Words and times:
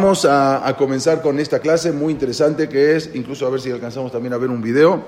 Vamos 0.00 0.24
a, 0.26 0.76
comenzar 0.78 1.22
con 1.22 1.40
esta 1.40 1.58
clase 1.58 1.90
muy 1.90 2.12
interesante 2.12 2.68
que 2.68 2.94
es, 2.94 3.10
incluso 3.14 3.44
a 3.44 3.50
ver 3.50 3.60
si 3.60 3.72
alcanzamos 3.72 4.12
también 4.12 4.32
a 4.32 4.36
ver 4.36 4.48
un 4.48 4.62
video, 4.62 5.02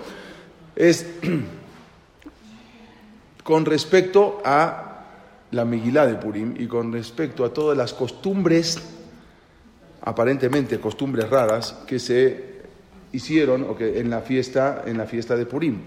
es 0.75 1.07
con 3.45 3.65
respecto 3.67 4.43
a 4.45 5.07
la 5.53 5.65
Megilá 5.65 6.09
de 6.09 6.17
Purim 6.17 6.57
y 6.59 6.67
con 6.67 6.93
respecto 6.93 7.45
a 7.45 7.53
todas 7.53 7.79
las 7.79 7.95
costumbres, 7.95 8.79
aparentemente 10.03 10.81
costumbres 10.81 11.31
raras, 11.31 11.79
que 11.87 12.01
se 12.01 12.63
hicieron 13.13 13.63
o 13.71 13.77
que 13.77 14.01
en 14.01 14.11
la 14.11 14.23
fiesta, 14.23 14.83
en 14.87 14.99
la 14.99 15.07
fiesta 15.07 15.37
de 15.37 15.47
Purim. 15.47 15.83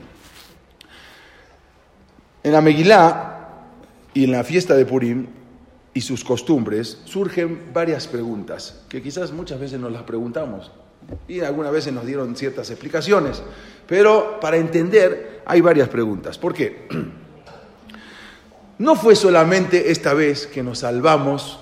En 2.41 2.53
la 2.53 2.61
Megilá 2.61 3.49
y 4.13 4.23
en 4.23 4.31
la 4.31 4.45
fiesta 4.45 4.75
de 4.75 4.85
Purim 4.85 5.27
y 5.93 6.01
sus 6.01 6.23
costumbres, 6.23 6.99
surgen 7.05 7.71
varias 7.73 8.07
preguntas, 8.07 8.81
que 8.89 9.01
quizás 9.01 9.31
muchas 9.31 9.59
veces 9.59 9.79
nos 9.79 9.91
las 9.91 10.03
preguntamos 10.03 10.71
y 11.27 11.41
algunas 11.41 11.71
veces 11.71 11.93
nos 11.93 12.05
dieron 12.05 12.35
ciertas 12.35 12.69
explicaciones, 12.69 13.43
pero 13.87 14.39
para 14.39 14.57
entender 14.57 15.41
hay 15.45 15.61
varias 15.61 15.89
preguntas. 15.89 16.37
¿Por 16.37 16.53
qué? 16.53 16.87
No 18.79 18.95
fue 18.95 19.15
solamente 19.15 19.91
esta 19.91 20.15
vez 20.15 20.47
que 20.47 20.63
nos 20.63 20.79
salvamos 20.79 21.59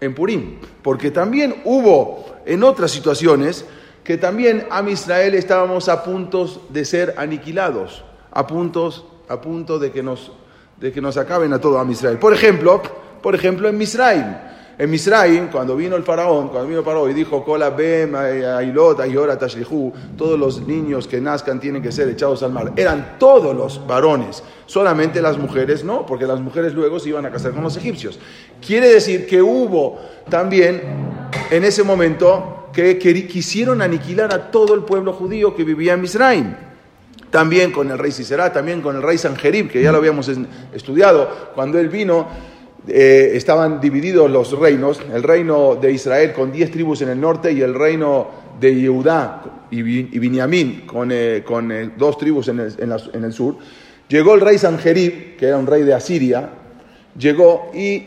en 0.00 0.14
Purim, 0.14 0.58
porque 0.82 1.12
también 1.12 1.62
hubo 1.64 2.26
en 2.44 2.64
otras 2.64 2.90
situaciones 2.90 3.64
que 4.02 4.18
también 4.18 4.66
a 4.70 4.82
Israel 4.88 5.34
estábamos 5.34 5.88
a 5.88 6.02
puntos 6.02 6.60
de 6.70 6.84
ser 6.84 7.14
aniquilados, 7.16 8.04
a, 8.32 8.46
puntos, 8.46 9.04
a 9.28 9.40
punto 9.40 9.78
de 9.78 9.92
que, 9.92 10.02
nos, 10.02 10.32
de 10.78 10.92
que 10.92 11.00
nos 11.00 11.16
acaben 11.16 11.52
a 11.52 11.60
todo 11.60 11.80
a 11.80 11.90
Israel. 11.90 12.18
Por 12.18 12.34
ejemplo, 12.34 12.82
por 13.22 13.34
ejemplo, 13.34 13.68
en 13.68 13.76
Misraim. 13.76 14.36
En 14.78 14.90
Misraim, 14.90 15.48
cuando 15.48 15.74
vino 15.74 15.96
el 15.96 16.04
faraón, 16.04 16.48
cuando 16.48 16.68
vino 16.68 16.78
el 16.78 16.84
faraón 16.84 17.10
y 17.10 17.14
dijo, 17.14 17.44
Kola 17.44 17.70
bem, 17.70 18.14
ailot, 18.14 19.00
ayora, 19.00 19.36
tashlihu, 19.36 19.92
todos 20.16 20.38
los 20.38 20.60
niños 20.68 21.08
que 21.08 21.20
nazcan 21.20 21.58
tienen 21.58 21.82
que 21.82 21.90
ser 21.90 22.08
echados 22.08 22.44
al 22.44 22.52
mar. 22.52 22.72
Eran 22.76 23.16
todos 23.18 23.56
los 23.56 23.84
varones, 23.88 24.44
solamente 24.66 25.20
las 25.20 25.36
mujeres 25.36 25.82
no, 25.82 26.06
porque 26.06 26.26
las 26.26 26.40
mujeres 26.40 26.74
luego 26.74 27.00
se 27.00 27.08
iban 27.08 27.26
a 27.26 27.30
casar 27.30 27.52
con 27.52 27.64
los 27.64 27.76
egipcios. 27.76 28.20
Quiere 28.64 28.88
decir 28.88 29.26
que 29.26 29.42
hubo 29.42 29.98
también 30.30 30.80
en 31.50 31.64
ese 31.64 31.82
momento 31.82 32.68
que 32.72 32.98
quisieron 32.98 33.82
aniquilar 33.82 34.32
a 34.32 34.52
todo 34.52 34.74
el 34.74 34.82
pueblo 34.82 35.12
judío 35.12 35.56
que 35.56 35.64
vivía 35.64 35.94
en 35.94 36.00
Misraim 36.02 36.54
también 37.30 37.72
con 37.72 37.90
el 37.90 37.98
rey 37.98 38.10
Siserá, 38.10 38.52
también 38.52 38.80
con 38.80 38.96
el 38.96 39.02
rey 39.02 39.18
Sanjerib, 39.18 39.70
que 39.70 39.82
ya 39.82 39.92
lo 39.92 39.98
habíamos 39.98 40.30
estudiado, 40.72 41.50
cuando 41.54 41.78
él 41.78 41.88
vino 41.88 42.26
eh, 42.88 43.32
estaban 43.34 43.80
divididos 43.80 44.30
los 44.30 44.58
reinos, 44.58 45.00
el 45.12 45.22
reino 45.22 45.76
de 45.76 45.92
Israel 45.92 46.32
con 46.32 46.50
diez 46.50 46.70
tribus 46.70 47.02
en 47.02 47.10
el 47.10 47.20
norte 47.20 47.52
y 47.52 47.60
el 47.60 47.74
reino 47.74 48.28
de 48.58 48.74
Yehudá 48.74 49.66
y, 49.70 49.82
Binyamin 49.82 50.86
con, 50.86 51.10
eh, 51.12 51.42
con 51.44 51.70
eh, 51.70 51.90
dos 51.96 52.16
tribus 52.16 52.48
en 52.48 52.60
el, 52.60 52.74
en, 53.12 53.24
el, 53.24 53.32
sur. 53.32 53.56
Llegó 54.08 54.34
el 54.34 54.40
rey 54.40 54.58
Sanjerib, 54.58 55.36
que 55.36 55.46
era 55.46 55.58
un 55.58 55.66
rey 55.66 55.82
de 55.82 55.94
Asiria, 55.94 56.50
llegó 57.18 57.70
y 57.74 58.06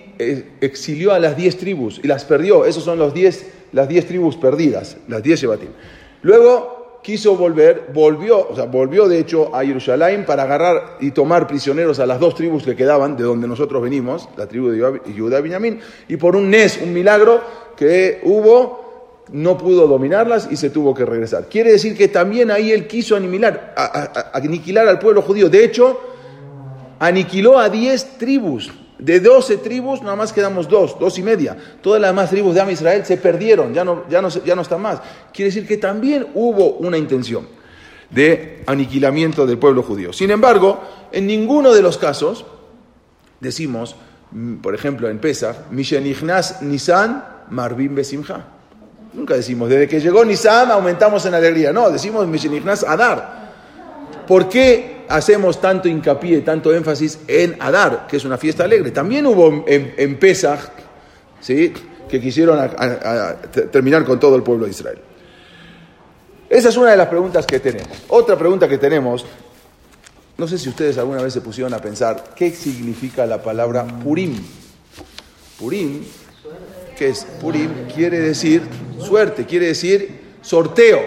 exilió 0.62 1.14
a 1.14 1.20
las 1.20 1.38
diez 1.38 1.58
tribus 1.58 2.00
y 2.03 2.08
las 2.08 2.25
perdió. 2.25 2.66
Esos 2.66 2.84
son 2.84 2.97
los 2.97 3.14
diez, 3.14 3.46
las 3.74 3.88
diez 3.88 4.08
tribus 4.08 4.36
perdidas, 4.36 4.97
las 5.08 5.22
diez 5.22 5.40
Shebatim. 5.40 5.70
Luego 6.24 6.81
quiso 7.01 7.35
volver, 7.35 7.89
volvió, 7.94 8.47
o 8.50 8.56
sea, 8.56 8.66
volvió 8.66 9.07
de 9.07 9.19
hecho 9.19 9.56
a 9.56 9.63
Jerusalén 9.63 10.25
para 10.25 10.44
agarrar 10.44 10.97
y 11.00 11.12
tomar 11.12 11.47
prisioneros 11.47 12.00
a 12.00 12.06
las 12.06 12.19
dos 12.19 12.35
tribus 12.35 12.63
que 12.63 12.75
quedaban 12.75 13.17
de 13.17 13.23
donde 13.23 13.47
nosotros 13.47 13.81
venimos, 13.81 14.29
la 14.38 14.47
tribu 14.47 14.69
de 14.69 15.01
Judá 15.17 15.40
y 15.40 15.41
Benjamín, 15.41 15.79
y 16.07 16.17
por 16.17 16.35
un 16.35 16.50
nes, 16.50 16.79
un 16.81 16.94
milagro 16.94 17.41
que 17.75 18.22
hubo, 18.23 19.25
no 19.31 19.57
pudo 19.57 19.88
dominarlas 19.88 20.47
y 20.51 20.57
se 20.57 20.69
tuvo 20.69 20.94
que 20.94 21.06
regresar. 21.06 21.47
Quiere 21.47 21.72
decir 21.72 21.97
que 21.97 22.07
también 22.07 22.51
ahí 22.51 22.72
él 22.72 22.88
quiso 22.88 23.16
aniquilar, 23.16 23.73
a, 23.75 24.31
aniquilar 24.34 24.88
al 24.88 25.00
pueblo 25.00 25.22
judío. 25.22 25.50
De 25.50 25.63
hecho, 25.63 26.00
aniquiló 27.00 27.57
a 27.57 27.69
diez 27.69 28.17
tribus 28.17 28.72
de 29.01 29.19
doce 29.19 29.57
tribus, 29.57 30.01
nada 30.01 30.16
más 30.16 30.31
quedamos 30.31 30.69
dos, 30.69 30.97
dos 31.00 31.17
y 31.17 31.23
media. 31.23 31.57
Todas 31.81 32.00
las 32.00 32.12
demás 32.12 32.29
tribus 32.29 32.53
de 32.53 32.62
Am 32.62 32.69
Israel 32.69 33.03
se 33.03 33.17
perdieron, 33.17 33.73
ya 33.73 33.84
no, 33.84 34.07
ya, 34.07 34.22
no, 34.22 34.29
ya 34.29 34.56
no 34.56 34.62
están 34.62 34.81
más. 34.81 35.01
Quiere 35.34 35.50
decir 35.50 35.67
que 35.67 35.78
también 35.78 36.28
hubo 36.35 36.73
una 36.73 36.97
intención 36.97 37.47
de 38.11 38.63
aniquilamiento 38.67 39.47
del 39.47 39.57
pueblo 39.57 39.81
judío. 39.81 40.13
Sin 40.13 40.29
embargo, 40.29 40.81
en 41.11 41.25
ninguno 41.25 41.73
de 41.73 41.81
los 41.81 41.97
casos 41.97 42.45
decimos, 43.40 43.95
mm, 44.31 44.57
por 44.57 44.75
ejemplo, 44.75 45.09
en 45.09 45.17
Pesach, 45.17 45.56
Mishenichnas 45.72 46.61
Nisan 46.61 47.25
Marvin 47.50 47.95
Besimha. 47.95 48.45
Nunca 49.13 49.34
decimos, 49.34 49.67
desde 49.67 49.88
que 49.88 50.00
llegó 50.00 50.23
Nisan 50.23 50.69
aumentamos 50.69 51.25
en 51.25 51.34
alegría. 51.34 51.73
No, 51.73 51.90
decimos 51.90 52.28
Mishenichnas 52.28 52.84
Adar. 52.84 53.41
¿Por 54.28 54.47
qué 54.47 55.00
hacemos 55.11 55.59
tanto 55.59 55.88
hincapié, 55.88 56.41
tanto 56.41 56.73
énfasis 56.73 57.19
en 57.27 57.57
Adar, 57.59 58.07
que 58.07 58.17
es 58.17 58.25
una 58.25 58.38
fiesta 58.38 58.63
alegre? 58.63 58.91
También 58.91 59.25
hubo 59.27 59.66
en, 59.67 60.17
Pesach, 60.17 60.59
¿sí? 61.39 61.73
que 62.09 62.19
quisieron 62.19 62.69
terminar 63.72 64.03
con 64.05 64.19
todo 64.19 64.35
el 64.35 64.44
pueblo 64.44 64.66
de 64.66 64.72
Israel. 64.72 64.99
Esa 66.49 66.69
es 66.69 66.77
una 66.77 66.91
de 66.91 66.97
las 66.97 67.07
preguntas 67.07 67.45
que 67.45 67.59
tenemos. 67.59 67.97
Otra 68.09 68.38
pregunta 68.38 68.67
que 68.67 68.77
tenemos, 68.77 69.25
no 70.38 70.47
sé 70.47 70.57
si 70.57 70.69
ustedes 70.69 70.97
alguna 70.97 71.22
vez 71.22 71.33
se 71.33 71.41
pusieron 71.41 71.73
a 71.73 71.79
pensar, 71.79 72.33
¿qué 72.35 72.51
significa 72.51 73.25
la 73.25 73.41
palabra 73.41 73.85
Purim? 73.85 74.35
Purim, 75.59 76.03
¿qué 76.97 77.09
es? 77.09 77.25
Purim 77.39 77.69
quiere 77.93 78.19
decir 78.19 78.63
suerte, 78.99 79.45
quiere 79.45 79.67
decir 79.67 80.19
sorteo, 80.41 80.99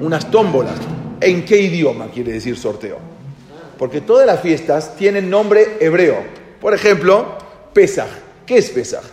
unas 0.00 0.30
tómbolas. 0.30 0.76
¿En 1.20 1.44
qué 1.46 1.58
idioma 1.58 2.08
quiere 2.08 2.32
decir 2.32 2.58
sorteo? 2.58 3.15
Porque 3.78 4.00
todas 4.00 4.26
las 4.26 4.40
fiestas 4.40 4.96
tienen 4.96 5.28
nombre 5.28 5.76
hebreo. 5.80 6.16
Por 6.60 6.74
ejemplo, 6.74 7.36
Pesach. 7.72 8.08
¿Qué 8.46 8.58
es 8.58 8.70
Pesach? 8.70 9.04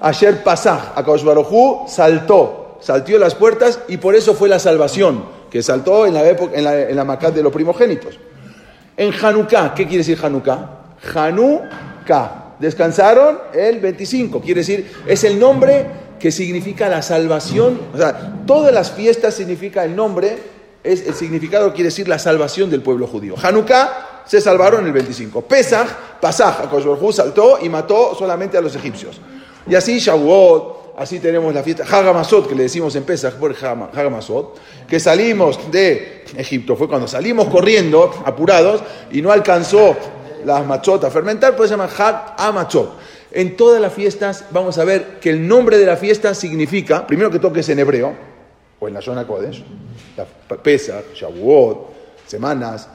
Ayer 0.00 0.42
Pasaj, 0.42 0.92
Akadosh 0.96 1.24
Barujú 1.24 1.84
saltó, 1.86 2.78
saltió 2.80 3.18
las 3.18 3.34
puertas 3.34 3.80
y 3.88 3.98
por 3.98 4.14
eso 4.14 4.34
fue 4.34 4.48
la 4.48 4.58
salvación, 4.58 5.24
que 5.50 5.62
saltó 5.62 6.06
en 6.06 6.14
la 6.14 6.26
época, 6.26 6.56
en 6.56 6.64
la, 6.64 6.80
en 6.88 6.96
la 6.96 7.16
de 7.16 7.42
los 7.42 7.52
primogénitos. 7.52 8.18
En 8.96 9.12
Hanukkah, 9.12 9.74
¿qué 9.74 9.84
quiere 9.84 9.98
decir 9.98 10.18
Hanukkah? 10.22 10.96
Hanukkah. 11.14 12.56
Descansaron 12.58 13.38
el 13.54 13.80
25, 13.80 14.40
quiere 14.40 14.60
decir, 14.60 14.90
es 15.06 15.24
el 15.24 15.38
nombre 15.38 15.86
que 16.18 16.30
significa 16.30 16.88
la 16.88 17.00
salvación. 17.00 17.80
O 17.94 17.96
sea, 17.96 18.34
todas 18.46 18.72
las 18.72 18.90
fiestas 18.90 19.34
significa 19.34 19.84
el 19.84 19.96
nombre 19.96 20.36
es, 20.82 21.06
el 21.06 21.14
significado 21.14 21.72
quiere 21.72 21.84
decir 21.84 22.08
la 22.08 22.18
salvación 22.18 22.70
del 22.70 22.82
pueblo 22.82 23.06
judío. 23.06 23.34
Hanukkah 23.40 24.22
se 24.26 24.40
salvaron 24.40 24.86
el 24.86 24.92
25. 24.92 25.42
Pesach, 25.42 25.88
Pasaj, 26.20 26.60
Akosh 26.62 27.14
saltó 27.14 27.58
y 27.60 27.68
mató 27.68 28.14
solamente 28.14 28.56
a 28.56 28.60
los 28.60 28.74
egipcios. 28.76 29.20
Y 29.66 29.74
así 29.74 29.98
Shavuot, 29.98 30.94
así 30.98 31.18
tenemos 31.18 31.52
la 31.52 31.62
fiesta 31.62 31.84
Hagamasot, 31.84 32.48
que 32.48 32.54
le 32.54 32.64
decimos 32.64 32.94
en 32.96 33.04
Pesach 33.04 33.34
por 33.34 33.54
Hagamasot, 33.54 34.58
que 34.88 35.00
salimos 35.00 35.70
de 35.70 36.24
Egipto. 36.36 36.76
Fue 36.76 36.88
cuando 36.88 37.08
salimos 37.08 37.48
corriendo, 37.48 38.10
apurados, 38.24 38.82
y 39.10 39.20
no 39.20 39.32
alcanzó 39.32 39.96
las 40.44 40.66
machot 40.66 41.04
a 41.04 41.10
fermentar, 41.10 41.56
pues 41.56 41.68
se 41.68 41.76
llama. 41.76 41.88
En 43.32 43.56
todas 43.56 43.80
las 43.80 43.92
fiestas 43.92 44.46
vamos 44.50 44.78
a 44.78 44.84
ver 44.84 45.20
que 45.20 45.30
el 45.30 45.46
nombre 45.46 45.78
de 45.78 45.86
la 45.86 45.96
fiesta 45.96 46.34
significa, 46.34 47.06
primero 47.06 47.30
que 47.30 47.38
toques 47.38 47.68
en 47.68 47.78
hebreo, 47.78 48.29
o 48.80 48.88
en 48.88 48.94
la 48.94 49.02
zona 49.02 49.26
Kodesh, 49.26 49.62
Pesach, 50.62 51.14
Shavuot, 51.14 52.26
semanas, 52.26 52.88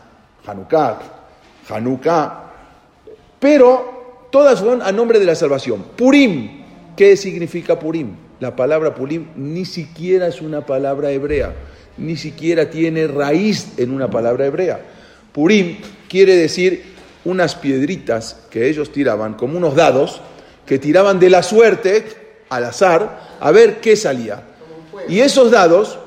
Hanukkah, 0.45 0.99
Hanukkah, 1.69 2.51
pero 3.39 4.27
todas 4.31 4.59
son 4.59 4.81
a 4.81 4.91
nombre 4.91 5.19
de 5.19 5.25
la 5.25 5.35
salvación. 5.35 5.85
Purim, 5.95 6.63
¿qué 6.97 7.15
significa 7.15 7.79
Purim? 7.79 8.15
La 8.39 8.55
palabra 8.55 8.93
Purim 8.93 9.27
ni 9.35 9.65
siquiera 9.65 10.27
es 10.27 10.41
una 10.41 10.65
palabra 10.65 11.11
hebrea, 11.11 11.53
ni 11.97 12.17
siquiera 12.17 12.69
tiene 12.69 13.07
raíz 13.07 13.73
en 13.77 13.91
una 13.91 14.09
palabra 14.09 14.45
hebrea. 14.45 14.81
Purim 15.31 15.77
quiere 16.09 16.35
decir 16.35 16.95
unas 17.23 17.55
piedritas 17.55 18.37
que 18.49 18.67
ellos 18.67 18.91
tiraban 18.91 19.35
como 19.35 19.57
unos 19.57 19.75
dados 19.75 20.21
que 20.65 20.79
tiraban 20.79 21.19
de 21.19 21.29
la 21.29 21.43
suerte 21.43 22.05
al 22.49 22.65
azar 22.65 23.37
a 23.39 23.51
ver 23.51 23.79
qué 23.79 23.95
salía. 23.95 24.41
Y 25.07 25.19
esos 25.19 25.51
dados 25.51 25.97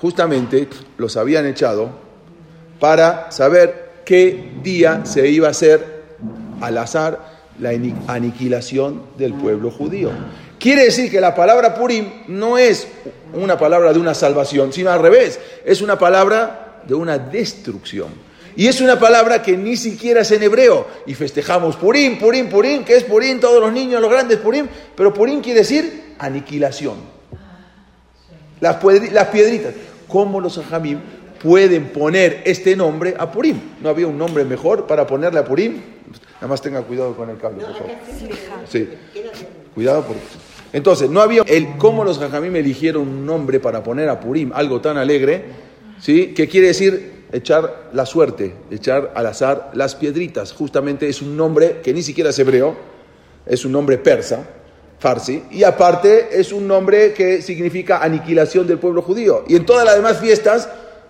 justamente 0.00 0.68
los 0.98 1.16
habían 1.16 1.46
echado 1.46 1.90
para 2.80 3.30
saber 3.30 4.02
qué 4.04 4.52
día 4.62 5.04
se 5.04 5.28
iba 5.28 5.48
a 5.48 5.52
hacer 5.52 6.04
al 6.60 6.78
azar 6.78 7.34
la 7.58 7.70
aniquilación 8.08 9.02
del 9.16 9.34
pueblo 9.34 9.70
judío. 9.70 10.10
Quiere 10.58 10.84
decir 10.84 11.10
que 11.10 11.20
la 11.20 11.34
palabra 11.34 11.74
Purim 11.74 12.24
no 12.28 12.58
es 12.58 12.88
una 13.32 13.58
palabra 13.58 13.92
de 13.92 13.98
una 13.98 14.14
salvación, 14.14 14.72
sino 14.72 14.90
al 14.90 15.00
revés, 15.00 15.38
es 15.64 15.82
una 15.82 15.98
palabra 15.98 16.82
de 16.86 16.94
una 16.94 17.18
destrucción. 17.18 18.08
Y 18.56 18.68
es 18.68 18.80
una 18.80 18.98
palabra 18.98 19.42
que 19.42 19.56
ni 19.56 19.76
siquiera 19.76 20.20
es 20.20 20.30
en 20.30 20.42
hebreo. 20.42 20.86
Y 21.06 21.14
festejamos 21.14 21.76
Purim, 21.76 22.18
Purim, 22.18 22.48
Purim, 22.48 22.84
que 22.84 22.96
es 22.96 23.04
Purim, 23.04 23.40
todos 23.40 23.60
los 23.60 23.72
niños, 23.72 24.00
los 24.00 24.10
grandes 24.10 24.38
Purim. 24.38 24.68
Pero 24.94 25.12
Purim 25.12 25.40
quiere 25.40 25.60
decir 25.60 26.14
aniquilación. 26.18 27.13
Las, 28.64 29.28
piedritas. 29.28 29.74
¿Cómo 30.08 30.40
los 30.40 30.56
ajamim 30.56 30.98
pueden 31.42 31.88
poner 31.88 32.40
este 32.46 32.74
nombre 32.74 33.14
a 33.18 33.30
Purim? 33.30 33.60
¿No 33.82 33.90
había 33.90 34.06
un 34.06 34.16
nombre 34.16 34.42
mejor 34.44 34.86
para 34.86 35.06
ponerle 35.06 35.40
a 35.40 35.44
Purim? 35.44 35.82
Nada 36.36 36.46
más 36.46 36.62
tenga 36.62 36.80
cuidado 36.80 37.14
con 37.14 37.28
el 37.28 37.36
cable, 37.36 37.62
por 37.62 37.74
favor. 37.74 37.90
Sí. 38.66 38.88
Cuidado 39.74 40.04
porque... 40.06 40.22
Entonces, 40.72 41.10
no 41.10 41.20
había 41.20 41.42
el 41.46 41.76
cómo 41.76 42.04
los 42.04 42.18
me 42.18 42.58
eligieron 42.58 43.02
un 43.06 43.26
nombre 43.26 43.60
para 43.60 43.82
poner 43.82 44.08
a 44.08 44.18
Purim, 44.18 44.50
algo 44.54 44.80
tan 44.80 44.96
alegre, 44.96 45.44
¿sí? 46.00 46.32
Que 46.34 46.48
quiere 46.48 46.68
decir 46.68 47.26
echar 47.32 47.90
la 47.92 48.06
suerte, 48.06 48.54
echar 48.70 49.12
al 49.14 49.26
azar 49.26 49.72
las 49.74 49.94
piedritas. 49.94 50.52
Justamente 50.52 51.06
es 51.06 51.20
un 51.20 51.36
nombre 51.36 51.80
que 51.82 51.92
ni 51.92 52.02
siquiera 52.02 52.30
es 52.30 52.38
hebreo, 52.38 52.74
es 53.44 53.64
un 53.66 53.72
nombre 53.72 53.98
persa, 53.98 54.46
farsi, 54.98 55.44
y 55.50 55.64
aparte 55.64 56.28
es 56.38 56.52
un 56.52 56.66
nombre 56.66 57.12
que 57.12 57.42
significa 57.42 57.98
aniquilación 58.02 58.66
del 58.66 58.78
pueblo 58.78 59.02
judío. 59.02 59.44
Y 59.48 59.56
en 59.56 59.66
todas 59.66 59.84
las 59.84 59.96
demás 59.96 60.18
fiestas 60.18 60.68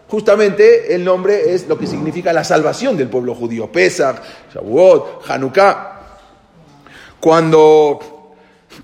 Justamente 0.08 0.94
el 0.94 1.02
nombre 1.02 1.54
es 1.54 1.66
lo 1.66 1.78
que 1.78 1.86
significa 1.86 2.32
la 2.32 2.44
salvación 2.44 2.96
del 2.96 3.08
pueblo 3.08 3.34
judío. 3.34 3.72
Pesach, 3.72 4.16
Shavuot, 4.54 5.28
Hanukkah. 5.28 6.00
Cuando 7.18 7.98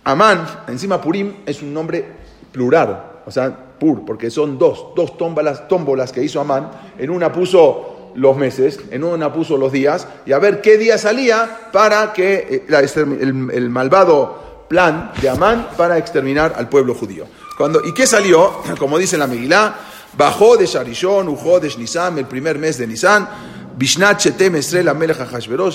Amán, 0.04 0.64
encima 0.68 1.00
Purim, 1.00 1.36
es 1.44 1.60
un 1.62 1.74
nombre 1.74 2.04
plural, 2.50 3.20
o 3.26 3.30
sea, 3.30 3.54
pur, 3.78 4.04
porque 4.04 4.30
son 4.30 4.58
dos, 4.58 4.88
dos 4.96 5.18
tómbolas, 5.18 6.10
que 6.10 6.24
hizo 6.24 6.40
Amán. 6.40 6.70
En 6.98 7.10
una 7.10 7.30
puso 7.30 8.12
los 8.14 8.36
meses, 8.36 8.80
en 8.90 9.04
una 9.04 9.32
puso 9.32 9.58
los 9.58 9.70
días, 9.70 10.08
y 10.24 10.32
a 10.32 10.38
ver 10.38 10.62
qué 10.62 10.78
día 10.78 10.96
salía 10.96 11.68
para 11.70 12.14
que 12.14 12.64
eh, 12.68 13.20
el, 13.20 13.70
malvado 13.70 14.49
plan 14.70 15.10
de 15.20 15.28
Amán 15.28 15.70
para 15.76 15.98
exterminar 15.98 16.54
al 16.56 16.68
pueblo 16.68 16.94
judío. 16.94 17.26
Cuando, 17.58 17.84
¿Y 17.84 17.92
qué 17.92 18.06
salió? 18.06 18.62
Como 18.78 18.98
dice 18.98 19.18
la 19.18 19.26
Megilá, 19.26 19.74
Bajó 20.16 20.56
de 20.56 20.66
Sharishon, 20.66 21.28
Ujó 21.28 21.58
de 21.58 21.68
Nisan, 21.76 22.16
el 22.18 22.26
primer 22.26 22.56
mes 22.56 22.78
de 22.78 22.86
Nisan, 22.86 23.28
Bishnat 23.76 24.20
Shetem 24.20 24.54
Estrella 24.54 24.94
Melech 24.94 25.18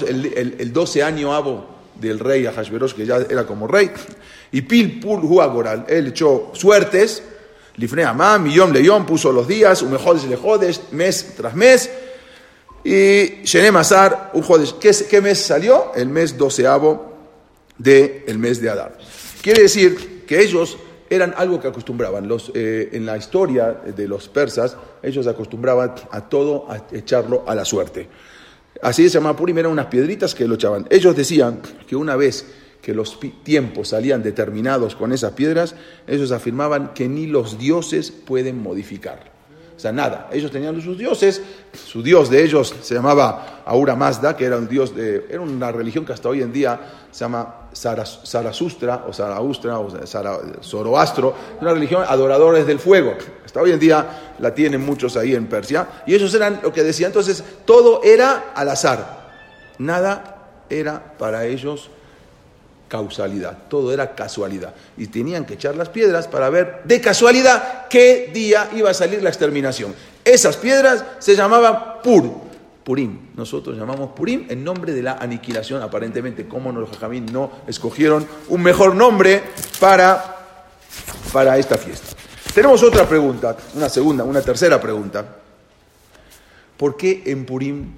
el, 0.07 0.25
el, 0.33 0.55
el 0.59 0.73
12 0.73 1.03
año 1.03 1.33
abo 1.33 1.67
del 1.99 2.19
rey 2.19 2.45
Ahashverosh, 2.45 2.93
que 2.93 3.05
ya 3.05 3.17
era 3.17 3.45
como 3.45 3.67
rey, 3.67 3.91
y 4.53 4.61
Pil 4.61 5.01
Pul 5.01 5.25
Huagoral, 5.25 5.85
él 5.89 6.07
echó 6.07 6.51
suertes, 6.53 7.21
Lifne 7.75 8.05
Amam, 8.05 8.43
Millón 8.43 8.71
León, 8.71 9.05
puso 9.05 9.33
los 9.33 9.45
días, 9.45 9.81
Umejodes 9.81 10.23
Lejodes, 10.23 10.81
mes 10.91 11.33
tras 11.35 11.53
mes, 11.53 11.89
y 12.81 13.43
Shenem 13.43 13.75
Azar, 13.75 14.31
¿Qué, 14.79 14.91
¿Qué 15.09 15.21
mes 15.21 15.39
salió? 15.39 15.91
El 15.95 16.07
mes 16.07 16.37
doceavo 16.37 17.14
del 17.77 18.37
mes 18.37 18.61
de 18.61 18.69
Adar. 18.69 18.97
Quiere 19.41 19.63
decir 19.63 20.23
que 20.25 20.41
ellos 20.41 20.77
eran 21.09 21.33
algo 21.37 21.59
que 21.59 21.67
acostumbraban. 21.67 22.27
Los, 22.27 22.51
eh, 22.53 22.89
en 22.93 23.05
la 23.05 23.17
historia 23.17 23.71
de 23.71 24.07
los 24.07 24.27
persas, 24.29 24.77
ellos 25.03 25.27
acostumbraban 25.27 25.93
a 26.11 26.21
todo 26.21 26.69
a 26.69 26.87
echarlo 26.91 27.43
a 27.47 27.55
la 27.55 27.65
suerte. 27.65 28.07
Así 28.81 29.03
se 29.03 29.17
llamaba 29.17 29.37
Purim, 29.37 29.57
eran 29.57 29.71
unas 29.71 29.87
piedritas 29.87 30.35
que 30.35 30.47
lo 30.47 30.55
echaban. 30.55 30.85
Ellos 30.89 31.15
decían 31.15 31.61
que 31.87 31.95
una 31.95 32.15
vez 32.15 32.45
que 32.81 32.93
los 32.93 33.19
tiempos 33.43 33.89
salían 33.89 34.21
determinados 34.21 34.95
con 34.95 35.11
esas 35.11 35.31
piedras, 35.31 35.75
ellos 36.07 36.31
afirmaban 36.31 36.93
que 36.93 37.07
ni 37.07 37.25
los 37.25 37.57
dioses 37.57 38.11
pueden 38.11 38.61
modificar. 38.61 39.34
O 39.75 39.79
sea, 39.79 39.91
nada. 39.91 40.29
Ellos 40.31 40.51
tenían 40.51 40.81
sus 40.81 40.97
dioses. 40.97 41.41
Su 41.73 42.01
dios 42.01 42.29
de 42.29 42.43
ellos 42.43 42.73
se 42.81 42.95
llamaba 42.95 43.61
Aura 43.65 43.95
Mazda, 43.95 44.35
que 44.35 44.45
era 44.45 44.57
un 44.57 44.67
dios 44.67 44.95
de. 44.95 45.25
Era 45.29 45.41
una 45.41 45.71
religión 45.71 46.05
que 46.05 46.13
hasta 46.13 46.29
hoy 46.29 46.41
en 46.41 46.53
día 46.53 46.79
se 47.11 47.25
llama 47.25 47.67
Zarasustra, 47.73 49.05
o 49.07 49.13
Zaraustra, 49.13 49.79
o 49.79 49.89
Zoroastro. 50.61 51.33
Una 51.59 51.73
religión 51.73 52.03
adoradores 52.07 52.65
del 52.65 52.79
fuego. 52.79 53.15
Hasta 53.43 53.61
hoy 53.61 53.71
en 53.71 53.79
día 53.79 54.35
la 54.39 54.53
tienen 54.55 54.85
muchos 54.85 55.17
ahí 55.17 55.35
en 55.35 55.47
Persia. 55.47 56.03
Y 56.05 56.15
ellos 56.15 56.33
eran 56.33 56.61
lo 56.63 56.71
que 56.71 56.83
decían. 56.83 57.09
Entonces, 57.09 57.43
todo 57.65 58.01
era 58.03 58.51
al 58.55 58.69
azar. 58.69 59.25
Nada 59.77 60.63
era 60.69 61.15
para 61.17 61.45
ellos 61.45 61.89
causalidad, 62.87 63.57
todo 63.69 63.93
era 63.93 64.15
casualidad. 64.15 64.73
Y 64.97 65.07
tenían 65.07 65.45
que 65.45 65.55
echar 65.55 65.75
las 65.75 65.89
piedras 65.89 66.27
para 66.27 66.49
ver 66.49 66.81
de 66.85 67.01
casualidad 67.01 67.87
qué 67.89 68.31
día 68.33 68.69
iba 68.75 68.89
a 68.89 68.93
salir 68.93 69.21
la 69.23 69.29
exterminación. 69.29 69.95
Esas 70.23 70.57
piedras 70.57 71.03
se 71.19 71.35
llamaban 71.35 72.01
Pur, 72.03 72.31
Purim. 72.83 73.29
Nosotros 73.35 73.77
llamamos 73.77 74.11
Purim 74.11 74.45
en 74.49 74.63
nombre 74.63 74.93
de 74.93 75.01
la 75.01 75.13
aniquilación, 75.13 75.81
aparentemente, 75.81 76.47
como 76.47 76.71
los 76.71 76.89
jajamín 76.89 77.25
no 77.31 77.51
escogieron 77.67 78.27
un 78.49 78.61
mejor 78.61 78.95
nombre 78.95 79.41
para, 79.79 80.37
para 81.33 81.57
esta 81.57 81.77
fiesta. 81.77 82.15
Tenemos 82.53 82.83
otra 82.83 83.07
pregunta, 83.07 83.57
una 83.73 83.89
segunda, 83.89 84.23
una 84.23 84.41
tercera 84.41 84.79
pregunta. 84.79 85.25
¿Por 86.77 86.95
qué 86.95 87.23
en 87.25 87.45
Purim 87.45 87.93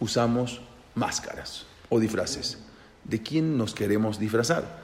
usamos 0.00 0.60
máscaras 0.94 1.66
o 1.88 2.00
disfraces? 2.00 2.61
De 3.04 3.22
quién 3.22 3.56
nos 3.56 3.74
queremos 3.74 4.18
disfrazar. 4.18 4.82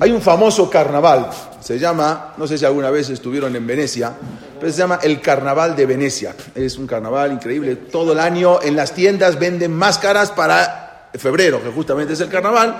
Hay 0.00 0.12
un 0.12 0.22
famoso 0.22 0.70
carnaval, 0.70 1.30
se 1.60 1.78
llama, 1.78 2.34
no 2.36 2.46
sé 2.46 2.56
si 2.56 2.64
alguna 2.64 2.90
vez 2.90 3.10
estuvieron 3.10 3.54
en 3.56 3.66
Venecia, 3.66 4.12
pero 4.58 4.72
se 4.72 4.78
llama 4.78 5.00
el 5.02 5.20
Carnaval 5.20 5.74
de 5.74 5.86
Venecia. 5.86 6.34
Es 6.54 6.78
un 6.78 6.86
carnaval 6.86 7.32
increíble, 7.32 7.76
todo 7.76 8.12
el 8.12 8.20
año 8.20 8.62
en 8.62 8.76
las 8.76 8.92
tiendas 8.92 9.38
venden 9.38 9.72
máscaras 9.72 10.30
para 10.30 11.08
febrero, 11.14 11.62
que 11.62 11.70
justamente 11.70 12.12
es 12.12 12.20
el 12.20 12.28
carnaval. 12.28 12.76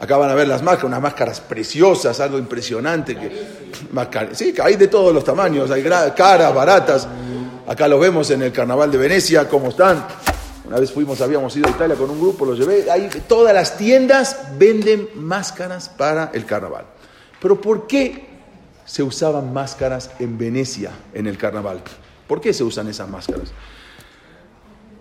Acá 0.00 0.16
van 0.16 0.30
a 0.30 0.34
ver 0.34 0.46
las 0.46 0.62
máscaras, 0.62 0.84
unas 0.84 1.02
máscaras 1.02 1.40
preciosas, 1.40 2.18
algo 2.20 2.38
impresionante. 2.38 3.16
Que, 3.16 3.30
sí, 4.32 4.54
hay 4.62 4.76
de 4.76 4.86
todos 4.86 5.12
los 5.12 5.24
tamaños, 5.24 5.70
hay 5.70 5.82
caras, 5.82 6.54
baratas. 6.54 7.08
Acá 7.66 7.88
lo 7.88 7.98
vemos 7.98 8.30
en 8.30 8.42
el 8.42 8.52
Carnaval 8.52 8.90
de 8.90 8.98
Venecia, 8.98 9.48
cómo 9.48 9.68
están. 9.68 10.06
Una 10.68 10.78
vez 10.78 10.92
fuimos, 10.92 11.18
habíamos 11.22 11.56
ido 11.56 11.66
a 11.66 11.70
Italia 11.70 11.96
con 11.96 12.10
un 12.10 12.20
grupo, 12.20 12.44
los 12.44 12.58
llevé. 12.58 12.90
Ahí 12.90 13.08
todas 13.26 13.54
las 13.54 13.78
tiendas 13.78 14.50
venden 14.58 15.08
máscaras 15.14 15.88
para 15.88 16.30
el 16.34 16.44
carnaval. 16.44 16.84
Pero 17.40 17.58
¿por 17.58 17.86
qué 17.86 18.26
se 18.84 19.02
usaban 19.02 19.50
máscaras 19.50 20.10
en 20.18 20.36
Venecia 20.36 20.90
en 21.14 21.26
el 21.26 21.38
carnaval? 21.38 21.80
¿Por 22.26 22.42
qué 22.42 22.52
se 22.52 22.64
usan 22.64 22.86
esas 22.86 23.08
máscaras? 23.08 23.50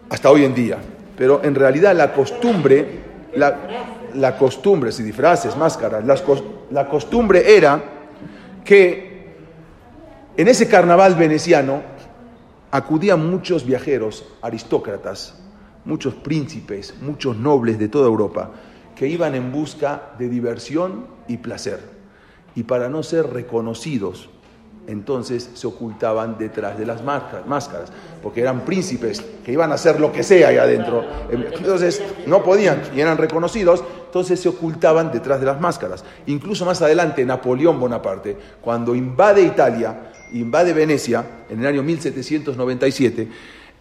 Hasta 0.09 0.31
hoy 0.31 0.45
en 0.45 0.55
día. 0.55 0.77
Pero 1.17 1.43
en 1.43 1.53
realidad 1.53 1.93
la 1.93 2.13
costumbre, 2.13 3.01
la, 3.35 4.37
costumbre, 4.37 4.93
si 4.93 5.03
disfraces, 5.03 5.57
máscaras, 5.57 6.05
la 6.71 6.87
costumbre 6.87 7.57
era 7.57 7.83
que 8.63 9.35
en 10.37 10.47
ese 10.47 10.69
carnaval 10.69 11.15
veneciano 11.15 11.81
acudían 12.71 13.29
muchos 13.29 13.65
viajeros, 13.65 14.23
aristócratas, 14.41 15.33
muchos 15.87 16.13
príncipes, 16.13 16.93
muchos 17.01 17.37
nobles 17.37 17.79
de 17.79 17.87
toda 17.87 18.05
Europa, 18.05 18.51
que 18.95 19.07
iban 19.07 19.33
en 19.35 19.51
busca 19.51 20.11
de 20.19 20.29
diversión 20.29 21.07
y 21.27 21.37
placer. 21.37 21.79
Y 22.55 22.63
para 22.63 22.89
no 22.89 23.03
ser 23.03 23.31
reconocidos, 23.31 24.29
entonces 24.87 25.49
se 25.53 25.67
ocultaban 25.67 26.37
detrás 26.37 26.77
de 26.77 26.85
las 26.85 27.03
máscaras, 27.03 27.91
porque 28.23 28.41
eran 28.41 28.61
príncipes 28.61 29.21
que 29.45 29.51
iban 29.51 29.71
a 29.71 29.75
hacer 29.75 29.99
lo 29.99 30.11
que 30.11 30.23
sea 30.23 30.47
ahí 30.49 30.57
adentro. 30.57 31.03
Entonces 31.29 32.01
no 32.25 32.43
podían 32.43 32.81
y 32.95 33.01
eran 33.01 33.17
reconocidos, 33.17 33.83
entonces 34.05 34.39
se 34.39 34.49
ocultaban 34.49 35.11
detrás 35.11 35.39
de 35.39 35.45
las 35.45 35.59
máscaras. 35.59 36.03
Incluso 36.25 36.65
más 36.65 36.81
adelante, 36.81 37.25
Napoleón 37.25 37.79
Bonaparte, 37.79 38.37
cuando 38.61 38.95
invade 38.95 39.43
Italia, 39.43 40.11
invade 40.33 40.73
Venecia 40.73 41.23
en 41.49 41.59
el 41.59 41.67
año 41.67 41.83
1797, 41.83 43.27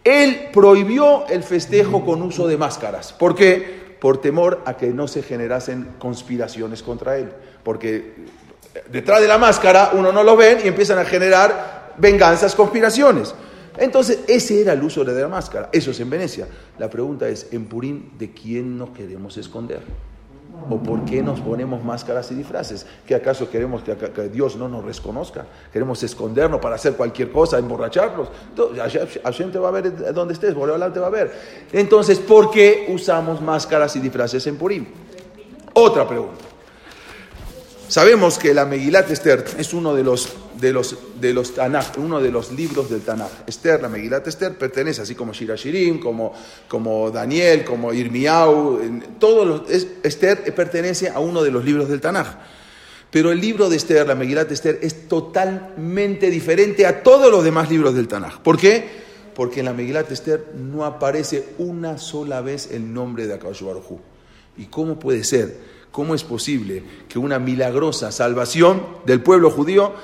él 0.06 0.50
prohibió 0.52 1.26
el 1.26 1.42
festejo 1.42 2.04
con 2.04 2.22
uso 2.22 2.46
de 2.46 2.56
máscaras. 2.56 3.12
¿Por 3.12 3.34
qué? 3.34 3.96
Por 4.00 4.20
temor 4.20 4.62
a 4.64 4.76
que 4.76 4.86
no 4.88 5.08
se 5.08 5.22
generasen 5.22 5.96
conspiraciones 5.98 6.82
contra 6.82 7.18
él. 7.18 7.32
Porque 7.64 8.14
detrás 8.90 9.20
de 9.20 9.26
la 9.26 9.36
máscara 9.36 9.90
uno 9.94 10.12
no 10.12 10.22
lo 10.22 10.36
ve 10.36 10.60
y 10.64 10.68
empiezan 10.68 10.98
a 10.98 11.04
generar 11.04 11.94
venganzas, 11.98 12.54
conspiraciones. 12.54 13.34
Entonces, 13.78 14.20
ese 14.28 14.60
era 14.60 14.74
el 14.74 14.82
uso 14.82 15.04
de 15.04 15.20
la 15.20 15.28
máscara. 15.28 15.70
Eso 15.72 15.90
es 15.90 16.00
en 16.00 16.08
Venecia. 16.08 16.46
La 16.78 16.88
pregunta 16.88 17.28
es, 17.28 17.48
en 17.50 17.66
Purín, 17.66 18.12
¿de 18.16 18.30
quién 18.30 18.78
nos 18.78 18.90
queremos 18.90 19.36
esconder? 19.36 19.80
¿O 20.68 20.78
por 20.78 21.04
qué 21.04 21.22
nos 21.22 21.40
ponemos 21.40 21.84
máscaras 21.84 22.30
y 22.32 22.34
disfraces? 22.34 22.86
¿Que 23.06 23.14
acaso 23.14 23.48
queremos 23.48 23.82
que, 23.82 23.94
Dios 24.28 24.56
no 24.56 24.68
nos 24.68 24.84
reconozca? 24.84 25.46
¿Queremos 25.72 26.02
escondernos 26.02 26.60
para 26.60 26.74
hacer 26.74 26.94
cualquier 26.94 27.30
cosa, 27.30 27.58
emborracharnos? 27.58 28.28
Hashem 29.22 29.52
te 29.52 29.58
va 29.58 29.68
a 29.68 29.72
ver 29.72 30.12
donde 30.12 30.34
estés, 30.34 30.54
Boreolán 30.54 30.92
te 30.92 30.98
va 30.98 31.06
a 31.06 31.10
ver. 31.10 31.32
Entonces, 31.72 32.18
¿por 32.18 32.50
qué 32.50 32.86
usamos 32.88 33.40
máscaras 33.40 33.94
y 33.96 34.00
disfraces 34.00 34.46
en 34.46 34.56
Purim? 34.56 34.86
Otra 35.74 36.08
pregunta. 36.08 36.55
Sabemos 37.88 38.38
que 38.38 38.52
la 38.52 38.66
Megilat 38.66 39.08
Esther 39.10 39.44
es 39.58 39.72
uno 39.72 39.94
de 39.94 40.02
los, 40.02 40.28
de 40.60 40.72
los, 40.72 40.96
de 41.20 41.32
los 41.32 41.54
Tanakh, 41.54 41.96
uno 41.98 42.20
de 42.20 42.32
los 42.32 42.50
libros 42.50 42.90
del 42.90 43.02
Tanakh. 43.02 43.48
Esther, 43.48 43.80
la 43.80 43.88
Megilat 43.88 44.26
Esther, 44.26 44.58
pertenece, 44.58 45.02
así 45.02 45.14
como 45.14 45.32
Shira 45.32 45.54
Shirim, 45.54 46.00
como, 46.00 46.32
como 46.66 47.12
Daniel, 47.12 47.64
como 47.64 47.92
Irmiau, 47.92 48.80
todos 49.20 49.46
los, 49.46 49.70
Esther 50.02 50.52
pertenece 50.52 51.10
a 51.10 51.20
uno 51.20 51.44
de 51.44 51.52
los 51.52 51.64
libros 51.64 51.88
del 51.88 52.00
Tanakh. 52.00 52.38
Pero 53.08 53.30
el 53.30 53.40
libro 53.40 53.68
de 53.68 53.76
Esther, 53.76 54.04
la 54.04 54.16
Megilat 54.16 54.50
Esther, 54.50 54.80
es 54.82 55.06
totalmente 55.06 56.28
diferente 56.28 56.86
a 56.86 57.04
todos 57.04 57.30
los 57.30 57.44
demás 57.44 57.70
libros 57.70 57.94
del 57.94 58.08
Tanakh. 58.08 58.40
¿Por 58.40 58.58
qué? 58.58 59.06
Porque 59.32 59.60
en 59.60 59.66
la 59.66 59.72
Megilat 59.72 60.10
Esther 60.10 60.54
no 60.56 60.84
aparece 60.84 61.50
una 61.58 61.98
sola 61.98 62.40
vez 62.40 62.68
el 62.72 62.92
nombre 62.92 63.28
de 63.28 63.36
Baruj 63.36 64.00
¿Y 64.56 64.64
cómo 64.64 64.98
puede 64.98 65.22
ser? 65.22 65.75
¿Cómo 65.96 66.14
es 66.14 66.24
posible 66.24 66.82
que 67.08 67.18
una 67.18 67.38
milagrosa 67.38 68.12
salvación 68.12 68.82
del 69.06 69.22
pueblo 69.22 69.50
judío 69.50 69.94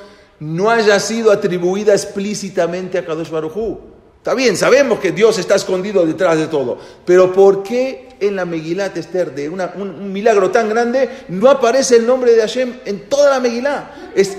no 0.41 0.71
haya 0.71 0.99
sido 0.99 1.31
atribuida 1.31 1.93
explícitamente 1.93 2.97
a 2.97 3.05
Kadosh 3.05 3.29
Baruj 3.29 3.77
Está 4.17 4.33
bien, 4.33 4.57
sabemos 4.57 5.01
que 5.01 5.13
Dios 5.13 5.39
está 5.39 5.55
escondido 5.55 6.07
detrás 6.07 6.39
de 6.39 6.47
todo, 6.47 6.79
pero 7.05 7.31
¿por 7.31 7.63
qué 7.63 8.09
en 8.21 8.37
la 8.37 8.47
Megilat 8.47 8.97
Esther 8.97 9.35
de 9.35 9.51
un, 9.51 10.11
milagro 10.11 10.51
tan 10.51 10.71
grande 10.71 11.11
no 11.29 11.51
aparece 11.51 11.97
el 11.97 12.07
nombre 12.07 12.33
de 12.33 12.41
Hashem 12.41 12.73
en 12.87 13.11
toda 13.11 13.29
la 13.29 13.41
Megilá? 13.41 13.91
Es, 14.15 14.39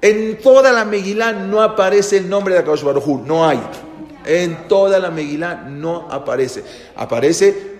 en 0.00 0.38
toda 0.38 0.70
la 0.70 0.84
Megilá 0.84 1.32
no 1.32 1.60
aparece 1.60 2.18
el 2.18 2.28
nombre 2.28 2.54
de 2.54 2.62
Kadosh 2.62 2.84
Baruj 2.84 3.26
no 3.26 3.44
hay. 3.44 3.60
En 4.24 4.68
toda 4.68 5.00
la 5.00 5.10
Megilá 5.10 5.56
no 5.56 6.06
aparece. 6.08 6.62
Aparece 6.94 7.71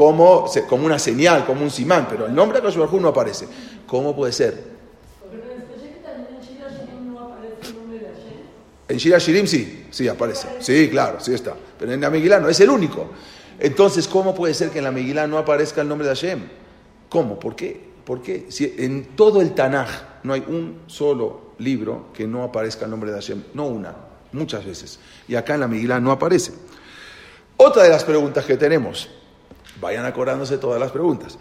como, 0.00 0.46
como 0.66 0.86
una 0.86 0.98
señal, 0.98 1.44
como 1.44 1.62
un 1.62 1.70
simán, 1.70 2.06
pero 2.08 2.24
el 2.24 2.34
nombre 2.34 2.58
de 2.58 2.66
Akash 2.66 2.78
no 2.98 3.08
aparece. 3.08 3.46
¿Cómo 3.86 4.16
puede 4.16 4.32
ser? 4.32 4.64
En 8.88 8.96
Shira 8.96 9.18
Shirim 9.18 9.46
sí, 9.46 9.84
sí 9.90 10.08
aparece. 10.08 10.48
Sí, 10.60 10.88
claro, 10.88 11.20
sí 11.20 11.34
está. 11.34 11.54
Pero 11.78 11.92
en 11.92 12.00
la 12.00 12.08
Megilá 12.08 12.40
no 12.40 12.48
es 12.48 12.58
el 12.60 12.70
único. 12.70 13.10
Entonces, 13.58 14.08
¿cómo 14.08 14.34
puede 14.34 14.54
ser 14.54 14.70
que 14.70 14.78
en 14.78 14.84
la 14.84 14.90
Megilá 14.90 15.26
no 15.26 15.36
aparezca 15.36 15.82
el 15.82 15.88
nombre 15.88 16.08
de 16.08 16.14
Hashem? 16.14 16.48
¿Cómo? 17.10 17.38
¿Por 17.38 17.54
qué? 17.54 17.78
¿Por 18.02 18.22
qué? 18.22 18.46
Si 18.48 18.74
en 18.78 19.14
todo 19.14 19.42
el 19.42 19.52
Tanaj 19.52 19.90
no 20.22 20.32
hay 20.32 20.42
un 20.48 20.84
solo 20.86 21.52
libro 21.58 22.06
que 22.14 22.26
no 22.26 22.42
aparezca 22.42 22.86
el 22.86 22.90
nombre 22.90 23.10
de 23.10 23.16
Hashem. 23.16 23.42
No 23.52 23.66
una, 23.66 23.94
muchas 24.32 24.64
veces. 24.64 24.98
Y 25.28 25.34
acá 25.34 25.52
en 25.52 25.60
la 25.60 25.68
Megilá 25.68 26.00
no 26.00 26.10
aparece. 26.10 26.52
Otra 27.58 27.82
de 27.82 27.90
las 27.90 28.02
preguntas 28.02 28.46
que 28.46 28.56
tenemos. 28.56 29.10
Vayan 29.80 30.04
acordándose 30.04 30.58
todas 30.58 30.80
las 30.80 30.90
preguntas. 30.90 31.38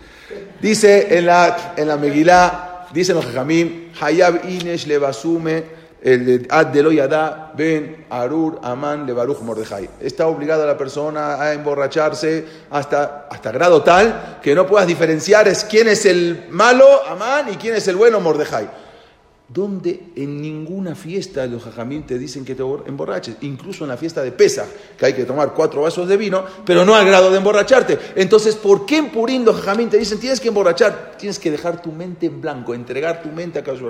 Dice 0.61 1.17
en 1.17 1.25
la, 1.25 1.73
en 1.75 1.87
la 1.87 1.97
Megilá, 1.97 2.87
dicen 2.93 3.15
los 3.15 3.25
Jajamim, 3.25 3.91
Hayab 3.99 4.49
Inesh 4.49 4.87
Levasume, 4.87 5.79
el 6.01 6.47
Ad 6.49 6.67
Deloyada, 6.67 7.51
Ben 7.57 8.05
Arur 8.09 8.59
Amán 8.63 9.05
Levaruch 9.05 9.41
Mordejai. 9.41 9.89
Está 9.99 10.27
obligada 10.27 10.65
la 10.65 10.77
persona 10.77 11.41
a 11.41 11.53
emborracharse 11.53 12.45
hasta, 12.69 13.27
hasta 13.29 13.51
grado 13.51 13.83
tal 13.83 14.39
que 14.41 14.55
no 14.55 14.65
puedas 14.65 14.87
diferenciar 14.87 15.47
es 15.49 15.65
quién 15.65 15.89
es 15.89 16.05
el 16.05 16.45
malo, 16.49 16.87
Amán, 17.05 17.51
y 17.51 17.57
quién 17.57 17.75
es 17.75 17.87
el 17.89 17.97
bueno, 17.97 18.21
Mordejai 18.21 18.88
donde 19.49 20.11
en 20.15 20.41
ninguna 20.41 20.93
fiesta 20.93 21.45
los 21.47 21.63
jajamín 21.63 22.03
te 22.03 22.19
dicen 22.19 22.45
que 22.45 22.53
te 22.53 22.63
emborraches, 22.85 23.37
incluso 23.41 23.83
en 23.83 23.89
la 23.89 23.97
fiesta 23.97 24.21
de 24.21 24.31
Pesach, 24.31 24.67
que 24.97 25.07
hay 25.07 25.13
que 25.13 25.25
tomar 25.25 25.53
cuatro 25.53 25.81
vasos 25.81 26.07
de 26.07 26.17
vino, 26.17 26.45
pero 26.65 26.85
no 26.85 26.93
al 26.93 27.05
grado 27.05 27.31
de 27.31 27.37
emborracharte. 27.37 27.97
Entonces, 28.15 28.55
¿por 28.55 28.85
qué 28.85 28.97
en 28.97 29.09
Purim 29.09 29.43
los 29.43 29.55
jajamín 29.57 29.89
te 29.89 29.97
dicen 29.97 30.19
tienes 30.19 30.39
que 30.39 30.49
emborrachar? 30.49 31.15
Tienes 31.17 31.39
que 31.39 31.49
dejar 31.49 31.81
tu 31.81 31.91
mente 31.91 32.27
en 32.27 32.39
blanco, 32.39 32.75
entregar 32.75 33.23
tu 33.23 33.29
mente 33.29 33.59
a 33.59 33.63
Kadosh 33.63 33.81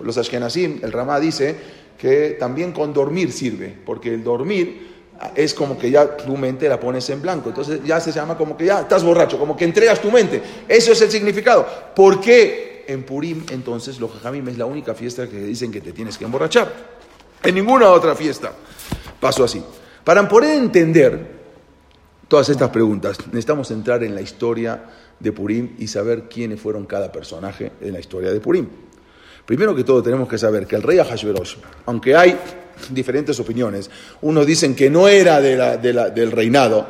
Los 0.00 0.18
Ashkenazim, 0.18 0.80
el 0.82 0.90
Ramá 0.90 1.20
dice 1.20 1.56
que 1.96 2.36
también 2.38 2.72
con 2.72 2.92
dormir 2.92 3.32
sirve, 3.32 3.74
porque 3.86 4.12
el 4.12 4.24
dormir 4.24 4.96
es 5.34 5.54
como 5.54 5.78
que 5.78 5.90
ya 5.90 6.16
tu 6.16 6.36
mente 6.36 6.68
la 6.68 6.78
pones 6.78 7.08
en 7.10 7.22
blanco. 7.22 7.48
Entonces 7.48 7.80
ya 7.84 8.00
se 8.00 8.12
llama 8.12 8.36
como 8.36 8.56
que 8.56 8.66
ya 8.66 8.80
estás 8.80 9.02
borracho, 9.02 9.38
como 9.38 9.56
que 9.56 9.64
entregas 9.64 10.00
tu 10.00 10.10
mente. 10.10 10.42
Eso 10.68 10.92
es 10.92 11.00
el 11.00 11.10
significado. 11.10 11.66
¿Por 11.94 12.20
qué? 12.20 12.75
En 12.86 13.04
Purim, 13.04 13.44
entonces, 13.50 14.00
los 14.00 14.12
Jajamim 14.12 14.48
es 14.48 14.58
la 14.58 14.66
única 14.66 14.94
fiesta 14.94 15.28
que 15.28 15.38
dicen 15.38 15.70
que 15.70 15.80
te 15.80 15.92
tienes 15.92 16.18
que 16.18 16.24
emborrachar. 16.24 16.72
En 17.42 17.54
ninguna 17.54 17.90
otra 17.90 18.14
fiesta 18.14 18.52
pasó 19.20 19.44
así. 19.44 19.62
Para 20.04 20.28
poder 20.28 20.58
entender 20.58 21.36
todas 22.28 22.48
estas 22.48 22.70
preguntas, 22.70 23.18
necesitamos 23.26 23.70
entrar 23.70 24.02
en 24.04 24.14
la 24.14 24.20
historia 24.20 24.84
de 25.18 25.32
Purim 25.32 25.74
y 25.78 25.86
saber 25.86 26.24
quiénes 26.28 26.60
fueron 26.60 26.86
cada 26.86 27.10
personaje 27.10 27.72
en 27.80 27.92
la 27.92 28.00
historia 28.00 28.32
de 28.32 28.40
Purim. 28.40 28.68
Primero 29.44 29.74
que 29.74 29.84
todo 29.84 30.02
tenemos 30.02 30.28
que 30.28 30.38
saber 30.38 30.66
que 30.66 30.76
el 30.76 30.82
rey 30.82 30.98
Ahashverosh, 30.98 31.56
aunque 31.86 32.16
hay 32.16 32.38
diferentes 32.90 33.38
opiniones, 33.38 33.90
unos 34.22 34.46
dicen 34.46 34.74
que 34.74 34.90
no 34.90 35.08
era 35.08 35.40
del 35.40 36.32
reinado, 36.32 36.86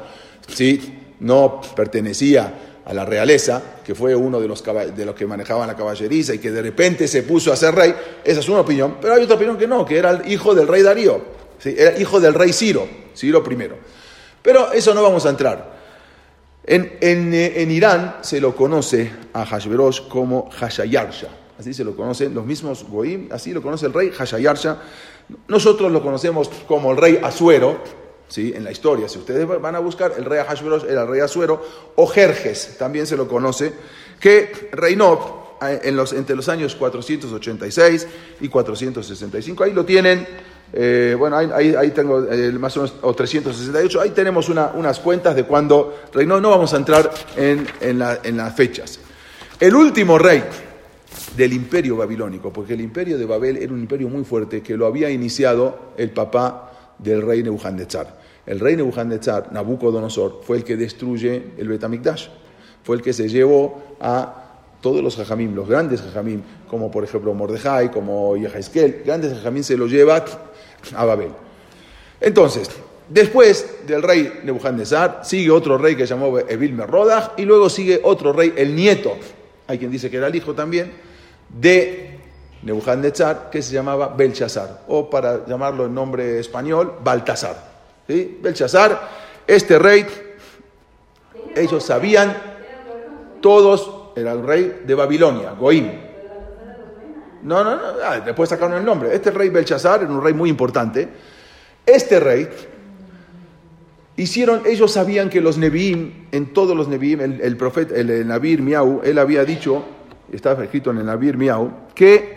¿sí? 0.49 0.95
no 1.21 1.61
pertenecía 1.75 2.66
a 2.87 2.95
la 2.95 3.05
realeza, 3.05 3.61
que 3.85 3.97
fue 3.97 4.15
uno 4.15 4.41
de 4.41 4.47
los, 4.47 4.63
de 4.63 5.05
los 5.05 5.15
que 5.15 5.27
manejaban 5.27 5.67
la 5.67 5.75
caballeriza 5.75 6.35
y 6.35 6.39
que 6.39 6.53
de 6.53 6.63
repente 6.63 7.09
se 7.09 7.25
puso 7.25 7.53
a 7.53 7.57
ser 7.57 7.75
rey, 7.75 7.93
esa 8.25 8.41
es 8.41 8.49
una 8.49 8.61
opinión, 8.61 8.99
pero 9.01 9.15
hay 9.15 9.25
otra 9.25 9.35
opinión 9.35 9.59
que 9.59 9.67
no, 9.67 9.85
que 9.85 9.99
era 9.99 10.11
el 10.11 10.31
hijo 10.31 10.55
del 10.55 10.69
rey 10.69 10.83
Darío, 10.83 11.21
era 11.65 11.99
hijo 11.99 12.21
del 12.21 12.35
rey 12.35 12.53
Ciro, 12.53 12.87
Ciro 13.15 13.43
I. 13.51 13.69
Pero 14.41 14.73
eso 14.73 14.95
no 14.95 15.03
vamos 15.03 15.27
a 15.27 15.31
entrar. 15.31 15.77
En, 16.65 16.99
en, 17.01 17.71
Irán 17.71 18.19
se 18.23 18.41
lo 18.41 18.55
conoce 18.55 19.11
a 19.33 19.45
Hashverosh 19.45 20.07
como 20.09 20.49
Hashayarsha, 20.51 21.29
así 21.59 21.75
se 21.75 21.83
lo 21.83 21.97
conocen 21.97 22.35
los 22.35 22.47
mismos 22.47 22.85
Goim, 22.89 23.29
así 23.33 23.53
lo 23.53 23.63
conoce 23.63 23.87
el 23.87 23.93
rey 23.93 24.11
Hashayarsha. 24.17 24.79
Nosotros 25.49 25.91
lo 25.91 26.03
conocemos 26.03 26.49
como 26.69 26.93
el 26.93 26.99
rey 26.99 27.21
Asuero, 27.21 27.83
¿sí? 28.29 28.53
en 28.55 28.65
la 28.65 28.71
historia. 28.71 29.09
Si 29.09 29.19
ustedes 29.19 29.47
van 29.47 29.75
a 29.75 29.79
buscar, 29.79 30.13
el 30.17 30.25
rey 30.25 30.39
Ahashverosh 30.41 30.85
era 30.85 31.03
el 31.03 31.09
rey 31.09 31.21
Asuero, 31.21 31.63
o 31.97 32.07
Jerjes, 32.07 32.77
también 32.79 33.07
se 33.07 33.17
lo 33.17 33.29
conoce, 33.29 33.73
que 34.21 34.71
reinó 34.73 35.57
eh, 35.63 35.81
entre 35.85 36.37
los 36.37 36.49
años 36.49 36.75
486 36.75 38.07
y 38.41 38.49
465. 38.49 39.65
Ahí 39.65 39.73
lo 39.73 39.85
tienen, 39.85 40.27
eh, 40.73 41.15
bueno, 41.19 41.37
ahí, 41.37 41.91
tengo 41.95 42.25
eh, 42.31 42.53
más 42.53 42.77
o 42.77 42.83
menos, 42.83 42.97
o 43.03 43.15
368, 43.15 44.01
ahí 44.01 44.11
tenemos 44.11 44.49
unas 44.49 44.99
cuentas 45.01 45.35
de 45.35 45.45
cuando 45.45 46.03
reinó, 46.13 46.41
no 46.41 46.51
vamos 46.51 46.75
a 46.75 46.77
entrar 46.77 47.11
en, 47.37 47.67
en, 47.81 48.03
en 48.23 48.37
las 48.37 48.55
fechas. 48.55 49.01
El 49.59 49.75
último 49.75 50.19
rey 50.19 50.43
del 51.37 51.53
imperio 51.53 51.97
babilónico, 51.97 52.53
porque 52.53 52.75
el 52.75 52.81
imperio 52.81 53.19
de 53.19 53.25
Babel 53.25 53.57
era 53.59 53.73
un 53.73 53.81
imperio 53.81 54.09
muy 54.09 54.25
fuerte 54.25 54.63
que 54.63 54.77
lo 54.77 54.87
había 54.87 55.11
iniciado 55.11 55.93
el 55.97 56.11
papá 56.11 56.76
del 56.99 57.23
rey 57.23 57.43
Nebuchadnezzar. 57.43 58.19
El 58.47 58.61
rey 58.61 58.77
Nebuchadnezzar, 58.77 59.53
Nabucodonosor, 59.53 60.41
fue 60.43 60.59
el 60.59 60.65
que 60.65 60.77
destruye 60.77 61.53
el 61.59 61.69
Betamikdash. 61.69 62.29
Fue 62.85 62.97
el 62.97 63.03
que 63.03 63.13
se 63.13 63.29
llevó 63.29 63.97
a 64.01 64.45
todos 64.81 65.03
los 65.03 65.17
jajamim, 65.17 65.55
los 65.55 65.69
grandes 65.69 66.01
jajamim, 66.01 66.43
como 66.69 66.91
por 66.91 67.03
ejemplo 67.03 67.35
Mordejai, 67.35 67.91
como 67.91 68.37
Yehaiskel, 68.37 69.03
grandes 69.05 69.33
jajamim 69.33 69.65
se 69.65 69.77
los 69.77 69.91
lleva 69.91 70.25
a 70.95 71.05
Babel. 71.05 71.31
Entonces, 72.21 72.71
después 73.09 73.79
del 73.87 74.03
rey 74.03 74.41
Nebuchadnezzar, 74.45 75.23
sigue 75.25 75.51
otro 75.51 75.77
rey 75.77 75.97
que 75.97 76.07
se 76.07 76.15
llamó 76.15 76.39
Evil 76.39 76.75
Merodach, 76.75 77.33
y 77.37 77.43
luego 77.43 77.69
sigue 77.69 78.01
otro 78.05 78.33
rey, 78.33 78.53
el 78.57 78.77
nieto, 78.77 79.17
hay 79.67 79.79
quien 79.79 79.91
dice 79.91 80.09
que 80.09 80.19
era 80.19 80.29
el 80.29 80.37
hijo 80.37 80.55
también, 80.55 80.93
de 81.49 82.16
Nebuchadnezzar, 82.67 83.49
que 83.49 83.63
se 83.63 83.73
llamaba 83.73 84.09
Belshazzar, 84.09 84.83
o 84.89 85.09
para 85.09 85.47
llamarlo 85.47 85.87
en 85.87 85.95
nombre 85.95 86.41
español, 86.41 86.95
Baltasar. 87.03 87.57
¿Sí? 88.09 88.39
Belshazzar, 88.43 89.09
este 89.47 89.79
rey, 89.79 90.05
ellos 91.55 91.85
sabían, 91.85 92.37
todos, 93.41 94.11
era 94.17 94.33
el 94.33 94.45
rey 94.45 94.83
de 94.85 94.95
Babilonia, 94.97 95.53
Goim. 95.53 95.93
No, 97.45 97.63
no, 97.63 97.77
no, 97.77 97.83
ah, 98.05 98.19
después 98.19 98.49
sacaron 98.49 98.77
el 98.77 98.85
nombre. 98.85 99.15
Este 99.15 99.31
rey 99.31 99.49
Belshazzar 99.49 100.03
era 100.03 100.11
un 100.11 100.21
rey 100.21 100.35
muy 100.35 100.51
importante. 100.51 101.09
Este 101.85 102.19
rey, 102.19 102.49
hicieron, 104.17 104.63
ellos 104.67 104.91
sabían 104.91 105.31
que 105.31 105.41
los 105.41 105.57
Nevi'im, 105.57 106.27
en 106.33 106.53
todos 106.53 106.77
los 106.77 106.89
Nevi'im, 106.89 107.21
el, 107.21 107.57
profeta, 107.57 107.95
el, 107.95 108.11
el 108.11 108.27
Nabir 108.27 108.61
Miau, 108.61 109.03
él 109.05 109.19
había 109.19 109.45
dicho, 109.45 109.85
estaba 110.33 110.65
escrito 110.65 110.91
en 110.91 110.99
el 110.99 111.07
Nabir 111.07 111.37
Miau, 111.37 111.71
que 111.95 112.36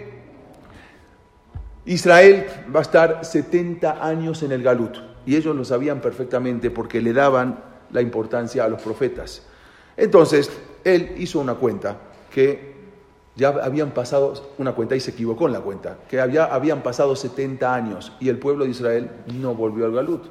Israel 1.85 2.45
va 2.73 2.79
a 2.79 2.83
estar 2.83 3.25
70 3.25 4.05
años 4.05 4.43
en 4.43 4.51
el 4.51 4.63
Galut. 4.63 4.97
Y 5.25 5.35
ellos 5.35 5.55
lo 5.55 5.63
sabían 5.65 6.01
perfectamente 6.01 6.71
porque 6.71 7.01
le 7.01 7.13
daban 7.13 7.59
la 7.91 8.01
importancia 8.01 8.63
a 8.63 8.69
los 8.69 8.81
profetas. 8.81 9.43
Entonces, 9.97 10.49
él 10.83 11.15
hizo 11.17 11.39
una 11.39 11.55
cuenta 11.55 11.97
que 12.33 12.79
ya 13.35 13.49
habían 13.49 13.91
pasado 13.91 14.33
una 14.57 14.73
cuenta 14.73 14.95
y 14.95 14.99
se 14.99 15.11
equivocó 15.11 15.47
en 15.47 15.53
la 15.53 15.61
cuenta, 15.61 15.97
que 16.09 16.19
había, 16.19 16.45
habían 16.45 16.83
pasado 16.83 17.15
70 17.15 17.73
años 17.73 18.11
y 18.19 18.29
el 18.29 18.37
pueblo 18.37 18.65
de 18.65 18.71
Israel 18.71 19.09
no 19.33 19.55
volvió 19.55 19.85
al 19.85 19.93
Galut. 19.93 20.23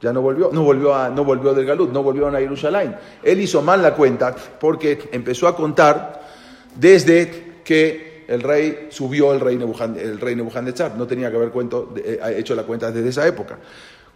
Ya 0.00 0.12
no 0.12 0.22
volvió, 0.22 0.50
no 0.50 0.62
volvió, 0.64 0.94
a, 0.94 1.10
no 1.10 1.24
volvió 1.24 1.52
del 1.52 1.66
Galut, 1.66 1.92
no 1.92 2.02
volvió 2.02 2.26
a 2.26 2.32
Jerusalén. 2.32 2.96
Él 3.22 3.40
hizo 3.40 3.60
mal 3.60 3.82
la 3.82 3.94
cuenta 3.94 4.34
porque 4.58 5.10
empezó 5.12 5.46
a 5.46 5.54
contar 5.54 6.22
desde 6.74 7.60
que 7.62 8.09
el 8.30 8.42
rey 8.42 8.86
subió 8.90 9.32
el 9.32 9.40
rey, 9.40 9.56
el 9.56 10.20
rey 10.20 10.36
Nebuchadnezzar. 10.36 10.96
No 10.96 11.04
tenía 11.04 11.30
que 11.30 11.36
haber 11.36 11.50
cuento, 11.50 11.92
eh, 11.96 12.20
hecho 12.36 12.54
la 12.54 12.62
cuenta 12.62 12.92
desde 12.92 13.08
esa 13.08 13.26
época. 13.26 13.58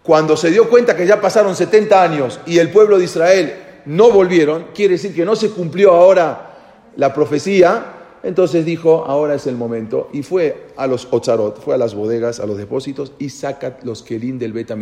Cuando 0.05 0.37
se 0.37 0.53
dio 0.53 0.71
cuenta 0.71 0.95
que 0.95 1.05
ya 1.05 1.21
pasaron 1.21 1.57
70 1.57 2.01
años 2.01 2.39
y 2.47 2.59
el 2.59 2.71
pueblo 2.71 2.97
de 2.97 3.07
Israel 3.07 3.55
no 3.87 4.13
volvieron, 4.13 4.67
quiere 4.73 4.93
decir 4.93 5.13
que 5.13 5.25
no 5.25 5.35
se 5.35 5.51
cumplió 5.51 5.95
ahora 5.95 6.93
la 6.97 7.13
profecía, 7.13 7.87
entonces 8.23 8.65
dijo, 8.65 9.05
ahora 9.05 9.35
es 9.35 9.49
el 9.49 9.57
momento, 9.57 10.09
y 10.13 10.23
fue 10.23 10.69
a 10.77 10.87
los 10.87 11.09
Otzarot, 11.11 11.61
fue 11.61 11.75
a 11.75 11.79
las 11.79 11.95
bodegas, 11.97 12.39
a 12.39 12.47
los 12.47 12.57
depósitos, 12.57 13.13
y 13.19 13.31
saca 13.31 13.79
los 13.83 14.05
Kelim 14.05 14.39
del 14.39 14.53
Bet 14.53 14.73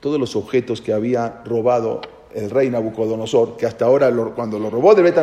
todos 0.00 0.18
los 0.18 0.34
objetos 0.34 0.80
que 0.80 0.92
había 0.92 1.42
robado 1.44 2.00
el 2.34 2.50
rey 2.50 2.68
Nabucodonosor, 2.68 3.56
que 3.56 3.66
hasta 3.66 3.84
ahora 3.84 4.10
cuando 4.34 4.58
lo 4.58 4.70
robó 4.70 4.94
del 4.94 5.04
Bet 5.04 5.18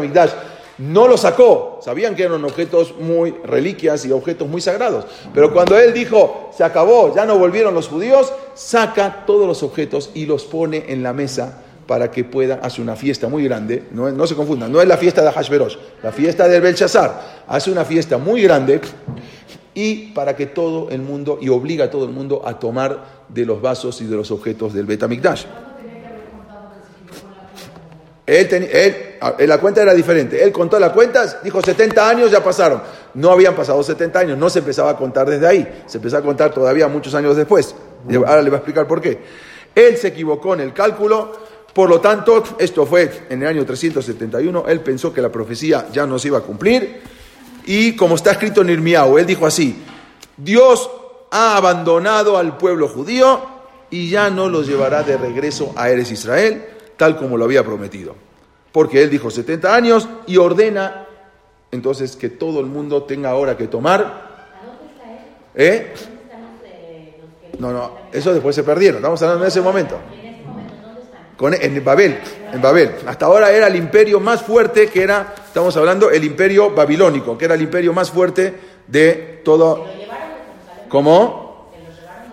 no 0.78 1.08
lo 1.08 1.18
sacó, 1.18 1.80
sabían 1.82 2.16
que 2.16 2.24
eran 2.24 2.44
objetos 2.44 2.94
muy 3.00 3.32
reliquias 3.44 4.06
y 4.06 4.12
objetos 4.12 4.48
muy 4.48 4.62
sagrados, 4.62 5.06
pero 5.34 5.52
cuando 5.52 5.78
él 5.78 5.94
dijo, 5.94 6.52
se 6.56 6.64
acabó, 6.64 7.16
ya 7.16 7.26
no 7.26 7.38
volvieron 7.38 7.74
los 7.74 7.88
judíos, 7.88 8.32
saca 8.54 9.26
todos 9.26 9.48
los 9.48 9.64
objetos 9.64 10.12
y 10.14 10.26
los 10.26 10.46
pone 10.46 10.86
en 10.90 11.04
la 11.04 11.14
mesa 11.14 11.64
para 11.88 12.12
que 12.12 12.24
pueda 12.24 12.56
hacer 12.56 12.82
una 12.82 12.96
fiesta 12.96 13.28
muy 13.30 13.46
grande. 13.46 13.86
No, 13.92 14.28
se 14.28 14.36
confundan, 14.36 14.72
no 14.72 14.82
es 14.82 14.88
la 14.88 14.98
fiesta 14.98 15.24
de 15.24 15.32
Hashverosh, 15.32 15.78
la 16.04 16.12
fiesta 16.12 16.48
del 16.48 16.62
Belshazzar. 16.62 17.46
Hace 17.48 17.72
una 17.72 17.86
fiesta 17.86 18.18
muy 18.18 18.42
grande 18.42 18.82
y 19.74 20.08
para 20.12 20.36
que 20.36 20.48
todo 20.48 20.90
el 20.90 21.02
mundo, 21.02 21.40
y 21.42 21.50
obliga 21.50 21.86
a 21.86 21.90
todo 21.90 22.06
el 22.06 22.12
mundo 22.12 22.42
a 22.46 22.60
tomar 22.60 23.26
de 23.30 23.46
los 23.46 23.62
vasos 23.62 24.02
y 24.02 24.06
de 24.06 24.16
los 24.16 24.32
objetos 24.32 24.74
del 24.74 24.86
Betamikdash. 24.86 25.46
Él, 28.28 28.70
él, 28.72 29.50
la 29.50 29.58
cuenta 29.58 29.82
era 29.82 29.94
diferente. 29.94 30.44
Él 30.44 30.52
contó 30.52 30.78
las 30.78 30.92
cuentas, 30.92 31.38
dijo 31.44 31.62
70 31.62 32.10
años 32.10 32.30
ya 32.30 32.44
pasaron. 32.44 32.84
No 33.16 33.32
habían 33.32 33.56
pasado 33.56 33.82
70 33.82 34.20
años, 34.20 34.38
no 34.38 34.50
se 34.50 34.60
empezaba 34.60 34.92
a 34.92 34.98
contar 34.98 35.28
desde 35.30 35.48
ahí. 35.48 35.84
Se 35.88 35.98
empezó 35.98 36.18
a 36.18 36.22
contar 36.22 36.54
todavía 36.54 36.88
muchos 36.88 37.16
años 37.16 37.36
después. 37.36 37.74
Ahora 38.14 38.42
le 38.42 38.50
voy 38.50 38.58
a 38.58 38.60
explicar 38.60 38.86
por 38.86 39.02
qué. 39.02 39.20
Él 39.74 39.98
se 39.98 40.10
equivocó 40.10 40.54
en 40.54 40.60
el 40.60 40.74
cálculo 40.74 41.48
por 41.78 41.90
lo 41.90 42.02
tanto, 42.02 42.44
esto 42.58 42.88
fue 42.88 43.28
en 43.30 43.44
el 43.44 43.50
año 43.50 43.64
371, 43.64 44.66
él 44.68 44.80
pensó 44.80 45.14
que 45.14 45.22
la 45.22 45.32
profecía 45.32 45.86
ya 45.94 46.08
no 46.08 46.18
se 46.18 46.30
iba 46.30 46.40
a 46.40 46.42
cumplir 46.42 47.04
y 47.68 47.96
como 47.96 48.16
está 48.16 48.32
escrito 48.32 48.62
en 48.62 48.72
Irmiao, 48.72 49.20
él 49.20 49.28
dijo 49.28 49.46
así, 49.46 49.76
Dios 50.36 50.90
ha 51.30 51.56
abandonado 51.56 52.36
al 52.40 52.58
pueblo 52.58 52.88
judío 52.88 53.42
y 53.92 54.10
ya 54.10 54.32
no 54.32 54.50
los 54.50 54.66
llevará 54.66 55.04
de 55.04 55.18
regreso 55.18 55.72
a 55.76 55.92
Eres 55.92 56.10
Israel, 56.12 56.66
tal 56.98 57.18
como 57.18 57.38
lo 57.38 57.46
había 57.46 57.64
prometido. 57.64 58.16
Porque 58.72 59.02
él 59.02 59.10
dijo 59.10 59.30
70 59.30 59.74
años 59.74 60.08
y 60.26 60.38
ordena 60.38 61.06
entonces 61.72 62.16
que 62.16 62.30
todo 62.30 62.60
el 62.60 62.66
mundo 62.66 63.04
tenga 63.04 63.30
ahora 63.30 63.56
que 63.56 63.68
tomar. 63.68 64.28
¿Eh? 65.56 65.94
No, 67.60 67.72
no, 67.72 67.92
eso 68.12 68.34
después 68.34 68.56
se 68.56 68.64
perdieron, 68.64 68.98
estamos 68.98 69.22
hablando 69.22 69.46
en 69.46 69.48
ese 69.48 69.62
momento 69.62 69.98
en 71.40 71.84
Babel, 71.84 72.18
en 72.52 72.62
Babel. 72.62 72.96
Hasta 73.06 73.26
ahora 73.26 73.52
era 73.52 73.68
el 73.68 73.76
imperio 73.76 74.20
más 74.20 74.42
fuerte 74.42 74.88
que 74.88 75.04
era, 75.04 75.36
estamos 75.46 75.76
hablando, 75.78 76.10
el 76.10 76.24
imperio 76.24 76.72
babilónico, 76.72 77.38
que 77.38 77.46
era 77.46 77.56
el 77.56 77.62
imperio 77.62 77.94
más 77.94 78.10
fuerte 78.10 78.54
de 78.88 79.42
todo. 79.44 79.86
¿Cómo? 80.90 81.72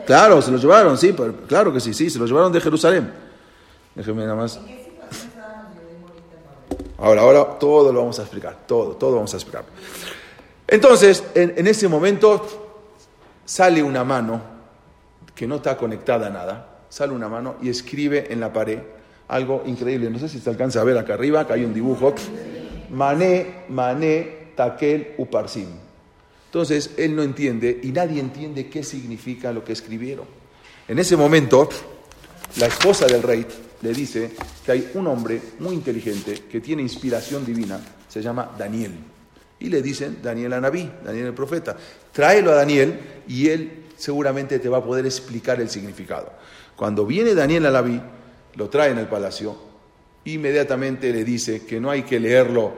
Claro, 0.06 0.40
se 0.40 0.50
lo 0.50 0.58
llevaron, 0.58 0.96
sí, 0.96 1.14
claro 1.46 1.72
que 1.72 1.80
sí, 1.80 1.92
sí, 1.92 2.10
se 2.10 2.18
lo 2.18 2.26
llevaron 2.26 2.52
de 2.52 2.60
Jerusalén. 2.60 3.12
Déjeme 3.94 4.22
nada 4.22 4.36
más. 4.36 4.60
Ahora, 6.98 7.22
ahora 7.22 7.58
todo 7.58 7.92
lo 7.92 8.00
vamos 8.00 8.18
a 8.18 8.22
explicar, 8.22 8.66
todo, 8.66 8.96
todo 8.96 9.16
vamos 9.16 9.32
a 9.34 9.36
explicar. 9.36 9.64
Entonces, 10.66 11.22
en 11.34 11.66
ese 11.66 11.88
momento 11.88 12.64
sale 13.44 13.82
una 13.82 14.04
mano 14.04 14.40
que 15.34 15.46
no 15.46 15.56
está 15.56 15.76
conectada 15.76 16.28
a 16.28 16.30
nada, 16.30 16.78
sale 16.88 17.12
una 17.12 17.28
mano 17.28 17.56
y 17.60 17.68
escribe 17.68 18.32
en 18.32 18.40
la 18.40 18.52
pared 18.52 18.78
algo 19.28 19.62
increíble. 19.66 20.10
No 20.10 20.18
sé 20.18 20.28
si 20.28 20.40
se 20.40 20.50
alcanza 20.50 20.80
a 20.80 20.84
ver 20.84 20.96
acá 20.96 21.14
arriba, 21.14 21.40
acá 21.40 21.54
hay 21.54 21.64
un 21.64 21.74
dibujo. 21.74 22.14
Mané, 22.90 23.64
mané, 23.68 24.52
takel, 24.54 25.14
uparsim. 25.18 25.68
Entonces 26.46 26.92
él 26.96 27.16
no 27.16 27.22
entiende 27.22 27.80
y 27.82 27.90
nadie 27.90 28.20
entiende 28.20 28.68
qué 28.68 28.84
significa 28.84 29.52
lo 29.52 29.64
que 29.64 29.72
escribieron. 29.72 30.26
En 30.86 30.98
ese 30.98 31.16
momento, 31.16 31.68
la 32.58 32.66
esposa 32.66 33.06
del 33.06 33.22
rey 33.22 33.46
le 33.84 33.92
dice 33.92 34.30
que 34.64 34.72
hay 34.72 34.90
un 34.94 35.06
hombre 35.06 35.40
muy 35.60 35.74
inteligente 35.74 36.44
que 36.50 36.62
tiene 36.62 36.80
inspiración 36.80 37.44
divina, 37.44 37.78
se 38.08 38.22
llama 38.22 38.50
Daniel. 38.58 38.92
Y 39.60 39.68
le 39.68 39.82
dicen 39.82 40.18
Daniel 40.22 40.54
Anabí, 40.54 40.90
Daniel 41.04 41.26
el 41.26 41.34
profeta. 41.34 41.76
Tráelo 42.10 42.50
a 42.50 42.54
Daniel 42.54 42.98
y 43.28 43.48
él 43.48 43.84
seguramente 43.96 44.58
te 44.58 44.70
va 44.70 44.78
a 44.78 44.84
poder 44.84 45.04
explicar 45.04 45.60
el 45.60 45.68
significado. 45.68 46.32
Cuando 46.76 47.04
viene 47.04 47.34
Daniel 47.34 47.66
Anabí, 47.66 48.00
lo 48.54 48.70
trae 48.70 48.90
en 48.90 48.98
el 48.98 49.06
palacio, 49.06 49.54
inmediatamente 50.24 51.12
le 51.12 51.22
dice 51.22 51.66
que 51.66 51.78
no 51.78 51.90
hay 51.90 52.04
que 52.04 52.18
leerlo 52.18 52.72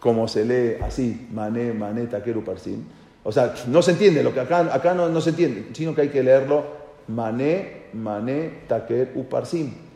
como 0.00 0.26
se 0.26 0.44
lee 0.44 0.82
así, 0.82 1.28
mané, 1.32 1.72
mané, 1.72 2.06
taqueru, 2.06 2.42
parsim. 2.42 2.82
O 3.22 3.30
sea, 3.30 3.54
no 3.68 3.82
se 3.82 3.92
entiende, 3.92 4.24
lo 4.24 4.34
que 4.34 4.40
acá, 4.40 4.74
acá 4.74 4.94
no, 4.94 5.08
no 5.08 5.20
se 5.20 5.30
entiende, 5.30 5.68
sino 5.74 5.94
que 5.94 6.00
hay 6.00 6.08
que 6.08 6.24
leerlo 6.24 6.64
mané, 7.06 7.84
mané, 7.92 8.62
taqueru, 8.66 9.28
parsim. 9.28 9.89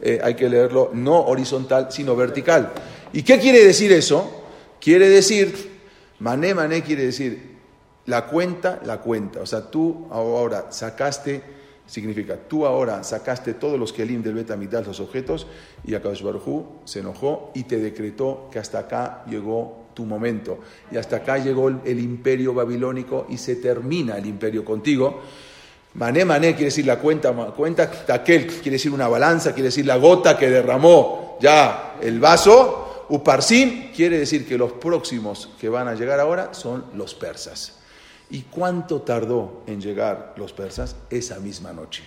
Eh, 0.00 0.18
hay 0.22 0.34
que 0.34 0.48
leerlo 0.48 0.90
no 0.94 1.26
horizontal, 1.26 1.88
sino 1.90 2.16
vertical. 2.16 2.72
¿Y 3.12 3.22
qué 3.22 3.38
quiere 3.38 3.64
decir 3.64 3.92
eso? 3.92 4.44
Quiere 4.80 5.08
decir, 5.08 5.80
mané, 6.20 6.54
mané 6.54 6.82
quiere 6.82 7.04
decir 7.04 7.58
la 8.06 8.26
cuenta, 8.26 8.80
la 8.84 8.98
cuenta. 9.00 9.40
O 9.40 9.46
sea, 9.46 9.70
tú 9.70 10.06
ahora 10.10 10.66
sacaste 10.70 11.42
Significa, 11.90 12.36
tú 12.36 12.66
ahora 12.66 13.02
sacaste 13.02 13.54
todos 13.54 13.76
los 13.76 13.92
kelim 13.92 14.22
del 14.22 14.34
Betamigdash, 14.34 14.86
los 14.86 15.00
objetos, 15.00 15.48
y 15.84 15.96
Akadosh 15.96 16.22
Baruj 16.22 16.84
se 16.84 17.00
enojó 17.00 17.50
y 17.52 17.64
te 17.64 17.78
decretó 17.78 18.48
que 18.52 18.60
hasta 18.60 18.78
acá 18.78 19.24
llegó 19.28 19.86
tu 19.92 20.04
momento. 20.04 20.60
Y 20.92 20.98
hasta 20.98 21.16
acá 21.16 21.38
llegó 21.38 21.66
el, 21.68 21.98
imperio 21.98 22.54
babilónico 22.54 23.26
y 23.28 23.38
se 23.38 23.56
termina 23.56 24.16
el 24.18 24.26
imperio 24.26 24.64
contigo. 24.64 25.20
Mané, 25.94 26.24
mané 26.24 26.52
quiere 26.52 26.66
decir 26.66 26.86
la 26.86 26.98
cuenta, 26.98 27.32
cuenta, 27.32 27.90
takel 27.90 28.46
quiere 28.46 28.72
decir 28.72 28.92
una 28.92 29.08
balanza, 29.08 29.52
quiere 29.52 29.68
decir 29.68 29.86
la 29.86 29.96
gota 29.96 30.38
que 30.38 30.48
derramó 30.48 31.38
ya 31.40 31.96
el 32.00 32.20
vaso. 32.20 33.06
Uparsin 33.08 33.90
quiere 33.94 34.18
decir 34.18 34.46
que 34.46 34.56
los 34.56 34.72
próximos 34.72 35.50
que 35.60 35.68
van 35.68 35.88
a 35.88 35.94
llegar 35.94 36.20
ahora 36.20 36.54
son 36.54 36.84
los 36.94 37.14
persas. 37.14 37.78
¿Y 38.30 38.42
cuánto 38.42 39.02
tardó 39.02 39.64
en 39.66 39.80
llegar 39.80 40.34
los 40.36 40.52
persas? 40.52 40.94
Esa 41.10 41.40
misma 41.40 41.72
noche. 41.72 42.04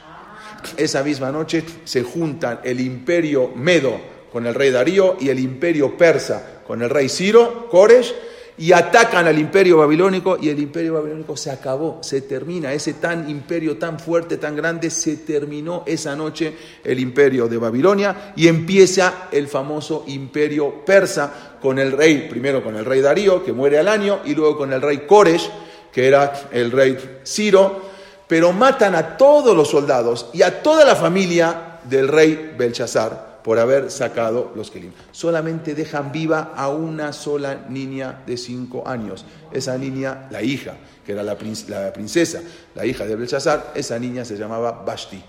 Esa 0.77 1.03
misma 1.03 1.31
noche 1.31 1.65
se 1.83 2.03
juntan 2.03 2.61
el 2.63 2.79
imperio 2.79 3.51
medo 3.53 3.99
con 4.31 4.47
el 4.47 4.55
rey 4.55 4.71
Darío 4.71 5.17
y 5.19 5.27
el 5.27 5.39
imperio 5.39 5.97
persa 5.97 6.61
con 6.65 6.81
el 6.81 6.89
rey 6.89 7.09
Ciro, 7.09 7.67
Koresh, 7.69 8.15
y 8.57 8.71
atacan 8.71 9.27
al 9.27 9.39
imperio 9.39 9.77
babilónico 9.77 10.37
y 10.39 10.49
el 10.49 10.59
imperio 10.59 10.93
babilónico 10.93 11.35
se 11.35 11.49
acabó, 11.49 11.99
se 12.01 12.21
termina, 12.21 12.71
ese 12.73 12.93
tan 12.93 13.29
imperio 13.29 13.77
tan 13.77 13.99
fuerte, 13.99 14.37
tan 14.37 14.55
grande, 14.55 14.89
se 14.89 15.17
terminó 15.17 15.83
esa 15.85 16.15
noche 16.15 16.53
el 16.83 16.99
imperio 16.99 17.47
de 17.47 17.57
Babilonia 17.57 18.33
y 18.35 18.47
empieza 18.47 19.27
el 19.31 19.47
famoso 19.47 20.03
imperio 20.07 20.85
persa 20.85 21.57
con 21.61 21.79
el 21.79 21.91
rey, 21.91 22.27
primero 22.29 22.63
con 22.63 22.75
el 22.75 22.85
rey 22.85 23.01
Darío, 23.01 23.43
que 23.43 23.53
muere 23.53 23.79
al 23.79 23.87
año, 23.87 24.19
y 24.25 24.35
luego 24.35 24.57
con 24.57 24.73
el 24.73 24.81
rey 24.81 25.05
Koresh, 25.07 25.49
que 25.91 26.07
era 26.07 26.49
el 26.51 26.71
rey 26.71 27.21
Ciro, 27.25 27.81
pero 28.27 28.51
matan 28.51 28.95
a 28.95 29.17
todos 29.17 29.55
los 29.55 29.69
soldados 29.69 30.29
y 30.33 30.41
a 30.41 30.61
toda 30.61 30.85
la 30.85 30.95
familia 30.95 31.79
del 31.85 32.07
rey 32.07 32.53
Belshazzar 32.57 33.32
por 33.43 33.59
haber 33.59 33.91
sacado 33.91 34.51
los 34.55 34.71
Kelim. 34.71 34.91
Solamente 35.11 35.75
dejan 35.75 36.11
viva 36.11 36.53
a 36.55 36.69
una 36.69 37.13
sola 37.13 37.65
niña 37.69 38.23
de 38.25 38.37
cinco 38.37 38.87
años. 38.87 39.25
Esa 39.51 39.77
niña, 39.77 40.27
la 40.31 40.41
hija, 40.41 40.75
que 41.05 41.11
era 41.11 41.23
la, 41.23 41.37
princesa, 41.37 42.41
la 42.73 42.85
hija 42.85 43.05
de 43.05 43.15
Belshazzar, 43.15 43.73
esa 43.75 43.99
niña 43.99 44.23
se 44.23 44.37
llamaba 44.37 44.83
Basti. 44.85 45.21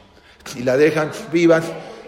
Y 0.56 0.62
la 0.62 0.76
dejan 0.76 1.10
viva 1.32 1.60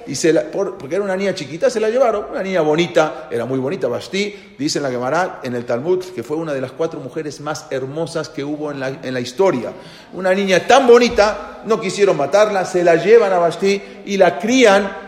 y 0.06 0.14
se 0.14 0.32
la, 0.32 0.44
porque 0.44 0.94
era 0.94 1.02
una 1.02 1.16
niña 1.16 1.34
chiquita, 1.34 1.68
se 1.68 1.80
la 1.80 1.90
llevaron, 1.90 2.26
una 2.30 2.42
niña 2.42 2.60
bonita, 2.60 3.28
era 3.28 3.44
muy 3.44 3.58
bonita, 3.58 3.88
Basti, 3.88 4.54
dice 4.56 4.78
en 4.78 4.84
la 4.84 4.90
Gemara, 4.90 5.40
en 5.42 5.56
el 5.56 5.64
Talmud, 5.64 6.04
que 6.14 6.22
fue 6.22 6.36
una 6.36 6.52
de 6.52 6.60
las 6.60 6.70
cuatro 6.70 7.00
mujeres 7.00 7.40
más 7.40 7.66
hermosas 7.70 8.28
que 8.28 8.44
hubo 8.44 8.70
en 8.70 8.78
la, 8.78 8.88
en 8.88 9.12
la 9.12 9.20
historia. 9.20 9.72
Una 10.12 10.32
niña 10.32 10.64
tan 10.64 10.86
bonita, 10.86 11.62
no 11.66 11.80
quisieron 11.80 12.16
matarla, 12.16 12.64
se 12.64 12.84
la 12.84 12.94
llevan 12.94 13.32
a 13.32 13.38
Basti 13.38 13.82
y 14.04 14.16
la 14.16 14.38
crían 14.38 15.05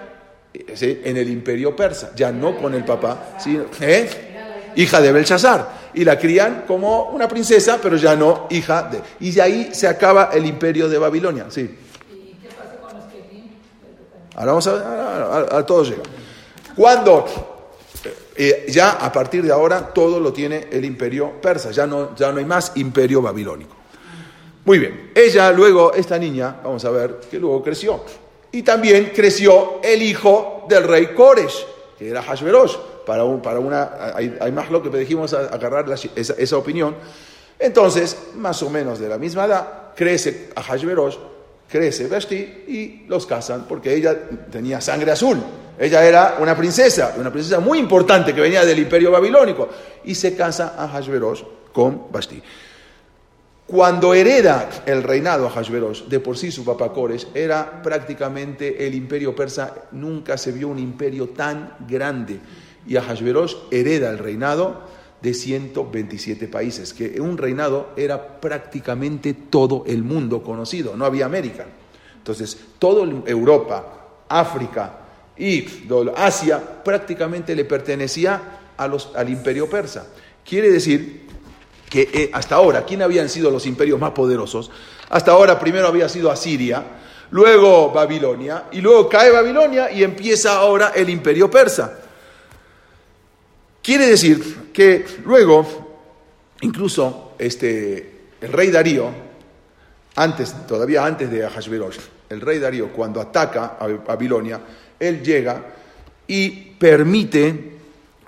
en 0.53 1.17
el 1.17 1.29
imperio 1.31 1.77
persa, 1.77 2.13
ya 2.17 2.33
no 2.33 2.57
con 2.57 2.75
el 2.75 2.85
papá, 2.85 3.37
¿sí? 3.39 3.61
¿Eh? 3.81 4.29
hija 4.79 5.01
de 5.01 5.13
Belshazzar. 5.13 5.79
Y 5.95 6.05
la 6.05 6.19
crían 6.19 6.65
como 6.67 7.05
una 7.11 7.27
princesa, 7.27 7.79
pero 7.83 7.97
ya 7.97 8.15
no 8.15 8.47
hija 8.51 8.85
de... 8.85 9.01
Y 9.21 9.33
de 9.33 9.43
ahí 9.43 9.71
se 9.73 9.89
acaba 9.89 10.31
el 10.33 10.47
imperio 10.47 10.89
de 10.89 10.99
Babilonia. 10.99 11.47
Sí. 11.49 11.77
Ahora 14.37 14.53
vamos 14.53 14.67
a 14.69 14.73
ver, 14.73 15.53
a, 15.53 15.67
todos 15.67 15.91
llega. 15.91 16.03
Cuando 16.77 17.25
eh, 18.37 18.67
ya 18.69 18.91
a 18.93 19.11
partir 19.13 19.43
de 19.43 19.51
ahora 19.51 19.93
todo 19.93 20.21
lo 20.21 20.33
tiene 20.33 20.69
el 20.71 20.85
imperio 20.85 21.41
persa, 21.41 21.73
ya 21.73 21.89
no, 21.89 22.15
ya 22.15 22.31
no 22.31 22.39
hay 22.39 22.45
más 22.45 22.73
imperio 22.77 23.21
babilónico. 23.21 23.75
Muy 24.65 24.79
bien, 24.79 25.11
ella 25.15 25.51
luego, 25.51 25.93
esta 25.93 26.19
niña, 26.19 26.61
vamos 26.63 26.85
a 26.85 26.91
ver, 26.91 27.19
que 27.29 27.39
luego 27.39 27.65
creció. 27.65 28.05
Y 28.53 28.63
también 28.63 29.13
creció 29.15 29.81
el 29.83 30.03
hijo 30.03 30.67
del 30.69 30.85
rey 30.85 31.09
Koresh, 31.09 31.67
que 31.99 32.09
era 32.09 32.23
Hashverosh. 32.23 32.77
Para, 33.07 33.25
para 33.43 33.59
una, 33.59 33.91
hay, 34.15 34.53
más 34.53 34.71
lo 34.71 34.83
que 34.83 34.91
dijimos 34.91 35.33
a, 35.33 35.47
agarrar 35.47 35.91
esa, 35.91 36.35
esa, 36.37 36.57
opinión. 36.59 36.95
Entonces, 37.59 38.17
más 38.35 38.63
o 38.63 38.71
menos 38.71 38.99
de 38.99 39.09
la 39.09 39.19
misma 39.19 39.47
edad, 39.47 39.95
crece 39.97 40.51
a 40.55 40.63
Hashverosh, 40.63 41.17
crece 41.69 42.07
Vashti 42.07 42.37
y 42.37 43.05
los 43.09 43.27
casan 43.27 43.67
porque 43.69 43.95
ella 43.95 44.17
tenía 44.51 44.81
sangre 44.81 45.13
azul. 45.13 45.39
Ella 45.79 46.05
era 46.05 46.37
una 46.41 46.57
princesa, 46.57 47.15
una 47.19 47.33
princesa 47.33 47.61
muy 47.61 47.79
importante 47.79 48.35
que 48.35 48.41
venía 48.41 48.65
del 48.65 48.79
imperio 48.79 49.11
babilónico. 49.11 49.69
Y 50.05 50.15
se 50.15 50.35
casa 50.35 50.75
a 50.77 50.89
Hashverosh 50.89 51.43
con 51.73 52.11
Vashti. 52.11 52.43
Cuando 53.69 54.15
hereda 54.15 54.83
el 54.87 55.03
reinado 55.03 55.47
a 55.47 55.51
Hashverosh, 55.51 56.05
de 56.05 56.21
por 56.21 56.39
sí 56.39 56.51
su 56.51 56.65
papá 56.65 56.91
Kores, 56.91 57.27
era 57.35 57.83
prácticamente 57.83 58.87
el 58.87 58.95
imperio 58.95 59.37
persa, 59.37 59.75
nunca 59.93 60.39
se 60.39 60.53
vio 60.53 60.69
un 60.69 60.79
imperio 60.79 61.29
tan 61.29 61.77
grande. 61.87 62.41
Y 62.87 62.97
a 62.97 63.03
Hashverosh 63.03 63.55
hereda 63.71 64.09
el 64.09 64.17
reinado 64.17 64.85
de 65.21 65.35
127 65.35 66.49
países, 66.49 66.95
que 66.95 67.21
un 67.21 67.37
reinado 67.37 67.91
era 67.95 68.41
prácticamente 68.41 69.35
todo 69.35 69.85
el 69.87 70.03
mundo 70.03 70.43
conocido, 70.43 70.97
no 70.97 71.05
había 71.05 71.27
América. 71.27 71.67
Entonces, 72.17 72.59
toda 72.79 73.07
Europa, 73.27 74.25
África 74.31 75.01
y 75.37 75.67
Asia 76.17 76.83
prácticamente 76.83 77.55
le 77.55 77.67
pertenecía 77.67 78.61
a 78.79 78.89
los, 78.89 79.11
al 79.15 79.29
imperio 79.29 79.69
persa. 79.69 80.07
Quiere 80.43 80.71
decir 80.71 81.28
que 81.89 82.11
eh, 82.13 82.31
hasta 82.33 82.57
ahora, 82.57 82.85
¿quién 82.85 83.03
habían 83.03 83.29
sido 83.29 83.51
los 83.51 83.67
imperios 83.67 83.99
más 83.99 84.13
poderosos? 84.13 84.71
Hasta 85.09 85.33
ahora 85.33 85.59
primero 85.59 85.89
había 85.89 86.09
sido 86.09 86.31
Asiria, 86.31 86.85
luego 87.31 87.91
Babilonia, 87.91 88.65
y 88.73 88.81
luego 88.81 89.09
cae 89.09 89.31
Babilonia 89.31 89.91
y 89.91 90.03
empieza 90.03 90.57
ahora 90.57 90.93
el 90.95 91.09
imperio 91.09 91.51
persa. 91.51 91.99
Quiere 93.83 94.07
decir 94.07 94.71
que 94.73 95.05
luego, 95.25 95.67
incluso 96.61 97.33
este, 97.39 98.21
el 98.41 98.53
rey 98.53 98.71
Darío, 98.71 99.11
antes, 100.17 100.67
todavía 100.67 101.07
antes 101.07 101.31
de 101.31 101.45
Ahasverosh, 101.45 101.97
el 102.29 102.41
rey 102.41 102.59
Darío 102.59 102.93
cuando 102.93 103.21
ataca 103.21 103.77
a 103.81 103.87
Babilonia, 103.87 104.61
él 105.01 105.23
llega 105.23 105.65
y 106.27 106.51
permite 106.51 107.78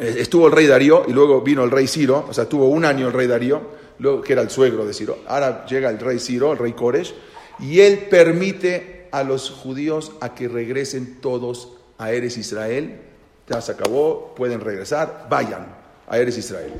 estuvo 0.01 0.47
el 0.47 0.53
rey 0.53 0.67
Darío 0.67 1.05
y 1.07 1.13
luego 1.13 1.43
vino 1.43 1.63
el 1.63 1.71
rey 1.71 1.87
Ciro, 1.87 2.27
o 2.29 2.33
sea, 2.33 2.49
tuvo 2.49 2.69
un 2.69 2.85
año 2.85 3.09
el 3.09 3.13
rey 3.13 3.27
Darío, 3.27 3.61
luego, 3.99 4.23
que 4.23 4.33
era 4.33 4.43
el 4.43 4.51
suegro 4.51 4.87
de 4.87 4.95
Ciro. 4.95 5.19
Ahora 5.27 5.67
llega 5.67 5.91
el 5.91 5.99
rey 5.99 6.19
Ciro, 6.19 6.53
el 6.53 6.59
rey 6.59 6.73
Koresh, 6.73 7.15
y 7.61 7.81
él 7.81 8.07
permite 8.11 9.09
a 9.13 9.23
los 9.23 9.51
judíos 9.51 10.13
a 10.21 10.35
que 10.35 10.49
regresen 10.49 11.21
todos 11.21 11.73
a 11.99 12.13
Eres 12.13 12.39
Israel. 12.39 13.01
Ya 13.49 13.61
se 13.61 13.73
acabó, 13.73 14.35
pueden 14.35 14.61
regresar, 14.61 15.27
vayan 15.29 15.67
a 16.09 16.19
Eres 16.19 16.39
Israel. 16.39 16.73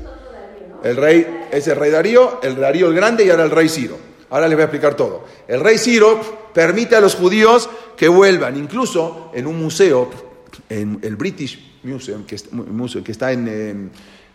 El 0.83 0.95
rey 0.95 1.47
es 1.51 1.67
el 1.67 1.75
rey 1.75 1.91
Darío, 1.91 2.39
el 2.41 2.59
Darío 2.59 2.87
el 2.87 2.95
Grande 2.95 3.23
y 3.23 3.29
ahora 3.29 3.43
el 3.43 3.51
rey 3.51 3.69
Ciro. 3.69 3.97
Ahora 4.31 4.47
les 4.47 4.55
voy 4.55 4.61
a 4.61 4.65
explicar 4.65 4.95
todo. 4.95 5.25
El 5.47 5.59
rey 5.59 5.77
Ciro 5.77 6.19
permite 6.53 6.95
a 6.95 7.01
los 7.01 7.15
judíos 7.15 7.69
que 7.95 8.07
vuelvan, 8.07 8.57
incluso 8.57 9.29
en 9.33 9.45
un 9.45 9.59
museo, 9.59 10.09
en 10.71 10.99
el 11.01 11.17
British 11.17 11.59
Museum, 11.83 12.23
que, 12.23 12.37
que 13.03 13.11
está 13.11 13.33
en, 13.33 13.91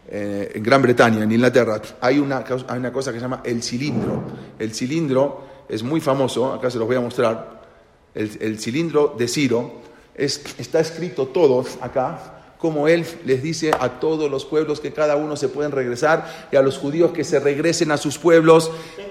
en, 0.08 0.62
Gran 0.62 0.82
Bretaña, 0.82 1.22
en 1.22 1.32
Inglaterra, 1.32 1.80
hay 1.98 2.18
una, 2.18 2.44
hay 2.68 2.78
una 2.78 2.92
cosa 2.92 3.10
que 3.10 3.18
se 3.18 3.22
llama 3.22 3.40
el 3.42 3.62
cilindro. 3.62 4.22
El 4.58 4.74
cilindro 4.74 5.46
es 5.66 5.82
muy 5.82 6.00
famoso, 6.02 6.52
acá 6.52 6.70
se 6.70 6.78
los 6.78 6.86
voy 6.86 6.96
a 6.96 7.00
mostrar. 7.00 7.62
El, 8.14 8.30
el 8.40 8.58
cilindro 8.58 9.14
de 9.16 9.28
Ciro 9.28 9.80
es, 10.14 10.42
está 10.58 10.80
escrito 10.80 11.28
todo 11.28 11.64
acá, 11.80 12.35
como 12.58 12.88
él 12.88 13.04
les 13.24 13.42
dice 13.42 13.70
a 13.78 14.00
todos 14.00 14.30
los 14.30 14.44
pueblos 14.44 14.80
que 14.80 14.92
cada 14.92 15.16
uno 15.16 15.36
se 15.36 15.48
pueden 15.48 15.72
regresar 15.72 16.48
y 16.50 16.56
a 16.56 16.62
los 16.62 16.78
judíos 16.78 17.12
que 17.12 17.24
se 17.24 17.38
regresen 17.38 17.90
a 17.90 17.96
sus 17.96 18.18
pueblos. 18.18 18.70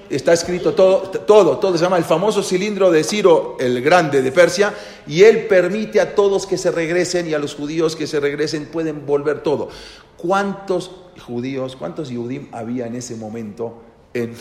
Está 0.10 0.34
escrito 0.34 0.74
todo, 0.74 1.10
todo, 1.10 1.58
todo 1.58 1.78
se 1.78 1.84
llama 1.84 1.98
el 1.98 2.04
famoso 2.04 2.44
cilindro 2.44 2.92
de 2.92 3.04
Ciro 3.04 3.58
el 3.60 3.82
Grande 3.82 4.22
de 4.22 4.32
Persia 4.32 4.74
y 5.08 5.24
él 5.24 5.46
permite 5.48 6.00
a 6.00 6.16
todos 6.16 6.46
que 6.46 6.58
se 6.58 6.72
regresen 6.72 7.28
y 7.28 7.34
a 7.34 7.40
los 7.40 7.56
judíos 7.56 7.96
que 7.96 8.08
se 8.08 8.20
regresen 8.20 8.66
pueden 8.66 9.06
volver 9.06 9.42
todo. 9.42 9.70
¿Cuántos 10.18 10.92
judíos, 11.26 11.76
cuántos 11.76 12.10
Yudim 12.10 12.48
había 12.52 12.88
en 12.88 12.96
ese 12.96 13.16
momento 13.16 13.82
en, 14.14 14.34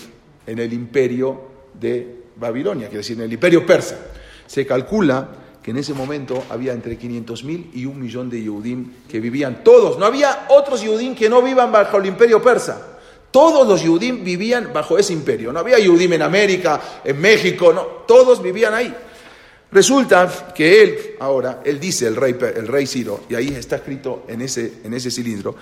en 0.47 0.59
el 0.59 0.73
imperio 0.73 1.41
de 1.79 2.25
Babilonia, 2.37 2.87
quiere 2.89 2.99
decir, 2.99 3.17
en 3.19 3.25
el 3.25 3.33
imperio 3.33 3.67
persa? 3.67 3.99
Se 4.47 4.67
calcula 4.67 5.44
que 5.65 5.71
en 5.71 5.79
ese 5.79 5.95
momento 5.95 6.45
había 6.51 6.75
entre 6.75 6.99
500.000 6.99 7.71
y 7.73 7.87
un 7.87 7.99
millón 7.99 8.29
de 8.29 8.39
Yehudim 8.43 8.93
que 9.09 9.19
vivían 9.19 9.65
todos. 9.65 9.99
No 9.99 10.05
había 10.05 10.45
otros 10.51 10.83
Yehudim 10.83 11.15
que 11.15 11.31
no 11.31 11.41
vivan 11.41 11.73
bajo 11.73 11.97
el 11.97 12.05
imperio 12.05 12.43
persa. 12.43 12.99
Todos 13.31 13.67
los 13.67 13.83
Yehudim 13.83 14.23
vivían 14.23 14.73
bajo 14.75 14.99
ese 14.99 15.15
imperio. 15.15 15.55
No 15.55 15.61
había 15.61 15.79
Yehudim 15.79 16.13
en 16.13 16.21
América, 16.21 17.01
en 17.03 17.19
México, 17.19 17.73
no. 17.73 17.81
Todos 18.07 18.43
vivían 18.43 18.75
ahí. 18.75 18.95
Resulta 19.73 20.53
que 20.55 20.83
él, 20.83 20.99
ahora, 21.21 21.63
él 21.65 21.81
dice, 21.81 22.09
el 22.09 22.17
rey, 22.17 22.37
el 22.55 22.69
rey 22.69 22.87
Ciro, 22.87 23.23
y 23.31 23.35
ahí 23.35 23.49
está 23.49 23.77
escrito 23.77 24.25
en 24.29 24.43
ese, 24.43 24.81
en 24.85 24.93
ese 24.93 25.11
cilindro, 25.11 25.57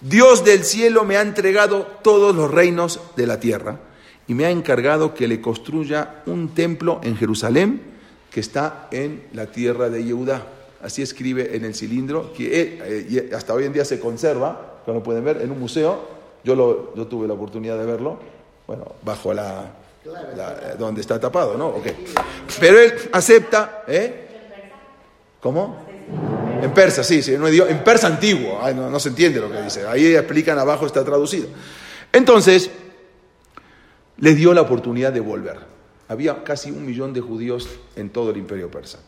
Dios 0.00 0.44
del 0.44 0.62
cielo 0.62 1.02
me 1.02 1.16
ha 1.16 1.20
entregado 1.20 1.98
todos 2.04 2.32
los 2.32 2.48
reinos 2.48 3.00
de 3.16 3.26
la 3.26 3.40
tierra 3.40 3.80
y 4.28 4.34
me 4.34 4.46
ha 4.46 4.50
encargado 4.50 5.14
que 5.14 5.26
le 5.26 5.40
construya 5.40 6.22
un 6.26 6.54
templo 6.54 7.00
en 7.02 7.16
Jerusalén 7.16 7.97
que 8.38 8.42
está 8.42 8.86
en 8.92 9.24
la 9.32 9.46
tierra 9.46 9.90
de 9.90 10.04
Yehudá. 10.04 10.46
Así 10.80 11.02
escribe 11.02 11.56
en 11.56 11.64
el 11.64 11.74
cilindro, 11.74 12.32
que 12.32 12.78
eh, 12.78 13.30
hasta 13.34 13.52
hoy 13.52 13.64
en 13.64 13.72
día 13.72 13.84
se 13.84 13.98
conserva, 13.98 14.78
como 14.86 15.02
pueden 15.02 15.24
ver, 15.24 15.42
en 15.42 15.50
un 15.50 15.58
museo. 15.58 16.08
Yo, 16.44 16.54
lo, 16.54 16.94
yo 16.94 17.08
tuve 17.08 17.26
la 17.26 17.34
oportunidad 17.34 17.76
de 17.76 17.84
verlo, 17.84 18.20
bueno, 18.64 18.94
bajo 19.02 19.34
la, 19.34 19.72
donde 20.78 21.00
está 21.00 21.18
tapado, 21.18 21.58
¿no? 21.58 21.70
Okay. 21.70 21.96
Pero 22.60 22.78
él 22.78 22.94
acepta, 23.10 23.82
¿eh? 23.88 24.28
¿Cómo? 25.40 25.84
En 26.62 26.72
persa, 26.72 27.02
sí, 27.02 27.20
sí, 27.24 27.34
en 27.34 27.82
persa 27.82 28.06
antiguo, 28.06 28.60
no, 28.72 28.88
no 28.88 29.00
se 29.00 29.08
entiende 29.08 29.40
lo 29.40 29.50
que 29.50 29.62
dice. 29.62 29.84
Ahí 29.84 30.14
explican 30.14 30.60
abajo, 30.60 30.86
está 30.86 31.04
traducido. 31.04 31.48
Entonces, 32.12 32.70
les 34.18 34.36
dio 34.36 34.54
la 34.54 34.60
oportunidad 34.60 35.12
de 35.12 35.18
volver. 35.18 35.77
Había 36.08 36.42
casi 36.42 36.70
un 36.70 36.86
millón 36.86 37.12
de 37.12 37.20
judíos 37.20 37.68
en 37.94 38.10
todo 38.10 38.30
el 38.30 38.38
imperio 38.38 38.70
persa. 38.70 38.98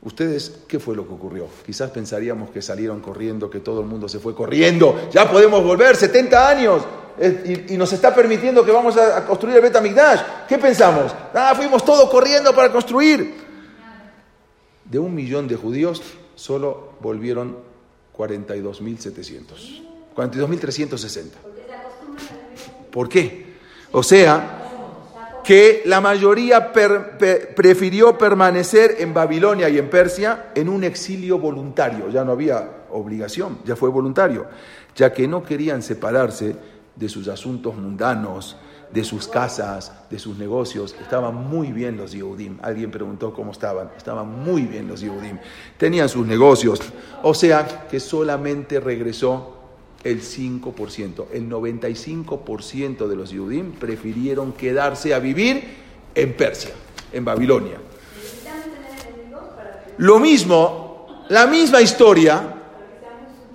¿Ustedes 0.00 0.60
qué 0.68 0.78
fue 0.78 0.94
lo 0.94 1.06
que 1.06 1.12
ocurrió? 1.12 1.46
Quizás 1.66 1.90
pensaríamos 1.90 2.50
que 2.50 2.62
salieron 2.62 3.00
corriendo, 3.00 3.50
que 3.50 3.60
todo 3.60 3.80
el 3.80 3.86
mundo 3.86 4.08
se 4.08 4.18
fue 4.18 4.34
corriendo. 4.34 5.08
Ya 5.12 5.30
podemos 5.30 5.62
volver, 5.62 5.96
70 5.96 6.48
años. 6.48 6.82
Y, 7.68 7.76
nos 7.76 7.92
está 7.92 8.14
permitiendo 8.14 8.64
que 8.64 8.70
vamos 8.70 8.96
a, 8.96 9.26
construir 9.26 9.56
el 9.56 9.62
Betamigdash. 9.62 10.20
¿Qué 10.48 10.56
pensamos? 10.56 11.12
Ah, 11.34 11.52
fuimos 11.56 11.84
todos 11.84 12.08
corriendo 12.08 12.54
para 12.54 12.70
construir. 12.70 13.34
De 14.84 14.98
un 14.98 15.14
millón 15.14 15.48
de 15.48 15.56
judíos, 15.56 16.00
solo 16.36 16.92
volvieron 17.00 17.56
42.700. 18.16 19.82
42.360. 20.14 21.24
¿Por 22.90 23.08
qué? 23.08 23.46
O 23.92 24.02
sea, 24.02 24.57
que 25.48 25.80
la 25.86 26.02
mayoría 26.02 26.74
prefirió 26.74 28.18
permanecer 28.18 28.96
en 28.98 29.14
Babilonia 29.14 29.70
y 29.70 29.78
en 29.78 29.88
Persia 29.88 30.52
en 30.54 30.68
un 30.68 30.84
exilio 30.84 31.38
voluntario, 31.38 32.10
ya 32.10 32.22
no 32.22 32.32
había 32.32 32.84
obligación, 32.90 33.60
ya 33.64 33.74
fue 33.74 33.88
voluntario, 33.88 34.44
ya 34.94 35.10
que 35.10 35.26
no 35.26 35.42
querían 35.42 35.80
separarse 35.80 36.54
de 36.94 37.08
sus 37.08 37.28
asuntos 37.28 37.74
mundanos, 37.74 38.58
de 38.92 39.02
sus 39.02 39.26
casas, 39.26 39.90
de 40.10 40.18
sus 40.18 40.36
negocios. 40.36 40.94
Estaban 41.00 41.34
muy 41.34 41.72
bien 41.72 41.96
los 41.96 42.12
Yehudim. 42.12 42.58
Alguien 42.60 42.90
preguntó 42.90 43.32
cómo 43.32 43.52
estaban. 43.52 43.88
Estaban 43.96 44.44
muy 44.44 44.62
bien 44.62 44.86
los 44.86 45.00
Yehudim. 45.00 45.38
Tenían 45.78 46.10
sus 46.10 46.26
negocios. 46.26 46.80
O 47.22 47.32
sea 47.32 47.86
que 47.90 48.00
solamente 48.00 48.80
regresó 48.80 49.57
el 50.04 50.22
5%. 50.22 51.26
El 51.32 51.48
95% 51.48 53.06
de 53.06 53.16
los 53.16 53.30
Yudim 53.30 53.72
prefirieron 53.72 54.52
quedarse 54.52 55.14
a 55.14 55.18
vivir 55.18 55.62
en 56.14 56.34
Persia, 56.34 56.72
en 57.12 57.24
Babilonia. 57.24 57.78
Lo 59.98 60.18
mismo 60.18 60.86
La 61.30 61.46
misma 61.46 61.82
historia 61.82 62.54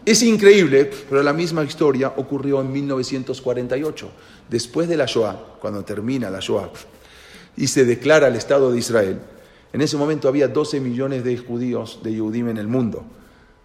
es 0.05 0.21
increíble, 0.21 0.91
pero 1.09 1.23
la 1.23 1.33
misma 1.33 1.63
historia 1.63 2.13
ocurrió 2.17 2.61
en 2.61 2.71
1948, 2.71 4.11
después 4.47 4.87
de 4.87 4.95
la 4.95 5.05
Shoah, 5.05 5.57
cuando 5.59 5.83
termina 5.83 6.29
la 6.29 6.39
Shoah 6.39 6.69
y 7.55 7.67
se 7.67 7.85
declara 7.85 8.27
el 8.27 8.35
Estado 8.35 8.71
de 8.71 8.79
Israel. 8.79 9.19
En 9.71 9.81
ese 9.81 9.97
momento 9.97 10.27
había 10.27 10.47
12 10.47 10.79
millones 10.79 11.23
de 11.23 11.37
judíos 11.37 11.99
de 12.03 12.13
Yehudim 12.13 12.49
en 12.49 12.57
el 12.57 12.67
mundo. 12.67 13.03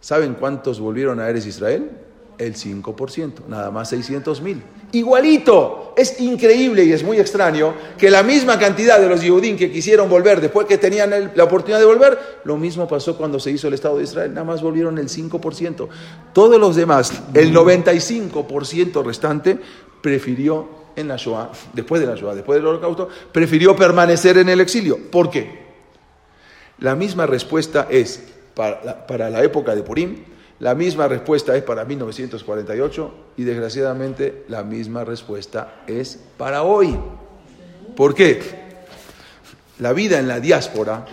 ¿Saben 0.01 0.35
cuántos 0.35 0.81
volvieron 0.81 1.21
a 1.21 1.29
Eres 1.29 1.47
Israel? 1.47 1.91
El 2.39 2.55
5%, 2.55 3.47
nada 3.49 3.71
más 3.71 3.89
600 3.89 4.41
mil. 4.41 4.63
Igualito, 4.93 5.93
es 5.97 6.21
increíble 6.21 6.85
y 6.85 6.93
es 6.93 7.03
muy 7.03 7.19
extraño 7.19 7.75
que 7.99 8.11
la 8.11 8.23
misma 8.23 8.59
cantidad 8.59 9.01
de 9.01 9.09
los 9.09 9.21
Yehudim 9.21 9.57
que 9.57 9.73
quisieron 9.73 10.09
volver 10.09 10.41
después 10.41 10.67
que 10.67 10.79
tenían 10.79 11.33
la 11.35 11.45
oportunidad 11.45 11.81
de 11.81 11.85
volver, 11.85 12.41
lo 12.45 12.57
mismo 12.57 12.87
pasó 12.87 13.17
cuando 13.17 13.41
se 13.41 13.51
hizo 13.51 13.67
el 13.67 13.75
Estado 13.75 13.99
de 13.99 14.05
Israel, 14.05 14.33
nada 14.33 14.45
más 14.45 14.63
volvieron 14.63 14.99
el 14.99 15.09
5%. 15.09 15.89
Todos 16.33 16.61
los 16.61 16.77
demás, 16.77 17.13
el 17.35 17.53
95% 17.53 19.05
restante, 19.05 19.59
prefirió 20.01 20.69
en 20.97 21.09
la 21.09 21.17
Shoah, 21.17 21.51
después 21.73 22.01
de 22.01 22.07
la 22.07 22.15
Shoah, 22.15 22.35
después 22.35 22.59
del 22.59 22.67
Holocausto, 22.67 23.09
prefirió 23.33 23.77
permanecer 23.77 24.39
en 24.39 24.49
el 24.49 24.61
exilio. 24.61 24.99
¿Por 25.11 25.31
qué? 25.31 25.67
La 26.81 26.95
misma 26.95 27.27
respuesta 27.27 27.87
es 27.91 28.23
para 28.55 29.31
la, 29.31 29.43
época 29.43 29.75
de 29.75 29.83
Purim, 29.83 30.17
la 30.61 30.75
misma 30.75 31.07
respuesta 31.07 31.57
es 31.57 31.63
para 31.63 31.85
1948 31.85 33.15
y 33.37 33.45
desgraciadamente 33.45 34.45
la 34.49 34.65
misma 34.65 35.05
respuesta 35.05 35.83
es 35.87 36.19
para 36.37 36.65
hoy. 36.65 36.99
¿Por 37.97 38.15
qué? 38.15 38.41
La 39.79 39.93
vida 39.93 40.19
en 40.19 40.27
la 40.27 40.41
diáspora 40.41 41.07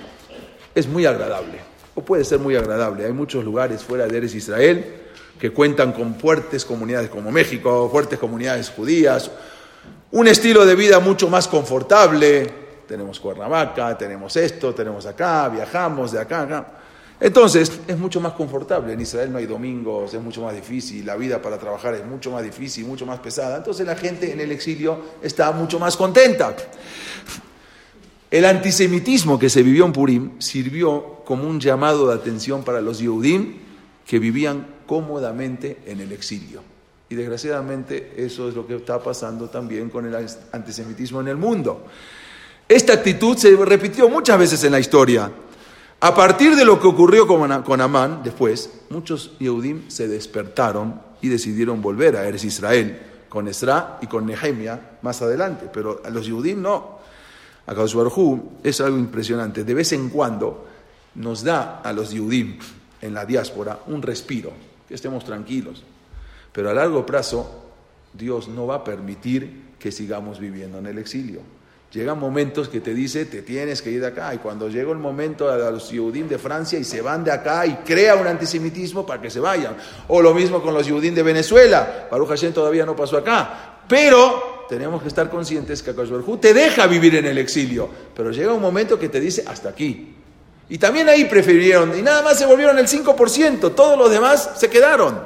es 0.74 0.88
muy 0.88 1.06
agradable, 1.06 1.60
o 1.94 2.02
puede 2.02 2.24
ser 2.24 2.40
muy 2.40 2.56
agradable. 2.56 3.06
Hay 3.06 3.14
muchos 3.14 3.46
lugares 3.46 3.84
fuera 3.84 4.08
de 4.08 4.18
Eres 4.18 4.34
Israel 4.34 5.04
que 5.40 5.52
cuentan 5.52 5.92
con 5.92 6.16
fuertes 6.16 6.66
comunidades 6.66 7.10
como 7.10 7.32
México, 7.32 7.88
fuertes 7.92 8.18
comunidades 8.18 8.72
judías, 8.72 9.30
un 10.12 10.28
estilo 10.28 10.66
de 10.66 10.74
vida 10.76 11.00
mucho 11.00 11.30
más 11.30 11.48
confortable. 11.48 12.66
Tenemos 12.88 13.20
Cuernavaca, 13.20 13.96
tenemos 13.96 14.36
esto, 14.38 14.74
tenemos 14.74 15.06
acá, 15.06 15.50
viajamos 15.50 16.12
de 16.12 16.20
acá, 16.20 16.42
acá. 16.42 16.68
Entonces, 17.20 17.72
es 17.88 17.98
mucho 17.98 18.20
más 18.20 18.34
confortable. 18.34 18.94
En 18.94 19.02
Israel 19.02 19.32
no 19.32 19.38
hay 19.38 19.46
domingos, 19.46 20.14
es 20.14 20.22
mucho 20.22 20.42
más 20.42 20.54
difícil, 20.54 21.06
la 21.06 21.16
vida 21.16 21.42
para 21.42 21.58
trabajar 21.58 21.94
es 21.96 22.06
mucho 22.06 22.32
más 22.32 22.44
difícil, 22.44 22.86
mucho 22.86 23.06
más 23.06 23.20
pesada. 23.20 23.58
Entonces, 23.58 23.86
la 23.88 23.96
gente 23.96 24.32
en 24.32 24.40
el 24.40 24.52
exilio 24.52 25.00
está 25.22 25.52
mucho 25.52 25.80
más 25.80 25.96
contenta. 25.96 26.56
El 28.30 28.44
antisemitismo 28.44 29.40
que 29.40 29.50
se 29.50 29.64
vivió 29.64 29.86
en 29.86 29.94
Purim 29.94 30.32
sirvió 30.40 31.22
como 31.24 31.48
un 31.48 31.60
llamado 31.60 32.08
de 32.08 32.16
atención 32.16 32.64
para 32.64 32.82
los 32.82 33.00
Yehudim 33.00 33.56
que 34.06 34.20
vivían 34.20 34.68
cómodamente 34.86 35.80
en 35.86 36.02
el 36.02 36.12
exilio. 36.12 36.62
Y 37.10 37.16
desgraciadamente 37.16 38.14
eso 38.18 38.50
es 38.50 38.56
lo 38.56 38.66
que 38.68 38.76
está 38.76 39.02
pasando 39.02 39.50
también 39.50 39.90
con 39.90 40.06
el 40.06 40.28
antisemitismo 40.52 41.22
en 41.22 41.28
el 41.30 41.38
mundo. 41.38 41.86
Esta 42.68 42.94
actitud 42.94 43.38
se 43.38 43.56
repitió 43.56 44.10
muchas 44.10 44.40
veces 44.40 44.64
en 44.64 44.72
la 44.72 44.80
historia. 44.80 45.32
A 46.00 46.14
partir 46.14 46.56
de 46.56 46.66
lo 46.66 46.80
que 46.80 46.88
ocurrió 46.88 47.26
con 47.26 47.82
Amán, 47.82 48.22
después, 48.24 48.70
muchos 48.90 49.38
Yehudim 49.40 49.90
se 49.90 50.08
despertaron 50.08 51.02
y 51.22 51.30
decidieron 51.30 51.82
volver 51.82 52.18
a 52.18 52.28
Eres 52.28 52.44
Israel, 52.44 53.02
con 53.30 53.48
Esra 53.48 53.98
y 54.02 54.08
con 54.08 54.26
Nehemia 54.26 54.98
más 55.02 55.22
adelante, 55.22 55.70
pero 55.72 56.02
a 56.06 56.10
los 56.10 56.26
Yehudim 56.26 56.62
no. 56.62 57.00
A 57.68 57.74
Hu 57.74 58.52
es 58.64 58.82
algo 58.82 58.98
impresionante. 58.98 59.64
De 59.64 59.74
vez 59.74 59.94
en 59.94 60.10
cuando 60.10 60.68
nos 61.16 61.44
da 61.44 61.82
a 61.82 61.92
los 61.94 62.12
Yehudim 62.12 62.60
en 63.02 63.14
la 63.14 63.26
diáspora 63.26 63.80
un 63.88 64.02
respiro, 64.02 64.52
que 64.88 64.94
estemos 64.94 65.26
tranquilos. 65.26 65.84
Pero 66.52 66.70
a 66.70 66.74
largo 66.74 67.06
plazo, 67.06 67.66
Dios 68.14 68.48
no 68.48 68.68
va 68.68 68.76
a 68.76 68.84
permitir 68.84 69.74
que 69.80 69.92
sigamos 69.92 70.40
viviendo 70.40 70.78
en 70.78 70.86
el 70.86 70.98
exilio. 70.98 71.42
Llegan 71.96 72.20
momentos 72.20 72.68
que 72.68 72.82
te 72.82 72.94
dice, 72.94 73.24
te 73.24 73.42
tienes 73.42 73.82
que 73.82 73.90
ir 73.90 74.02
de 74.02 74.08
acá. 74.08 74.36
Y 74.36 74.40
cuando 74.40 74.68
llega 74.68 74.92
el 74.92 74.98
momento 74.98 75.50
a 75.50 75.72
los 75.72 75.90
Yehudim 75.90 76.28
de 76.28 76.38
Francia 76.38 76.78
y 76.78 76.84
se 76.84 77.02
van 77.02 77.24
de 77.24 77.32
acá 77.32 77.66
y 77.66 77.76
crea 77.86 78.16
un 78.16 78.28
antisemitismo 78.28 79.06
para 79.06 79.22
que 79.22 79.30
se 79.30 79.40
vayan. 79.40 79.78
O 80.10 80.22
lo 80.22 80.34
mismo 80.34 80.62
con 80.62 80.74
los 80.74 80.86
Yehudim 80.86 81.16
de 81.16 81.24
Venezuela. 81.24 82.10
Baruch 82.12 82.28
Hashem 82.28 82.52
todavía 82.52 82.86
no 82.86 82.98
pasó 82.98 83.16
acá. 83.16 83.84
Pero 83.88 84.66
tenemos 84.68 85.02
que 85.02 85.08
estar 85.08 85.30
conscientes 85.30 85.82
que 85.82 85.92
Akash 85.92 86.10
te 86.42 86.54
deja 86.54 86.86
vivir 86.86 87.16
en 87.16 87.28
el 87.28 87.38
exilio. 87.38 87.90
Pero 88.14 88.30
llega 88.32 88.52
un 88.52 88.62
momento 88.62 89.00
que 89.00 89.08
te 89.08 89.22
dice, 89.22 89.46
hasta 89.48 89.70
aquí. 89.70 90.18
Y 90.68 90.78
también 90.78 91.08
ahí 91.08 91.24
prefirieron. 91.24 91.98
Y 91.98 92.02
nada 92.02 92.22
más 92.24 92.38
se 92.38 92.46
volvieron 92.46 92.78
el 92.78 92.90
5%. 92.90 93.74
Todos 93.74 93.98
los 93.98 94.12
demás 94.12 94.50
se 94.58 94.70
quedaron. 94.70 95.18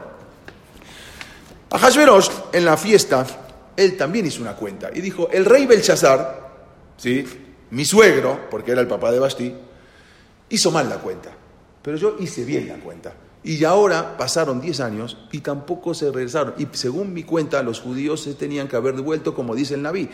A 1.71 1.79
Hashverosh, 1.79 2.29
en 2.53 2.63
la 2.63 2.77
fiesta, 2.77 3.25
él 3.75 3.97
también 3.97 4.27
hizo 4.27 4.43
una 4.43 4.53
cuenta. 4.55 4.91
Y 4.93 5.01
dijo, 5.01 5.29
el 5.32 5.45
rey 5.45 5.65
Belshazzar 5.65 6.49
¿sí? 7.00 7.26
mi 7.72 7.86
suegro, 7.86 8.48
porque 8.50 8.72
era 8.72 8.82
el 8.82 8.88
papá 8.88 9.12
de 9.12 9.20
Basti, 9.20 9.54
hizo 10.50 10.72
mal 10.72 10.90
la 10.90 10.98
cuenta, 10.98 11.32
pero 11.82 11.98
yo 11.98 12.18
hice 12.20 12.44
bien 12.44 12.68
la 12.68 12.76
cuenta. 12.76 13.14
Y 13.42 13.64
ahora 13.64 14.18
pasaron 14.18 14.60
10 14.60 14.80
años 14.82 15.18
y 15.32 15.40
tampoco 15.40 15.94
se 15.94 16.12
regresaron. 16.12 16.56
Y 16.58 16.68
según 16.74 17.14
mi 17.14 17.24
cuenta, 17.24 17.64
los 17.64 17.80
judíos 17.80 18.22
se 18.22 18.34
tenían 18.34 18.68
que 18.68 18.76
haber 18.76 18.96
devuelto, 18.96 19.34
como 19.34 19.56
dice 19.56 19.76
el 19.76 19.82
Naví, 19.82 20.10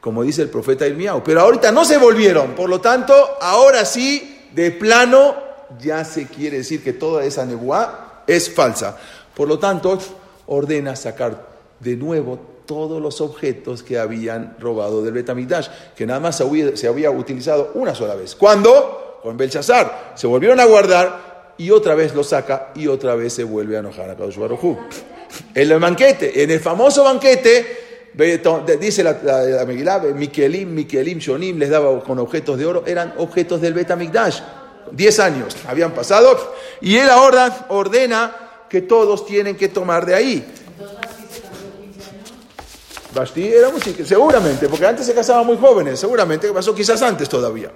como 0.00 0.22
dice 0.22 0.42
el 0.42 0.48
profeta 0.48 0.86
Irmiao. 0.86 1.22
Pero 1.22 1.42
ahorita 1.42 1.70
no 1.70 1.84
se 1.84 1.98
volvieron. 1.98 2.54
Por 2.54 2.70
lo 2.70 2.80
tanto, 2.80 3.14
ahora 3.42 3.84
sí, 3.84 4.48
de 4.54 4.70
plano, 4.70 5.34
ya 5.80 6.04
se 6.04 6.26
quiere 6.26 6.58
decir 6.58 6.82
que 6.82 6.94
toda 6.94 7.24
esa 7.24 7.44
nebuá 7.44 8.24
es 8.26 8.50
falsa. 8.50 8.96
Por 9.34 9.48
lo 9.48 9.58
tanto, 9.58 9.98
ordena 10.46 10.96
sacar 10.96 11.46
de 11.78 11.96
nuevo 11.96 12.51
todos 12.66 13.00
los 13.00 13.20
objetos 13.20 13.82
que 13.82 13.98
habían 13.98 14.56
robado 14.58 15.02
del 15.02 15.12
Betamigdash, 15.12 15.68
que 15.96 16.06
nada 16.06 16.20
más 16.20 16.36
se 16.74 16.86
había, 16.86 17.10
utilizado 17.10 17.72
una 17.74 17.94
sola 17.94 18.14
vez. 18.14 18.34
¿Cuándo? 18.34 19.20
Con 19.22 19.36
Belshazzar. 19.36 20.12
Se 20.14 20.26
volvieron 20.26 20.60
a 20.60 20.64
guardar 20.64 21.54
y 21.58 21.70
otra 21.70 21.94
vez 21.94 22.14
lo 22.14 22.24
saca 22.24 22.72
y 22.74 22.86
otra 22.86 23.14
vez 23.14 23.32
se 23.32 23.44
vuelve 23.44 23.76
a 23.76 23.80
enojar 23.80 24.10
a 24.10 24.16
Kadosh 24.16 24.38
Baruj 24.38 24.62
En 25.54 25.70
el 25.70 25.78
banquete, 25.78 26.42
en 26.42 26.50
el 26.50 26.60
famoso 26.60 27.04
banquete, 27.04 28.10
dice 28.80 29.02
la, 29.02 29.18
la, 29.22 29.64
Mikelim, 29.64 30.74
Mikelim, 30.74 31.18
Shonim, 31.18 31.58
les 31.58 31.70
daba 31.70 32.02
con 32.02 32.18
objetos 32.18 32.58
de 32.58 32.66
oro, 32.66 32.84
eran 32.86 33.14
objetos 33.16 33.60
del 33.60 33.72
Betamigdash. 33.72 34.40
Diez 34.90 35.18
años 35.20 35.56
habían 35.66 35.92
pasado 35.92 36.36
y 36.82 36.96
él 36.96 37.08
ahora 37.08 37.66
ordena 37.70 38.66
que 38.68 38.82
todos 38.82 39.24
tienen 39.26 39.56
que 39.56 39.68
tomar 39.68 40.04
de 40.04 40.14
ahí. 40.14 40.44
Basti 43.14 43.46
era 43.46 43.70
música, 43.70 44.04
seguramente, 44.04 44.68
porque 44.68 44.86
antes 44.86 45.06
se 45.06 45.14
casaban 45.14 45.46
muy 45.46 45.56
jóvenes, 45.56 46.00
seguramente 46.00 46.50
pasó 46.52 46.74
quizás 46.74 47.00
antes 47.02 47.28
todavía. 47.28 47.70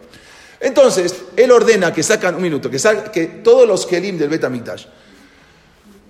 Entonces, 0.58 1.14
él 1.36 1.52
ordena 1.52 1.92
que 1.92 2.02
sacan, 2.02 2.34
un 2.34 2.42
minuto, 2.42 2.70
que, 2.70 2.78
que 3.12 3.26
todos 3.42 3.68
los 3.68 3.86
Kelim 3.86 4.16
del 4.16 4.30
Betamikdash. 4.30 4.86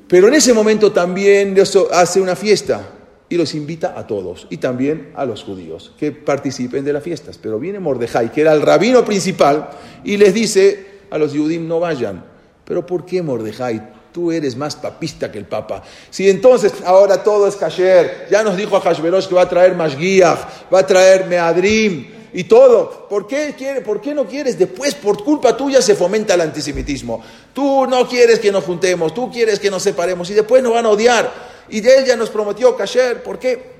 Pero 0.08 0.28
en 0.28 0.34
ese 0.34 0.52
momento 0.52 0.92
también 0.92 1.56
hace 1.92 2.20
una 2.20 2.36
fiesta 2.36 2.90
y 3.28 3.36
los 3.36 3.54
invita 3.54 3.98
a 3.98 4.06
todos, 4.06 4.46
y 4.50 4.58
también 4.58 5.10
a 5.16 5.24
los 5.24 5.42
judíos, 5.42 5.92
que 5.98 6.12
participen 6.12 6.84
de 6.84 6.92
las 6.92 7.02
fiestas. 7.02 7.38
Pero 7.38 7.58
viene 7.58 7.80
Mordejai, 7.80 8.30
que 8.30 8.42
era 8.42 8.52
el 8.52 8.62
rabino 8.62 9.04
principal, 9.04 9.70
y 10.04 10.16
les 10.16 10.32
dice 10.32 11.00
a 11.10 11.18
los 11.18 11.32
judíos 11.32 11.62
no 11.62 11.80
vayan. 11.80 12.24
¿Pero 12.64 12.86
por 12.86 13.04
qué 13.04 13.22
Mordejai? 13.22 13.95
Tú 14.16 14.32
eres 14.32 14.56
más 14.56 14.74
papista 14.74 15.30
que 15.30 15.36
el 15.36 15.44
Papa. 15.44 15.82
Si 16.08 16.30
entonces 16.30 16.72
ahora 16.86 17.22
todo 17.22 17.46
es 17.46 17.54
kasher, 17.54 18.26
ya 18.30 18.42
nos 18.42 18.56
dijo 18.56 18.74
a 18.74 18.80
Hashverosh 18.80 19.28
que 19.28 19.34
va 19.34 19.42
a 19.42 19.48
traer 19.50 19.74
Mashgiach, 19.74 20.72
va 20.72 20.78
a 20.78 20.86
traer 20.86 21.26
Meadrim 21.26 22.06
y 22.32 22.44
todo. 22.44 23.08
¿Por 23.10 23.26
qué, 23.26 23.54
quiere, 23.58 23.82
¿Por 23.82 24.00
qué 24.00 24.14
no 24.14 24.24
quieres? 24.24 24.58
Después, 24.58 24.94
por 24.94 25.22
culpa 25.22 25.54
tuya, 25.54 25.82
se 25.82 25.94
fomenta 25.94 26.32
el 26.32 26.40
antisemitismo. 26.40 27.22
Tú 27.52 27.86
no 27.86 28.08
quieres 28.08 28.38
que 28.38 28.50
nos 28.50 28.64
juntemos, 28.64 29.12
tú 29.12 29.30
quieres 29.30 29.60
que 29.60 29.70
nos 29.70 29.82
separemos 29.82 30.30
y 30.30 30.32
después 30.32 30.62
nos 30.62 30.72
van 30.72 30.86
a 30.86 30.88
odiar. 30.88 31.30
Y 31.68 31.82
de 31.82 31.98
él 31.98 32.06
ya 32.06 32.16
nos 32.16 32.30
prometió 32.30 32.74
kasher. 32.74 33.22
¿Por 33.22 33.38
qué? 33.38 33.76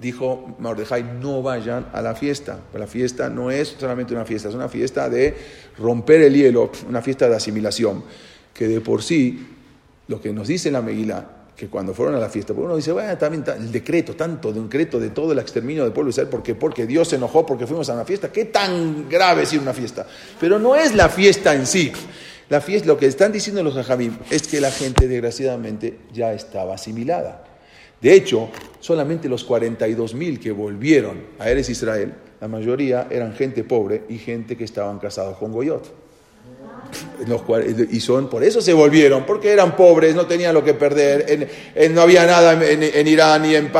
Dijo 0.00 0.56
Mordejai, 0.58 1.04
no 1.04 1.42
vayan 1.42 1.86
a 1.92 2.02
la 2.02 2.16
fiesta. 2.16 2.58
La 2.74 2.88
fiesta 2.88 3.28
no 3.28 3.52
es 3.52 3.76
solamente 3.78 4.14
una 4.14 4.24
fiesta, 4.24 4.48
es 4.48 4.56
una 4.56 4.68
fiesta 4.68 5.08
de 5.08 5.36
romper 5.78 6.22
el 6.22 6.34
hielo, 6.34 6.72
una 6.88 7.00
fiesta 7.00 7.28
de 7.28 7.36
asimilación 7.36 8.02
que 8.52 8.68
de 8.68 8.80
por 8.80 9.02
sí, 9.02 9.46
lo 10.08 10.20
que 10.20 10.32
nos 10.32 10.48
dice 10.48 10.70
la 10.70 10.82
Megilá, 10.82 11.42
que 11.56 11.68
cuando 11.68 11.94
fueron 11.94 12.14
a 12.14 12.18
la 12.18 12.28
fiesta, 12.28 12.52
uno 12.52 12.76
dice, 12.76 12.92
bueno, 12.92 13.16
también 13.16 13.44
el 13.56 13.70
decreto, 13.70 14.14
tanto 14.14 14.52
de 14.52 14.58
un 14.58 14.66
decreto 14.66 14.98
de 14.98 15.10
todo 15.10 15.32
el 15.32 15.38
exterminio 15.38 15.84
del 15.84 15.92
pueblo 15.92 16.08
de 16.08 16.10
Israel, 16.10 16.28
porque, 16.28 16.54
porque 16.54 16.86
Dios 16.86 17.08
se 17.08 17.16
enojó 17.16 17.46
porque 17.46 17.66
fuimos 17.66 17.88
a 17.88 17.94
una 17.94 18.04
fiesta, 18.04 18.32
qué 18.32 18.46
tan 18.46 19.08
grave 19.08 19.42
es 19.42 19.52
ir 19.52 19.60
a 19.60 19.62
una 19.62 19.74
fiesta. 19.74 20.06
Pero 20.40 20.58
no 20.58 20.74
es 20.74 20.94
la 20.94 21.08
fiesta 21.08 21.54
en 21.54 21.66
sí. 21.66 21.92
La 22.48 22.60
fiesta, 22.60 22.88
lo 22.88 22.98
que 22.98 23.06
están 23.06 23.32
diciendo 23.32 23.62
los 23.62 23.74
jajamim 23.74 24.16
es 24.30 24.46
que 24.48 24.60
la 24.60 24.70
gente 24.70 25.08
desgraciadamente 25.08 26.00
ya 26.12 26.32
estaba 26.32 26.74
asimilada. 26.74 27.44
De 28.00 28.12
hecho, 28.12 28.50
solamente 28.80 29.28
los 29.28 29.48
42.000 29.48 30.40
que 30.40 30.50
volvieron 30.50 31.22
a 31.38 31.48
Eres 31.48 31.70
Israel, 31.70 32.12
la 32.40 32.48
mayoría 32.48 33.06
eran 33.08 33.34
gente 33.34 33.62
pobre 33.62 34.02
y 34.08 34.18
gente 34.18 34.56
que 34.56 34.64
estaban 34.64 34.98
casados 34.98 35.38
con 35.38 35.52
Goyot. 35.52 36.01
Y 37.90 38.00
son, 38.00 38.28
por 38.28 38.42
eso 38.42 38.60
se 38.60 38.72
volvieron, 38.72 39.24
porque 39.24 39.50
eran 39.50 39.76
pobres, 39.76 40.14
no 40.14 40.26
tenían 40.26 40.54
lo 40.54 40.64
que 40.64 40.74
perder, 40.74 41.48
no 41.90 42.02
había 42.02 42.26
nada 42.26 42.52
en, 42.64 43.06
Irán 43.06 43.44
y 43.44 43.54
en, 43.54 43.72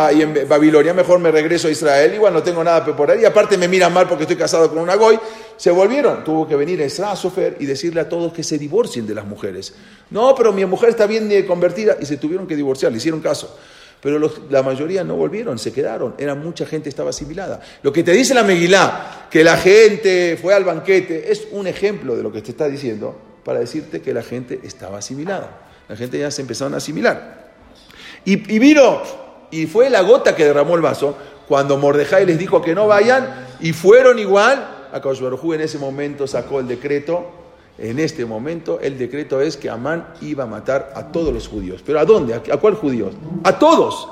Babilonia, 0.49 0.95
mejor 0.95 1.19
me 1.19 1.31
regreso 1.31 1.69
a 1.69 1.71
Israel, 1.71 2.15
igual 2.15 2.33
no 2.33 2.43
tengo 2.43 2.63
nada 2.63 2.85
por 2.85 3.11
ahí, 3.11 3.23
y 3.23 3.25
aparte 3.25 3.59
me 3.59 3.69
miran 3.69 3.93
mal 3.93 4.09
porque 4.09 4.25
estoy 4.25 4.37
casado 4.37 4.69
con 4.69 4.79
una 4.79 4.95
goy, 4.95 5.19
se 5.57 5.71
volvieron, 5.71 6.25
tuvo 6.25 6.47
que 6.47 6.57
venir 6.57 6.81
Esra 6.81 7.15
Sofer 7.15 7.57
y 7.61 7.67
decirle 7.67 8.01
a 8.01 8.09
todos 8.09 8.33
que 8.33 8.43
se 8.43 8.59
divorcien 8.59 9.07
de 9.07 9.15
las 9.15 9.25
mujeres. 9.25 9.75
No, 10.11 10.35
pero 10.35 10.53
mi 10.53 10.65
mujer 10.65 10.91
está 10.91 11.07
bien 11.07 11.31
convertida 11.47 11.97
y 12.01 12.07
se 12.07 12.17
tuvieron 12.17 12.47
que 12.47 12.57
divorciar, 12.57 12.91
le 12.93 12.99
hicieron 12.99 13.21
caso. 13.21 13.57
Pero 14.03 14.19
la 14.51 14.65
mayoría 14.65 15.05
no 15.05 15.15
volvieron, 15.15 15.61
se 15.61 15.73
quedaron. 15.73 16.15
Era 16.19 16.35
mucha 16.35 16.67
gente 16.67 16.89
estaba 16.89 17.11
asimilada. 17.11 17.61
Lo 17.83 17.93
que 17.93 18.03
te 18.03 18.11
dice 18.11 18.35
la 18.35 18.43
Megilá, 18.43 19.29
que 19.31 19.45
la 19.45 19.57
gente 19.57 20.37
fue 20.43 20.55
al 20.55 20.65
banquete, 20.65 21.31
es 21.31 21.47
un 21.53 21.69
ejemplo 21.69 22.17
de 22.17 22.25
lo 22.25 22.33
que 22.33 22.43
te 22.43 22.51
está 22.51 22.69
diciendo 22.69 23.17
para 23.45 23.61
decirte 23.61 24.03
que 24.03 24.13
la 24.13 24.25
gente 24.25 24.59
estaba 24.65 24.99
asimilada. 24.99 25.69
La 25.89 25.95
gente 25.95 26.19
ya 26.19 26.33
se 26.33 26.43
empezaron 26.43 26.75
a 26.75 26.79
asimilar. 26.79 27.53
Y, 28.25 28.37
vino, 28.59 29.03
y 29.53 29.67
fue 29.67 29.89
la 29.89 30.03
gota 30.03 30.35
que 30.35 30.47
derramó 30.47 30.75
el 30.75 30.81
vaso, 30.81 31.17
cuando 31.47 31.77
Mordejai 31.77 32.27
les 32.27 32.39
dijo 32.39 32.61
que 32.61 32.75
no 32.75 32.89
vayan, 32.89 33.47
y 33.61 33.73
fueron 33.73 34.19
igual. 34.19 34.89
A 34.93 35.01
en 35.01 35.61
ese 35.61 35.79
momento 35.79 36.27
sacó 36.27 36.59
el 36.59 36.67
decreto. 36.67 37.42
En 37.83 37.99
este 37.99 38.25
momento 38.25 38.79
el 38.81 38.97
decreto 38.97 39.41
es 39.41 39.57
que 39.57 39.69
Amán 39.69 40.15
iba 40.21 40.45
a 40.45 40.47
matar 40.47 40.93
a 40.95 41.11
todos 41.11 41.35
los 41.35 41.49
judíos. 41.49 41.83
¿Pero 41.85 41.99
a 41.99 42.05
dónde? 42.05 42.33
¿A 42.33 42.57
cuál 42.59 42.75
judíos? 42.75 43.13
A 43.43 43.59
todos. 43.59 44.09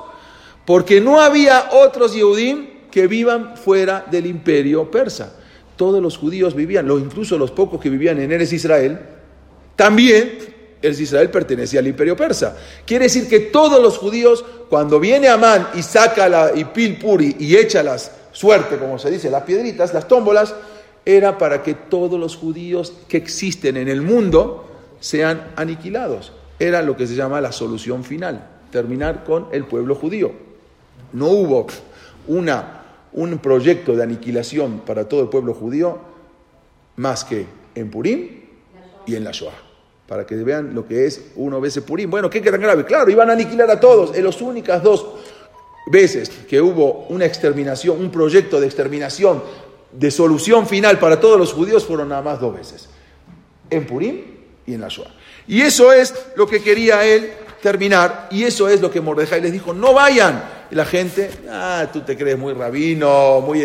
Porque 0.65 0.99
no 0.99 1.21
había 1.21 1.69
otros 1.71 2.13
Yehudim 2.13 2.89
que 2.91 3.07
vivan 3.07 3.55
fuera 3.55 4.05
del 4.11 4.25
imperio 4.25 4.91
persa. 4.91 5.33
Todos 5.77 6.03
los 6.03 6.17
judíos 6.17 6.53
vivían, 6.53 6.91
incluso 6.91 7.37
los 7.37 7.51
pocos 7.51 7.79
que 7.79 7.89
vivían 7.89 8.19
en 8.19 8.33
Eres 8.33 8.51
Israel, 8.51 8.99
también 9.77 10.37
el 10.81 10.99
Israel 10.99 11.29
pertenecía 11.29 11.79
al 11.79 11.87
imperio 11.87 12.17
persa. 12.17 12.57
Quiere 12.85 13.05
decir 13.05 13.29
que 13.29 13.39
todos 13.39 13.81
los 13.81 13.97
judíos, 13.97 14.43
cuando 14.69 14.99
viene 14.99 15.29
Amán 15.29 15.69
y 15.75 15.81
saca 15.81 16.27
la 16.27 16.51
y 16.53 16.65
puri 16.65 17.37
y 17.39 17.55
echa 17.55 17.81
las 17.81 18.11
suerte, 18.33 18.77
como 18.77 18.99
se 18.99 19.09
dice, 19.09 19.29
las 19.29 19.43
piedritas, 19.43 19.93
las 19.93 20.09
tómbolas, 20.09 20.53
era 21.05 21.37
para 21.37 21.63
que 21.63 21.73
todos 21.73 22.19
los 22.19 22.35
judíos 22.35 22.93
que 23.07 23.17
existen 23.17 23.77
en 23.77 23.87
el 23.87 24.01
mundo 24.01 24.69
sean 24.99 25.51
aniquilados. 25.55 26.33
Era 26.59 26.81
lo 26.81 26.95
que 26.95 27.07
se 27.07 27.15
llama 27.15 27.41
la 27.41 27.51
solución 27.51 28.03
final, 28.03 28.47
terminar 28.71 29.23
con 29.23 29.47
el 29.51 29.65
pueblo 29.65 29.95
judío. 29.95 30.31
No 31.13 31.27
hubo 31.27 31.67
una, 32.27 32.83
un 33.13 33.39
proyecto 33.39 33.95
de 33.95 34.03
aniquilación 34.03 34.81
para 34.85 35.09
todo 35.09 35.21
el 35.21 35.29
pueblo 35.29 35.53
judío 35.53 35.99
más 36.97 37.25
que 37.25 37.47
en 37.73 37.89
Purim 37.89 38.29
y 39.07 39.15
en 39.15 39.23
la 39.23 39.31
Shoah 39.31 39.71
para 40.11 40.25
que 40.25 40.35
vean 40.35 40.75
lo 40.75 40.85
que 40.85 41.05
es 41.05 41.31
uno 41.37 41.61
veces 41.61 41.85
Purim. 41.85 42.11
Bueno, 42.11 42.29
¿qué 42.29 42.41
tan 42.41 42.59
grave? 42.59 42.83
Claro, 42.83 43.09
iban 43.09 43.29
a 43.29 43.31
aniquilar 43.31 43.71
a 43.71 43.79
todos. 43.79 44.13
En 44.13 44.25
las 44.25 44.41
únicas 44.41 44.83
dos 44.83 45.05
veces 45.87 46.29
que 46.49 46.59
hubo 46.59 47.05
una 47.07 47.23
exterminación, 47.23 47.97
un 47.97 48.11
proyecto 48.11 48.59
de 48.59 48.65
exterminación, 48.65 49.41
de 49.93 50.11
solución 50.11 50.67
final 50.67 50.99
para 50.99 51.19
todos 51.19 51.37
los 51.37 51.53
judíos, 51.53 51.85
fueron 51.85 52.09
nada 52.09 52.21
más 52.21 52.39
dos 52.39 52.55
veces. 52.55 52.89
En 53.69 53.85
Purim 53.85 54.21
y 54.65 54.73
en 54.73 54.81
la 54.81 54.87
Shoah. 54.87 55.11
Y 55.47 55.61
eso 55.61 55.91
es 55.91 56.13
lo 56.35 56.47
que 56.47 56.61
quería 56.61 57.05
él 57.05 57.31
terminar, 57.61 58.27
y 58.31 58.43
eso 58.43 58.67
es 58.67 58.81
lo 58.81 58.89
que 58.89 59.01
Mordejai 59.01 59.41
les 59.41 59.51
dijo, 59.51 59.73
no 59.73 59.93
vayan. 59.93 60.43
Y 60.71 60.75
la 60.75 60.85
gente, 60.85 61.29
ah, 61.49 61.87
tú 61.91 62.01
te 62.01 62.17
crees 62.17 62.37
muy 62.37 62.53
rabino, 62.53 63.41
muy, 63.41 63.63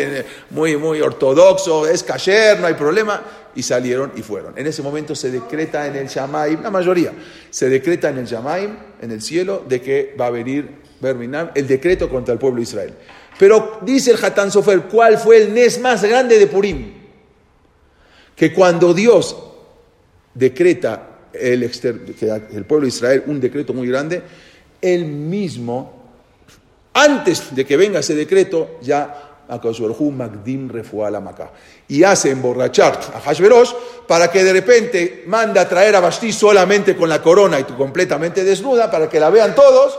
muy, 0.49 0.77
muy 0.77 1.01
ortodoxo, 1.01 1.87
es 1.87 2.03
kasher, 2.03 2.59
no 2.59 2.67
hay 2.67 2.75
problema 2.75 3.21
y 3.55 3.63
salieron 3.63 4.11
y 4.15 4.21
fueron. 4.21 4.53
En 4.57 4.67
ese 4.67 4.83
momento 4.83 5.15
se 5.15 5.31
decreta 5.31 5.87
en 5.87 5.95
el 5.95 6.07
Shamaim, 6.07 6.61
la 6.61 6.69
mayoría, 6.69 7.11
se 7.49 7.69
decreta 7.69 8.09
en 8.09 8.19
el 8.19 8.25
Shamaim, 8.25 8.75
en 9.01 9.11
el 9.11 9.21
cielo, 9.21 9.63
de 9.67 9.81
que 9.81 10.15
va 10.19 10.27
a 10.27 10.29
venir 10.29 10.69
Berminam, 10.99 11.49
el 11.55 11.67
decreto 11.67 12.09
contra 12.09 12.33
el 12.33 12.39
pueblo 12.39 12.57
de 12.57 12.63
Israel. 12.63 12.93
Pero 13.37 13.79
dice 13.81 14.11
el 14.11 14.23
Hatán 14.23 14.51
Sofer, 14.51 14.83
¿cuál 14.83 15.17
fue 15.17 15.37
el 15.37 15.53
Nes 15.53 15.79
más 15.79 16.03
grande 16.03 16.39
de 16.39 16.47
Purim? 16.47 16.93
Que 18.35 18.53
cuando 18.53 18.93
Dios 18.93 19.35
decreta 20.33 21.29
el, 21.33 21.63
el 21.63 22.65
pueblo 22.65 22.85
de 22.85 22.89
Israel 22.89 23.23
un 23.27 23.39
decreto 23.39 23.73
muy 23.73 23.87
grande, 23.87 24.21
él 24.81 25.05
mismo, 25.05 26.03
antes 26.93 27.55
de 27.55 27.65
que 27.65 27.77
venga 27.77 27.99
ese 27.99 28.15
decreto, 28.15 28.77
ya 28.81 29.27
Magdim 29.49 30.69
Y 31.87 32.03
hace 32.03 32.31
emborrachar 32.31 32.99
a 33.13 33.19
Hashverosh 33.21 33.71
para 34.07 34.29
que 34.29 34.43
de 34.43 34.53
repente 34.53 35.23
manda 35.27 35.61
a 35.61 35.69
traer 35.69 35.95
a 35.95 35.99
Basti 35.99 36.31
solamente 36.33 36.95
con 36.95 37.07
la 37.07 37.21
corona 37.21 37.59
y 37.59 37.63
tú 37.63 37.77
completamente 37.77 38.43
desnuda 38.43 38.91
para 38.91 39.09
que 39.09 39.19
la 39.19 39.29
vean 39.29 39.55
todos. 39.55 39.97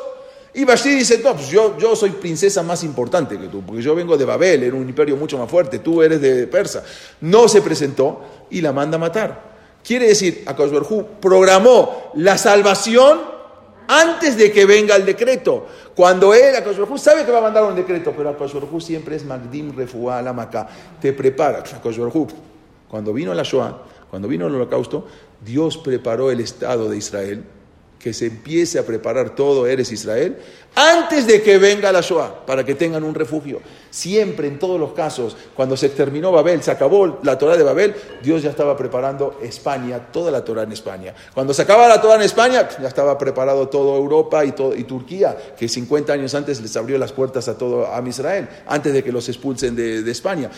Y 0.59 0.65
Basti 0.65 0.89
dice, 0.89 1.21
no, 1.23 1.35
pues 1.35 1.51
yo, 1.51 1.95
soy 1.95 2.11
princesa 2.11 2.65
más 2.65 2.83
importante 2.83 3.39
que 3.39 3.47
tú, 3.47 3.63
porque 3.63 3.81
yo 3.81 3.95
vengo 3.95 4.17
de 4.17 4.25
Babel, 4.25 4.65
era 4.65 4.75
un 4.75 4.89
imperio 4.89 5.17
mucho 5.17 5.39
más 5.39 5.49
fuerte, 5.49 5.79
tú 5.79 6.03
eres 6.03 6.21
de 6.21 6.49
Persa. 6.49 6.83
No 7.21 7.47
se 7.47 7.63
presentó 7.63 8.23
y 8.51 8.61
la 8.61 8.73
manda 8.73 8.97
a 8.97 8.99
matar. 8.99 9.41
Quiere 9.85 10.09
decir, 10.09 10.43
Akashverhu 10.47 11.21
programó 11.21 12.11
la 12.17 12.37
salvación 12.37 13.21
antes 13.87 14.37
de 14.37 14.51
que 14.51 14.67
venga 14.67 14.97
el 14.97 15.07
decreto. 15.07 15.65
Cuando 15.95 16.35
él, 16.35 16.57
Akash 16.57 16.77
sabe 16.97 17.25
que 17.25 17.31
va 17.31 17.39
a 17.39 17.43
mandar 17.43 17.63
un 17.63 17.77
decreto, 17.77 18.13
pero 18.17 18.31
Akash 18.31 18.51
siempre 18.81 19.15
es 19.15 19.25
Magdim 19.25 19.77
Refuá 19.77 20.21
Maca. 20.33 20.69
Te 21.01 21.13
prepara, 21.13 21.61
Akash 21.61 22.01
Cuando 22.89 23.13
vino 23.13 23.33
la 23.33 23.45
Shoah, 23.45 23.81
cuando 24.11 24.27
vino 24.27 24.49
el 24.49 24.57
holocausto, 24.57 25.07
Dios 25.41 25.79
preparó 25.79 26.33
el 26.33 26.41
Estado 26.41 26.91
de 26.91 26.97
Israel, 26.97 27.45
que 27.99 28.13
se 28.13 28.27
empiece 28.27 28.79
a 28.79 28.87
preparar 28.87 29.35
todo, 29.35 29.67
eres 29.67 29.93
Israel, 29.93 30.37
antes 30.75 31.27
de 31.27 31.43
que 31.43 31.59
venga 31.59 31.91
la 31.91 32.01
Shoah, 32.01 32.47
para 32.47 32.65
que 32.65 32.75
tengan 32.75 33.03
un 33.03 33.15
refugio. 33.15 33.61
Siempre, 33.91 34.47
en 34.49 34.59
todos 34.59 34.79
los 34.79 34.93
casos, 34.93 35.37
cuando 35.55 35.77
se 35.77 35.89
terminó 35.89 36.31
Babel, 36.31 36.63
se 36.63 36.71
acabó 36.71 37.19
la 37.23 37.39
Torah 37.39 37.57
de 37.57 37.65
Babel, 37.65 37.95
Dios 38.23 38.43
ya 38.43 38.51
estaba 38.51 38.77
preparando 38.77 39.39
España, 39.43 39.99
toda 40.13 40.31
la 40.31 40.45
Torah 40.45 40.63
en 40.63 40.73
España. 40.73 41.15
Cuando 41.35 41.55
se 41.55 41.63
acaba 41.63 41.89
la 41.89 42.01
Torah 42.01 42.17
en 42.17 42.23
España, 42.23 42.69
ya 42.81 42.87
estaba 42.87 43.17
preparado 43.17 43.69
toda 43.69 43.97
Europa 43.97 44.45
y, 44.45 44.53
todo, 44.53 44.77
y 44.77 44.85
Turquía, 44.85 45.37
que 45.59 45.69
50 45.69 46.13
años 46.13 46.35
antes 46.35 46.61
les 46.61 46.77
abrió 46.77 46.99
las 46.99 47.13
puertas 47.13 47.49
a 47.49 47.57
todo 47.57 47.93
a 47.93 48.01
Israel, 48.07 48.49
antes 48.67 48.93
de 48.93 49.03
que 49.03 49.11
los 49.11 49.29
expulsen 49.29 49.75
de, 49.75 50.03
de 50.03 50.11
España. 50.13 50.51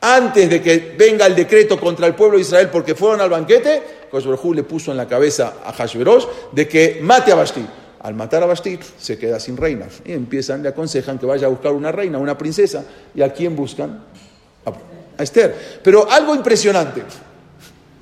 Antes 0.00 0.50
de 0.50 0.60
que 0.62 0.94
venga 0.98 1.26
el 1.26 1.34
decreto 1.34 1.80
contra 1.80 2.06
el 2.06 2.14
pueblo 2.14 2.36
de 2.36 2.42
Israel 2.42 2.68
porque 2.70 2.94
fueron 2.94 3.20
al 3.20 3.30
banquete, 3.30 3.82
le 4.54 4.62
puso 4.62 4.90
en 4.90 4.96
la 4.96 5.08
cabeza 5.08 5.54
a 5.64 5.72
Hashverosh 5.72 6.24
de 6.52 6.68
que 6.68 6.98
mate 7.02 7.32
a 7.32 7.34
Al 8.00 8.14
matar 8.14 8.42
a 8.42 8.46
Basti 8.46 8.78
se 8.98 9.18
queda 9.18 9.40
sin 9.40 9.56
reina. 9.56 9.86
Y 10.04 10.12
empiezan, 10.12 10.62
le 10.62 10.68
aconsejan 10.68 11.18
que 11.18 11.26
vaya 11.26 11.46
a 11.46 11.50
buscar 11.50 11.72
una 11.72 11.90
reina, 11.90 12.18
una 12.18 12.36
princesa. 12.36 12.84
¿Y 13.14 13.22
a 13.22 13.32
quién 13.32 13.56
buscan? 13.56 14.04
A, 14.66 15.22
Esther. 15.22 15.80
Pero 15.82 16.10
algo 16.10 16.34
impresionante. 16.34 17.02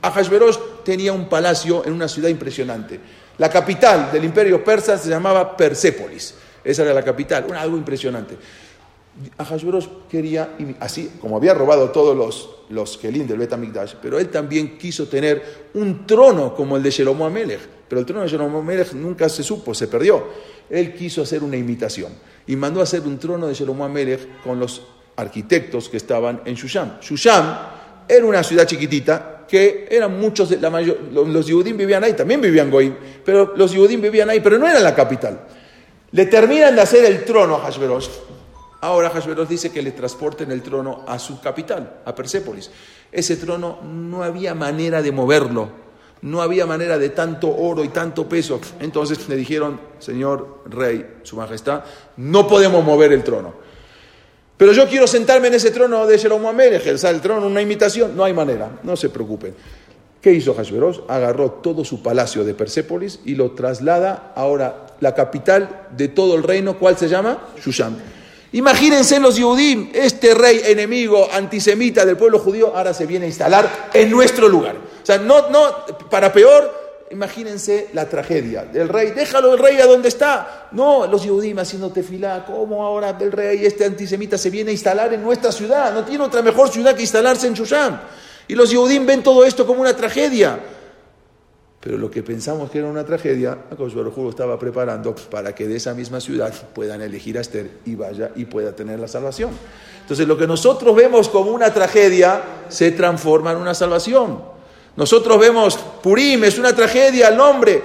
Ahasverosh 0.02 0.58
tenía 0.84 1.12
un 1.12 1.28
palacio 1.28 1.84
en 1.86 1.92
una 1.92 2.08
ciudad 2.08 2.28
impresionante. 2.28 2.98
La 3.38 3.48
capital 3.48 4.10
del 4.10 4.24
imperio 4.24 4.64
persa 4.64 4.98
se 4.98 5.08
llamaba 5.08 5.56
Persépolis. 5.56 6.34
Esa 6.64 6.82
era 6.82 6.92
la 6.92 7.04
capital, 7.04 7.46
algo 7.56 7.76
impresionante. 7.76 8.36
Ahasverosh 9.38 9.86
quería, 10.10 10.56
así 10.80 11.12
como 11.20 11.36
había 11.36 11.54
robado 11.54 11.90
todos 11.90 12.16
los, 12.16 12.50
los 12.70 12.96
Kelim 12.96 13.26
del 13.26 13.38
Betamigdash, 13.38 13.94
pero 14.02 14.18
él 14.18 14.30
también 14.30 14.78
quiso 14.78 15.06
tener 15.06 15.68
un 15.74 16.06
trono 16.06 16.54
como 16.54 16.76
el 16.76 16.82
de 16.82 16.90
Shelomo 16.90 17.26
Amelech. 17.26 17.60
Pero 17.92 18.00
el 18.00 18.06
trono 18.06 18.22
de 18.22 18.28
Shelomo 18.28 18.60
Amelech 18.60 18.94
nunca 18.94 19.28
se 19.28 19.42
supo, 19.42 19.74
se 19.74 19.86
perdió. 19.86 20.26
Él 20.70 20.94
quiso 20.94 21.20
hacer 21.20 21.44
una 21.44 21.58
imitación 21.58 22.10
y 22.46 22.56
mandó 22.56 22.80
a 22.80 22.84
hacer 22.84 23.02
un 23.02 23.18
trono 23.18 23.46
de 23.46 23.52
Shelomo 23.52 23.84
Amelech 23.84 24.40
con 24.42 24.58
los 24.58 24.80
arquitectos 25.14 25.90
que 25.90 25.98
estaban 25.98 26.40
en 26.46 26.54
Shusham. 26.54 27.00
Shusham 27.02 27.54
era 28.08 28.24
una 28.24 28.42
ciudad 28.42 28.64
chiquitita 28.64 29.44
que 29.46 29.88
eran 29.90 30.18
muchos, 30.18 30.58
la 30.58 30.70
mayor, 30.70 31.00
los, 31.12 31.28
los 31.28 31.46
vivían 31.46 32.02
ahí, 32.02 32.14
también 32.14 32.40
vivían 32.40 32.70
Goim, 32.70 32.94
pero 33.22 33.52
los 33.58 33.72
Yudim 33.72 34.00
vivían 34.00 34.30
ahí, 34.30 34.40
pero 34.40 34.56
no 34.56 34.66
era 34.66 34.80
la 34.80 34.94
capital. 34.94 35.40
Le 36.12 36.24
terminan 36.24 36.74
de 36.74 36.80
hacer 36.80 37.04
el 37.04 37.26
trono 37.26 37.56
a 37.56 37.66
Hashverosh 37.66 38.08
Ahora 38.80 39.10
Hashverosh 39.10 39.48
dice 39.48 39.70
que 39.70 39.82
le 39.82 39.92
transporten 39.92 40.50
el 40.50 40.62
trono 40.62 41.04
a 41.06 41.18
su 41.18 41.42
capital, 41.42 42.00
a 42.06 42.14
Persépolis. 42.14 42.70
Ese 43.12 43.36
trono 43.36 43.80
no 43.82 44.22
había 44.22 44.54
manera 44.54 45.02
de 45.02 45.12
moverlo, 45.12 45.81
no 46.22 46.40
había 46.40 46.66
manera 46.66 46.98
de 46.98 47.10
tanto 47.10 47.54
oro 47.54 47.84
y 47.84 47.88
tanto 47.88 48.28
peso. 48.28 48.60
Entonces 48.80 49.28
le 49.28 49.36
dijeron, 49.36 49.80
señor 49.98 50.62
rey, 50.66 51.18
su 51.22 51.36
majestad, 51.36 51.82
no 52.16 52.46
podemos 52.46 52.84
mover 52.84 53.12
el 53.12 53.22
trono. 53.22 53.54
Pero 54.56 54.72
yo 54.72 54.88
quiero 54.88 55.06
sentarme 55.06 55.48
en 55.48 55.54
ese 55.54 55.72
trono 55.72 56.06
de 56.06 56.18
Jeroboam 56.18 56.60
ejercer 56.60 57.14
el 57.14 57.20
trono, 57.20 57.46
una 57.46 57.60
imitación. 57.60 58.16
No 58.16 58.24
hay 58.24 58.32
manera, 58.32 58.78
no 58.84 58.96
se 58.96 59.10
preocupen. 59.10 59.54
¿Qué 60.20 60.32
hizo 60.32 60.54
Hashverosh? 60.54 61.00
Agarró 61.08 61.50
todo 61.50 61.84
su 61.84 62.00
palacio 62.00 62.44
de 62.44 62.54
Persépolis 62.54 63.18
y 63.24 63.34
lo 63.34 63.50
traslada 63.52 64.32
ahora 64.36 64.86
la 65.00 65.16
capital 65.16 65.88
de 65.96 66.06
todo 66.06 66.36
el 66.36 66.44
reino, 66.44 66.78
¿cuál 66.78 66.96
se 66.96 67.08
llama? 67.08 67.48
Shushan 67.60 67.96
Imagínense 68.52 69.18
los 69.18 69.36
Yudim, 69.36 69.90
este 69.94 70.34
rey 70.34 70.60
enemigo 70.66 71.28
antisemita 71.32 72.06
del 72.06 72.16
pueblo 72.16 72.38
judío 72.38 72.76
ahora 72.76 72.94
se 72.94 73.06
viene 73.06 73.24
a 73.24 73.28
instalar 73.28 73.90
en 73.92 74.10
nuestro 74.10 74.46
lugar. 74.46 74.91
O 75.02 75.06
sea, 75.06 75.18
no, 75.18 75.48
no, 75.50 75.86
para 76.08 76.32
peor, 76.32 76.82
imagínense 77.10 77.90
la 77.92 78.08
tragedia 78.08 78.64
del 78.64 78.88
rey. 78.88 79.10
Déjalo 79.10 79.52
el 79.52 79.58
rey 79.58 79.78
a 79.80 79.86
donde 79.86 80.08
está. 80.08 80.68
No, 80.72 81.06
los 81.06 81.24
Yudim 81.24 81.58
haciendo 81.58 81.90
tefilá. 81.90 82.44
¿Cómo 82.44 82.84
ahora 82.84 83.16
el 83.20 83.32
rey, 83.32 83.64
este 83.64 83.84
antisemita, 83.84 84.38
se 84.38 84.50
viene 84.50 84.70
a 84.70 84.72
instalar 84.72 85.12
en 85.12 85.22
nuestra 85.22 85.52
ciudad? 85.52 85.92
No 85.92 86.04
tiene 86.04 86.24
otra 86.24 86.42
mejor 86.42 86.68
ciudad 86.70 86.94
que 86.94 87.02
instalarse 87.02 87.46
en 87.46 87.54
Shushan. 87.54 88.00
Y 88.48 88.54
los 88.54 88.70
Yudim 88.70 89.06
ven 89.06 89.22
todo 89.22 89.44
esto 89.44 89.66
como 89.66 89.80
una 89.80 89.94
tragedia. 89.94 90.58
Pero 91.80 91.98
lo 91.98 92.08
que 92.08 92.22
pensamos 92.22 92.70
que 92.70 92.78
era 92.78 92.86
una 92.86 93.04
tragedia, 93.04 93.52
Akadosh 93.52 93.94
lo 93.94 94.30
estaba 94.30 94.56
preparando 94.56 95.16
para 95.28 95.52
que 95.52 95.66
de 95.66 95.76
esa 95.76 95.94
misma 95.94 96.20
ciudad 96.20 96.54
puedan 96.72 97.02
elegir 97.02 97.36
a 97.38 97.40
Esther 97.40 97.68
y 97.84 97.96
vaya 97.96 98.30
y 98.36 98.44
pueda 98.44 98.70
tener 98.70 99.00
la 99.00 99.08
salvación. 99.08 99.50
Entonces 100.02 100.28
lo 100.28 100.38
que 100.38 100.46
nosotros 100.46 100.94
vemos 100.94 101.28
como 101.28 101.50
una 101.50 101.74
tragedia 101.74 102.40
se 102.68 102.92
transforma 102.92 103.50
en 103.50 103.58
una 103.58 103.74
salvación. 103.74 104.51
Nosotros 104.96 105.38
vemos 105.38 105.76
Purim, 106.02 106.44
es 106.44 106.58
una 106.58 106.74
tragedia 106.74 107.28
el 107.28 107.36
nombre. 107.36 107.82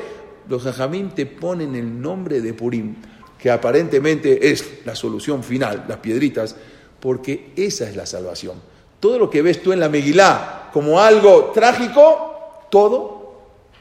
Los 0.50 0.64
jajamín 0.64 1.12
te 1.12 1.26
ponen 1.26 1.76
el 1.76 2.02
nombre 2.02 2.42
de 2.42 2.54
Purim, 2.54 2.96
que 3.38 3.50
aparentemente 3.50 4.50
es 4.50 4.86
la 4.86 4.96
solución 4.96 5.44
final, 5.44 5.86
las 5.88 5.98
piedritas, 5.98 6.56
porque 7.00 7.52
esa 7.56 7.90
es 7.90 7.96
la 7.96 8.06
salvación. 8.06 8.62
Todo 9.00 9.20
lo 9.20 9.30
que 9.30 9.42
ves 9.42 9.62
tú 9.62 9.74
en 9.74 9.80
la 9.80 9.90
Megilá 9.90 10.70
como 10.74 11.00
algo 11.00 11.52
trágico, 11.54 12.66
todo 12.70 13.18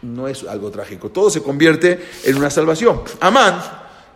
no 0.03 0.29
es 0.29 0.45
algo 0.45 0.71
trágico, 0.71 1.11
todo 1.11 1.31
se 1.31 1.43
convierte 1.43 2.01
en 2.25 2.37
una 2.37 2.51
salvación. 2.51 3.03
Amán, 3.21 3.61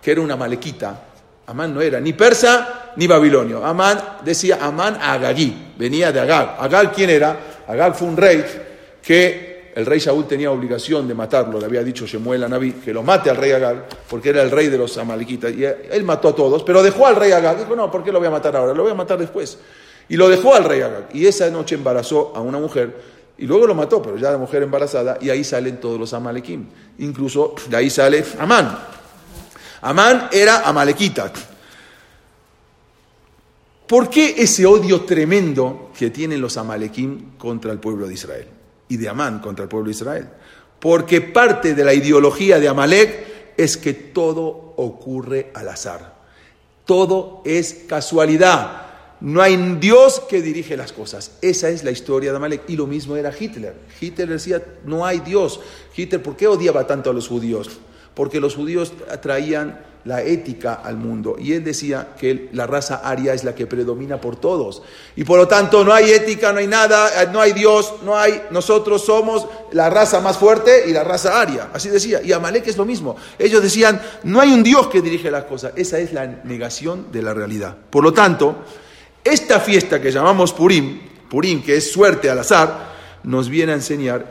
que 0.00 0.12
era 0.12 0.20
una 0.20 0.36
malequita, 0.36 1.06
Amán 1.46 1.74
no 1.74 1.80
era 1.80 1.98
ni 1.98 2.12
persa 2.12 2.92
ni 2.96 3.08
babilonio. 3.08 3.64
Amán 3.64 4.18
decía 4.24 4.58
Amán 4.60 4.96
a 5.00 5.14
Agagí, 5.14 5.72
venía 5.76 6.12
de 6.12 6.20
Agag. 6.20 6.56
Agag, 6.60 6.92
¿quién 6.92 7.10
era? 7.10 7.40
Agag 7.66 7.96
fue 7.96 8.06
un 8.06 8.16
rey 8.16 8.44
que 9.02 9.72
el 9.74 9.86
rey 9.86 10.00
Saúl 10.00 10.26
tenía 10.26 10.50
obligación 10.50 11.06
de 11.06 11.14
matarlo, 11.14 11.58
le 11.58 11.66
había 11.66 11.82
dicho 11.82 12.06
Shemuel 12.06 12.44
a 12.44 12.48
Naví 12.48 12.72
que 12.72 12.92
lo 12.92 13.02
mate 13.02 13.30
al 13.30 13.36
rey 13.36 13.52
Agag, 13.52 13.86
porque 14.08 14.30
era 14.30 14.42
el 14.42 14.50
rey 14.50 14.68
de 14.68 14.78
los 14.78 14.98
amalequitas. 14.98 15.52
Y 15.52 15.64
él 15.64 16.02
mató 16.04 16.28
a 16.28 16.34
todos, 16.34 16.62
pero 16.64 16.82
dejó 16.82 17.06
al 17.06 17.16
rey 17.16 17.32
Agag. 17.32 17.58
Dijo, 17.58 17.76
no, 17.76 17.90
¿por 17.90 18.02
qué 18.02 18.12
lo 18.12 18.18
voy 18.18 18.28
a 18.28 18.32
matar 18.32 18.56
ahora? 18.56 18.74
Lo 18.74 18.82
voy 18.82 18.92
a 18.92 18.96
matar 18.96 19.18
después. 19.18 19.58
Y 20.08 20.16
lo 20.16 20.28
dejó 20.28 20.54
al 20.54 20.64
rey 20.64 20.80
Agag. 20.80 21.08
Y 21.14 21.26
esa 21.26 21.48
noche 21.50 21.76
embarazó 21.76 22.32
a 22.34 22.40
una 22.40 22.58
mujer 22.58 23.20
y 23.40 23.46
luego 23.46 23.66
lo 23.66 23.74
mató, 23.74 24.02
pero 24.02 24.18
ya 24.18 24.30
la 24.30 24.36
mujer 24.36 24.62
embarazada, 24.62 25.16
y 25.18 25.30
ahí 25.30 25.44
salen 25.44 25.80
todos 25.80 25.98
los 25.98 26.12
amalequim. 26.12 26.66
Incluso 26.98 27.54
de 27.70 27.76
ahí 27.76 27.88
sale 27.88 28.22
Amán. 28.38 28.78
Amán 29.80 30.28
era 30.30 30.68
amalequita. 30.68 31.32
¿Por 33.86 34.10
qué 34.10 34.34
ese 34.36 34.66
odio 34.66 35.00
tremendo 35.02 35.90
que 35.98 36.10
tienen 36.10 36.38
los 36.38 36.58
amalequim 36.58 37.38
contra 37.38 37.72
el 37.72 37.78
pueblo 37.78 38.06
de 38.06 38.14
Israel? 38.14 38.46
Y 38.90 38.98
de 38.98 39.08
Amán 39.08 39.38
contra 39.38 39.62
el 39.62 39.68
pueblo 39.70 39.86
de 39.86 39.92
Israel. 39.92 40.28
Porque 40.78 41.22
parte 41.22 41.74
de 41.74 41.84
la 41.84 41.94
ideología 41.94 42.60
de 42.60 42.68
Amalek 42.68 43.54
es 43.56 43.78
que 43.78 43.94
todo 43.94 44.74
ocurre 44.76 45.50
al 45.54 45.68
azar. 45.68 46.16
Todo 46.84 47.42
es 47.46 47.84
casualidad. 47.86 48.82
No 49.20 49.42
hay 49.42 49.56
Dios 49.78 50.20
que 50.28 50.42
dirige 50.42 50.76
las 50.76 50.92
cosas. 50.92 51.38
Esa 51.42 51.68
es 51.68 51.84
la 51.84 51.90
historia 51.90 52.30
de 52.30 52.36
Amalek. 52.36 52.62
Y 52.68 52.76
lo 52.76 52.86
mismo 52.86 53.16
era 53.16 53.32
Hitler. 53.38 53.74
Hitler 54.00 54.28
decía, 54.28 54.62
no 54.84 55.06
hay 55.06 55.20
Dios. 55.20 55.60
Hitler, 55.94 56.22
¿por 56.22 56.36
qué 56.36 56.46
odiaba 56.48 56.86
tanto 56.86 57.10
a 57.10 57.12
los 57.12 57.28
judíos? 57.28 57.80
Porque 58.14 58.40
los 58.40 58.54
judíos 58.54 58.92
traían 59.22 59.78
la 60.04 60.22
ética 60.22 60.74
al 60.74 60.96
mundo. 60.96 61.36
Y 61.38 61.52
él 61.52 61.64
decía 61.64 62.14
que 62.18 62.48
la 62.52 62.66
raza 62.66 63.02
aria 63.04 63.34
es 63.34 63.44
la 63.44 63.54
que 63.54 63.66
predomina 63.66 64.20
por 64.20 64.36
todos. 64.36 64.82
Y 65.16 65.24
por 65.24 65.38
lo 65.38 65.48
tanto 65.48 65.84
no 65.84 65.92
hay 65.92 66.10
ética, 66.10 66.52
no 66.52 66.58
hay 66.58 66.66
nada, 66.66 67.26
no 67.32 67.40
hay 67.40 67.52
Dios, 67.52 67.94
no 68.04 68.16
hay... 68.16 68.42
Nosotros 68.50 69.04
somos 69.04 69.46
la 69.72 69.90
raza 69.90 70.20
más 70.20 70.38
fuerte 70.38 70.84
y 70.88 70.92
la 70.92 71.04
raza 71.04 71.40
aria. 71.40 71.68
Así 71.72 71.88
decía. 71.88 72.20
Y 72.22 72.32
Amalek 72.32 72.66
es 72.66 72.76
lo 72.76 72.84
mismo. 72.84 73.16
Ellos 73.38 73.62
decían, 73.62 74.00
no 74.24 74.40
hay 74.40 74.52
un 74.52 74.62
Dios 74.62 74.88
que 74.88 75.02
dirige 75.02 75.30
las 75.30 75.44
cosas. 75.44 75.72
Esa 75.76 75.98
es 75.98 76.12
la 76.12 76.26
negación 76.26 77.12
de 77.12 77.22
la 77.22 77.34
realidad. 77.34 77.76
Por 77.90 78.04
lo 78.04 78.12
tanto... 78.12 78.56
Esta 79.22 79.60
fiesta 79.60 80.00
que 80.00 80.10
llamamos 80.10 80.54
Purim, 80.54 80.98
Purim, 81.28 81.62
que 81.62 81.76
es 81.76 81.92
suerte 81.92 82.30
al 82.30 82.38
azar, 82.38 82.88
nos 83.22 83.50
viene 83.50 83.72
a 83.72 83.74
enseñar 83.74 84.24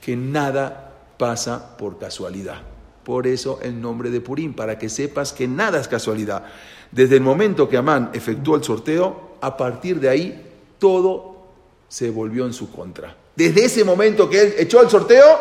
que 0.00 0.14
nada 0.14 0.92
pasa 1.18 1.76
por 1.76 1.98
casualidad. 1.98 2.75
Por 3.06 3.28
eso 3.28 3.60
el 3.62 3.80
nombre 3.80 4.10
de 4.10 4.20
Purim, 4.20 4.52
para 4.52 4.76
que 4.76 4.88
sepas 4.88 5.32
que 5.32 5.46
nada 5.46 5.78
es 5.78 5.86
casualidad. 5.86 6.44
Desde 6.90 7.14
el 7.14 7.20
momento 7.20 7.68
que 7.68 7.76
Amán 7.76 8.10
efectuó 8.12 8.56
el 8.56 8.64
sorteo, 8.64 9.36
a 9.40 9.56
partir 9.56 10.00
de 10.00 10.08
ahí 10.08 10.44
todo 10.80 11.46
se 11.86 12.10
volvió 12.10 12.46
en 12.46 12.52
su 12.52 12.68
contra. 12.72 13.16
Desde 13.36 13.66
ese 13.66 13.84
momento 13.84 14.28
que 14.28 14.42
él 14.42 14.54
echó 14.58 14.82
el 14.82 14.90
sorteo, 14.90 15.38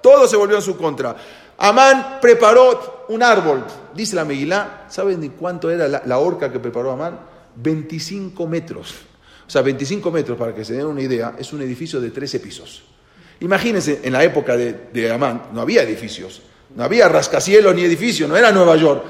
todo 0.00 0.28
se 0.28 0.36
volvió 0.36 0.54
en 0.58 0.62
su 0.62 0.76
contra. 0.76 1.16
Amán 1.58 2.18
preparó 2.22 3.06
un 3.08 3.20
árbol. 3.20 3.64
Dice 3.92 4.14
la 4.14 4.24
Megilá, 4.24 4.86
¿saben 4.88 5.28
cuánto 5.30 5.72
era 5.72 5.88
la, 5.88 6.18
horca 6.18 6.52
que 6.52 6.60
preparó 6.60 6.92
Amán? 6.92 7.18
25 7.56 8.46
metros. 8.46 8.94
O 9.44 9.50
sea, 9.50 9.62
25 9.62 10.08
metros, 10.12 10.38
para 10.38 10.54
que 10.54 10.64
se 10.64 10.74
den 10.74 10.86
una 10.86 11.02
idea, 11.02 11.34
es 11.36 11.52
un 11.52 11.62
edificio 11.62 12.00
de 12.00 12.12
13 12.12 12.38
pisos. 12.38 12.84
Imagínense, 13.40 14.02
en 14.04 14.12
la 14.12 14.22
época 14.22 14.56
de 14.56 15.10
Amán 15.12 15.48
no 15.52 15.62
había 15.62 15.82
edificios, 15.82 16.42
no 16.78 16.84
había 16.84 17.08
rascacielos 17.08 17.74
ni 17.74 17.82
edificios, 17.82 18.28
no 18.28 18.36
era 18.36 18.52
Nueva 18.52 18.76
York. 18.76 19.02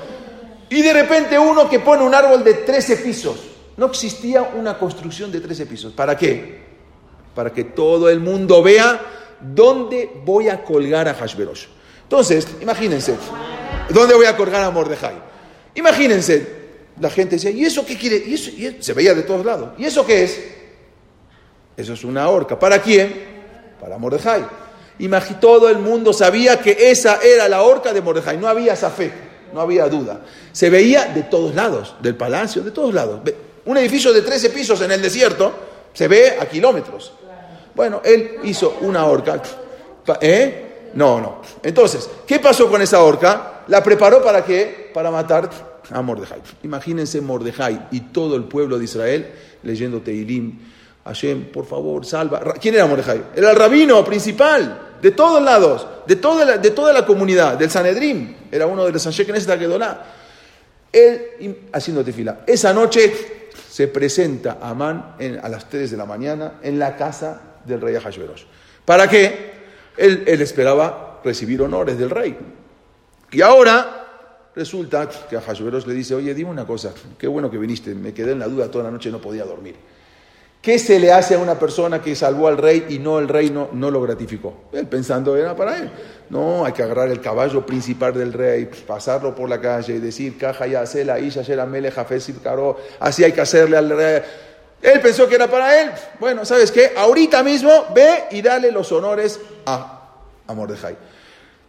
Y 0.70 0.80
de 0.80 0.90
repente 0.90 1.38
uno 1.38 1.68
que 1.68 1.80
pone 1.80 2.02
un 2.02 2.14
árbol 2.14 2.42
de 2.42 2.54
13 2.54 2.96
pisos. 2.96 3.36
No 3.76 3.86
existía 3.86 4.40
una 4.42 4.78
construcción 4.78 5.30
de 5.30 5.42
13 5.42 5.66
pisos. 5.66 5.92
¿Para 5.92 6.16
qué? 6.16 6.62
Para 7.34 7.52
que 7.52 7.64
todo 7.64 8.08
el 8.08 8.20
mundo 8.20 8.62
vea 8.62 8.98
dónde 9.38 10.10
voy 10.24 10.48
a 10.48 10.64
colgar 10.64 11.08
a 11.08 11.14
Hashverosh. 11.14 11.66
Entonces, 12.04 12.48
imagínense, 12.62 13.14
¿dónde 13.90 14.14
voy 14.14 14.24
a 14.24 14.34
colgar 14.34 14.62
a 14.62 14.70
Mordejai? 14.70 15.16
Imagínense, 15.74 16.46
la 16.98 17.10
gente 17.10 17.36
decía, 17.36 17.50
¿y 17.50 17.66
eso 17.66 17.84
qué 17.84 17.98
quiere? 17.98 18.16
¿Y 18.16 18.32
eso? 18.32 18.50
se 18.80 18.94
veía 18.94 19.12
de 19.12 19.24
todos 19.24 19.44
lados. 19.44 19.72
¿Y 19.76 19.84
eso 19.84 20.06
qué 20.06 20.24
es? 20.24 20.42
Eso 21.76 21.92
es 21.92 22.02
una 22.02 22.30
horca. 22.30 22.58
¿Para 22.58 22.80
quién? 22.80 23.12
Para 23.78 23.98
Mordejai. 23.98 24.67
Todo 25.40 25.68
el 25.68 25.78
mundo 25.78 26.12
sabía 26.12 26.60
que 26.60 26.90
esa 26.90 27.20
era 27.22 27.48
la 27.48 27.62
horca 27.62 27.92
de 27.92 28.00
Mordejai. 28.00 28.36
No 28.36 28.48
había 28.48 28.72
esa 28.72 28.90
fe, 28.90 29.12
no 29.52 29.60
había 29.60 29.88
duda. 29.88 30.22
Se 30.52 30.70
veía 30.70 31.06
de 31.06 31.24
todos 31.24 31.54
lados, 31.54 31.94
del 32.00 32.16
palacio, 32.16 32.62
de 32.62 32.70
todos 32.70 32.92
lados. 32.92 33.20
Un 33.66 33.76
edificio 33.76 34.12
de 34.12 34.22
13 34.22 34.50
pisos 34.50 34.80
en 34.80 34.90
el 34.92 35.02
desierto 35.02 35.52
se 35.92 36.08
ve 36.08 36.36
a 36.40 36.46
kilómetros. 36.46 37.12
Bueno, 37.74 38.00
él 38.04 38.38
hizo 38.44 38.78
una 38.80 39.04
horca. 39.04 39.40
¿Eh? 40.20 40.90
No, 40.94 41.20
no. 41.20 41.42
Entonces, 41.62 42.08
¿qué 42.26 42.40
pasó 42.40 42.68
con 42.68 42.82
esa 42.82 43.02
horca? 43.02 43.62
¿La 43.68 43.82
preparó 43.82 44.22
para 44.22 44.44
qué? 44.44 44.90
Para 44.92 45.10
matar 45.10 45.48
a 45.90 46.02
Mordejai. 46.02 46.40
Imagínense 46.62 47.20
Mordejai 47.20 47.88
y 47.90 48.00
todo 48.00 48.36
el 48.36 48.44
pueblo 48.44 48.78
de 48.78 48.84
Israel 48.84 49.30
leyendo 49.62 50.00
Teilim. 50.00 50.58
Hashem, 51.08 51.46
por 51.46 51.66
favor, 51.66 52.04
salva. 52.04 52.54
¿Quién 52.60 52.74
era 52.74 52.86
Mordejai? 52.86 53.22
Era 53.34 53.50
el 53.50 53.56
rabino 53.56 54.04
principal 54.04 54.96
de 55.00 55.10
todos 55.10 55.42
lados, 55.42 55.86
de 56.06 56.16
toda 56.16 56.44
la, 56.44 56.58
de 56.58 56.70
toda 56.70 56.92
la 56.92 57.06
comunidad, 57.06 57.56
del 57.56 57.70
Sanedrim. 57.70 58.36
Era 58.50 58.66
uno 58.66 58.84
de 58.84 58.92
los 58.92 59.06
Anshekenes 59.06 59.46
de 59.46 59.52
Akedolá. 59.52 60.04
Él 60.92 61.68
haciendo 61.72 62.04
tefila. 62.04 62.40
Esa 62.46 62.72
noche 62.72 63.48
se 63.70 63.88
presenta 63.88 64.58
Amán 64.60 65.14
en, 65.18 65.38
a 65.38 65.48
las 65.48 65.68
3 65.68 65.90
de 65.90 65.96
la 65.96 66.04
mañana 66.04 66.54
en 66.62 66.78
la 66.78 66.96
casa 66.96 67.40
del 67.64 67.80
rey 67.80 67.94
Ahashverosh. 67.96 68.44
¿Para 68.84 69.08
qué? 69.08 69.58
Él, 69.96 70.24
esperaba 70.40 71.20
recibir 71.24 71.60
honores 71.62 71.98
del 71.98 72.10
rey. 72.10 72.36
Y 73.32 73.40
ahora 73.40 73.94
Resulta 74.56 75.08
que 75.08 75.36
a 75.36 75.42
le 75.86 75.94
dice, 75.94 76.16
oye, 76.16 76.34
dime 76.34 76.50
una 76.50 76.66
cosa, 76.66 76.92
qué 77.16 77.28
bueno 77.28 77.48
que 77.48 77.58
viniste, 77.58 77.94
me 77.94 78.12
quedé 78.12 78.32
en 78.32 78.40
la 78.40 78.48
duda 78.48 78.68
toda 78.68 78.82
la 78.82 78.90
noche, 78.90 79.08
no 79.08 79.20
podía 79.20 79.44
dormir. 79.44 79.76
¿Qué 80.60 80.78
se 80.78 80.98
le 80.98 81.12
hace 81.12 81.36
a 81.36 81.38
una 81.38 81.58
persona 81.58 82.02
que 82.02 82.16
salvó 82.16 82.48
al 82.48 82.58
rey 82.58 82.86
y 82.88 82.98
no 82.98 83.20
el 83.20 83.28
rey 83.28 83.50
no, 83.50 83.90
lo 83.90 84.02
gratificó? 84.02 84.54
Él 84.72 84.86
pensando 84.86 85.36
era 85.36 85.54
para 85.54 85.78
él. 85.78 85.90
No, 86.30 86.64
hay 86.64 86.72
que 86.72 86.82
agarrar 86.82 87.08
el 87.10 87.20
caballo 87.20 87.64
principal 87.64 88.12
del 88.12 88.32
rey, 88.32 88.68
pasarlo 88.86 89.34
por 89.34 89.48
la 89.48 89.60
calle 89.60 89.94
y 89.94 89.98
decir, 89.98 90.36
caja 90.36 90.66
ya 90.66 90.84
la 91.04 91.20
isha 91.20 91.42
la 91.54 91.64
mele 91.64 91.92
caro, 92.42 92.76
así 92.98 93.22
hay 93.24 93.32
que 93.32 93.40
hacerle 93.40 93.76
al 93.76 93.88
rey. 93.88 94.22
Él 94.82 95.00
pensó 95.00 95.28
que 95.28 95.36
era 95.36 95.48
para 95.48 95.80
él. 95.80 95.90
Bueno, 96.20 96.44
¿sabes 96.44 96.70
qué? 96.70 96.92
Ahorita 96.96 97.42
mismo 97.42 97.86
ve 97.94 98.24
y 98.32 98.42
dale 98.42 98.70
los 98.70 98.90
honores 98.92 99.40
a, 99.64 100.10
a 100.46 100.54
Mordejai. 100.54 100.96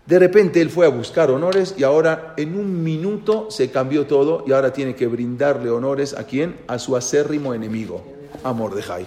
De 0.05 0.17
repente 0.17 0.59
él 0.59 0.71
fue 0.71 0.87
a 0.87 0.89
buscar 0.89 1.29
honores 1.29 1.75
y 1.77 1.83
ahora 1.83 2.33
en 2.35 2.57
un 2.57 2.83
minuto 2.83 3.51
se 3.51 3.69
cambió 3.69 4.07
todo 4.07 4.43
y 4.47 4.51
ahora 4.51 4.73
tiene 4.73 4.95
que 4.95 5.05
brindarle 5.05 5.69
honores 5.69 6.15
a 6.15 6.23
quién? 6.23 6.57
A 6.67 6.79
su 6.79 6.97
acérrimo 6.97 7.53
enemigo, 7.53 8.03
a 8.43 8.53
Mordejai. 8.53 9.05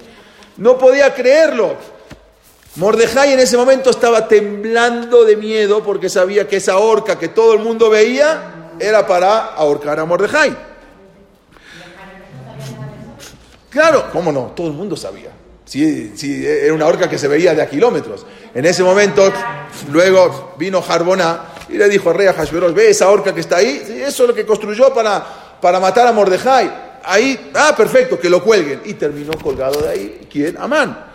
No 0.56 0.78
podía 0.78 1.14
creerlo. 1.14 1.74
Mordejai 2.76 3.32
en 3.34 3.40
ese 3.40 3.56
momento 3.56 3.90
estaba 3.90 4.28
temblando 4.28 5.24
de 5.24 5.36
miedo 5.36 5.82
porque 5.82 6.08
sabía 6.08 6.48
que 6.48 6.56
esa 6.56 6.78
horca 6.78 7.18
que 7.18 7.28
todo 7.28 7.52
el 7.52 7.58
mundo 7.60 7.90
veía 7.90 8.70
era 8.78 9.06
para 9.06 9.46
ahorcar 9.54 10.00
a 10.00 10.04
Mordejai. 10.04 10.56
Claro, 13.68 14.10
¿cómo 14.12 14.32
no? 14.32 14.52
Todo 14.54 14.66
el 14.68 14.74
mundo 14.74 14.96
sabía. 14.96 15.30
Sí, 15.64 16.12
sí, 16.16 16.46
era 16.46 16.74
una 16.74 16.86
horca 16.86 17.08
que 17.08 17.18
se 17.18 17.28
veía 17.28 17.54
de 17.54 17.62
a 17.62 17.68
kilómetros. 17.68 18.26
En 18.54 18.66
ese 18.66 18.82
momento, 18.82 19.32
luego 19.90 20.54
vino 20.58 20.82
Jarboná 20.82 21.52
y 21.70 21.78
le 21.78 21.88
dijo 21.88 22.10
al 22.10 22.16
rey 22.16 22.26
Hashverosh, 22.26 22.74
ve 22.74 22.90
esa 22.90 23.08
horca 23.08 23.32
que 23.32 23.40
está 23.40 23.56
ahí, 23.56 24.02
eso 24.06 24.24
es 24.24 24.28
lo 24.28 24.34
que 24.34 24.44
construyó 24.44 24.92
para, 24.92 25.24
para 25.60 25.80
matar 25.80 26.06
a 26.06 26.12
Mordejai. 26.12 26.91
Ahí, 27.04 27.50
ah, 27.54 27.74
perfecto, 27.76 28.18
que 28.18 28.30
lo 28.30 28.42
cuelguen. 28.42 28.80
Y 28.84 28.94
terminó 28.94 29.32
colgado 29.42 29.80
de 29.80 29.88
ahí, 29.88 30.28
¿quién? 30.30 30.56
Amán. 30.58 31.12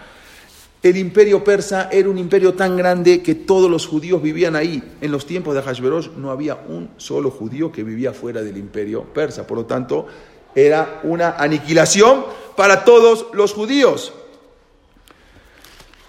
El 0.83 0.95
imperio 0.95 1.43
persa 1.43 1.89
era 1.91 2.07
un 2.07 2.17
imperio 2.17 2.53
tan 2.53 2.77
grande 2.77 3.23
que 3.23 3.35
todos 3.35 3.69
los 3.69 3.87
judíos 3.87 4.21
vivían 4.21 4.55
ahí. 4.55 4.81
En 5.01 5.11
los 5.11 5.25
tiempos 5.25 5.55
de 5.55 5.61
Hashverosh 5.61 6.11
no 6.17 6.31
había 6.31 6.55
un 6.55 6.91
solo 6.97 7.31
judío 7.31 7.71
que 7.71 7.83
vivía 7.83 8.13
fuera 8.13 8.41
del 8.41 8.57
imperio 8.57 9.03
persa. 9.03 9.45
Por 9.47 9.57
lo 9.57 9.65
tanto, 9.65 10.05
era 10.53 11.01
una 11.03 11.31
aniquilación 11.31 12.25
para 12.55 12.85
todos 12.85 13.27
los 13.33 13.53
judíos. 13.53 14.13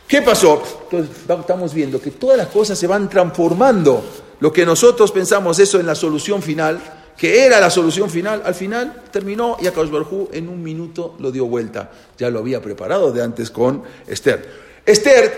¿Qué 0.06 0.22
pasó? 0.22 0.62
Entonces 0.84 1.16
estamos 1.28 1.74
viendo 1.74 2.00
que 2.00 2.10
todas 2.12 2.38
las 2.38 2.48
cosas 2.48 2.78
se 2.78 2.86
van 2.86 3.08
transformando. 3.08 4.02
Lo 4.40 4.52
que 4.52 4.64
nosotros 4.64 5.12
pensamos 5.12 5.58
eso 5.58 5.80
en 5.80 5.86
la 5.86 5.94
solución 5.94 6.40
final, 6.40 6.80
que 7.18 7.44
era 7.44 7.58
la 7.60 7.68
solución 7.68 8.08
final, 8.08 8.42
al 8.44 8.54
final 8.54 9.02
terminó 9.10 9.56
y 9.60 9.66
Akadosh 9.66 10.28
en 10.32 10.48
un 10.48 10.62
minuto 10.62 11.16
lo 11.18 11.32
dio 11.32 11.46
vuelta. 11.46 11.90
Ya 12.16 12.30
lo 12.30 12.38
había 12.38 12.62
preparado 12.62 13.10
de 13.10 13.20
antes 13.20 13.50
con 13.50 13.82
Esther. 14.06 14.48
Esther, 14.86 15.36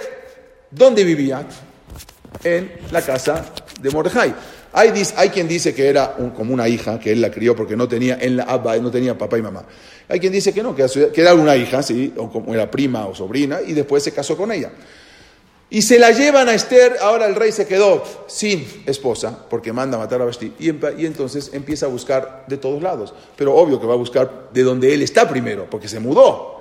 ¿dónde 0.71 1.03
vivía? 1.05 1.47
En 2.45 2.71
la 2.93 3.01
casa 3.01 3.47
de 3.81 3.91
Mordejai. 3.91 4.35
Hay, 4.73 4.93
hay, 5.17 5.31
quien 5.31 5.49
dice 5.49 5.75
que 5.75 5.89
era 5.89 6.15
como 6.37 6.53
una 6.53 6.69
hija, 6.69 7.01
que 7.01 7.13
él 7.13 7.21
la 7.21 7.31
crió 7.31 7.57
porque 7.57 7.77
no 7.77 7.89
tenía, 7.89 8.19
en 8.21 8.37
la 8.37 8.45
Abba, 8.45 8.77
no 8.77 8.91
tenía 8.91 9.17
papá 9.17 9.39
y 9.39 9.43
mamá. 9.43 9.65
Hay 10.07 10.21
quien 10.21 10.33
dice 10.33 10.53
que 10.53 10.63
no, 10.63 10.77
que, 10.77 10.85
era 11.15 11.35
una 11.35 11.57
hija, 11.57 11.83
¿sí? 11.83 12.13
o 12.17 12.31
como 12.31 12.55
era 12.55 12.71
prima 12.71 13.07
o 13.07 13.15
sobrina, 13.15 13.61
y 13.67 13.73
después 13.73 14.03
se 14.03 14.13
casó 14.13 14.37
con 14.37 14.53
ella. 14.53 14.71
Y 15.73 15.83
se 15.83 16.01
la 16.01 16.11
llevan 16.11 16.49
a 16.49 16.55
Esther, 16.55 16.97
ahora 17.01 17.27
el 17.27 17.37
rey 17.37 17.53
se 17.53 17.65
quedó 17.65 18.03
sin 18.27 18.67
esposa, 18.87 19.47
porque 19.49 19.73
manda 19.73 19.97
a 19.97 20.01
matar 20.01 20.21
a 20.21 20.25
Basti, 20.25 20.53
y, 20.59 20.69
entonces 21.07 21.51
empieza 21.53 21.87
a 21.87 21.89
buscar 21.89 22.45
de 22.49 22.57
todos 22.57 22.83
lados. 22.83 23.15
Pero 23.37 23.55
obvio 23.55 23.81
que 23.81 23.87
va 23.87 23.95
a 23.95 23.97
buscar 23.97 24.49
de 24.53 24.65
donde 24.65 24.93
él 24.93 25.03
está 25.03 25.29
primero, 25.29 25.71
porque 25.71 25.87
se 25.87 26.01
mudó. 26.01 26.61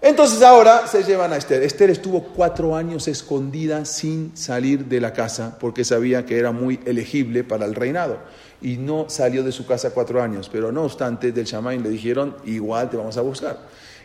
Entonces 0.00 0.42
ahora 0.42 0.86
se 0.86 1.02
llevan 1.02 1.32
a 1.32 1.36
Esther. 1.36 1.64
Esther 1.64 1.90
estuvo 1.90 2.22
cuatro 2.22 2.76
años 2.76 3.08
escondida 3.08 3.84
sin 3.84 4.36
salir 4.36 4.86
de 4.86 5.00
la 5.00 5.12
casa, 5.12 5.58
porque 5.58 5.84
sabía 5.84 6.24
que 6.24 6.38
era 6.38 6.52
muy 6.52 6.78
elegible 6.86 7.42
para 7.42 7.66
el 7.66 7.74
reinado. 7.74 8.18
Y 8.62 8.76
no 8.76 9.06
salió 9.10 9.42
de 9.42 9.50
su 9.50 9.66
casa 9.66 9.90
cuatro 9.90 10.22
años, 10.22 10.48
pero 10.50 10.70
no 10.70 10.84
obstante, 10.84 11.32
del 11.32 11.46
Shamain 11.46 11.82
le 11.82 11.90
dijeron, 11.90 12.36
igual 12.44 12.90
te 12.90 12.96
vamos 12.96 13.16
a 13.16 13.22
buscar. 13.22 13.58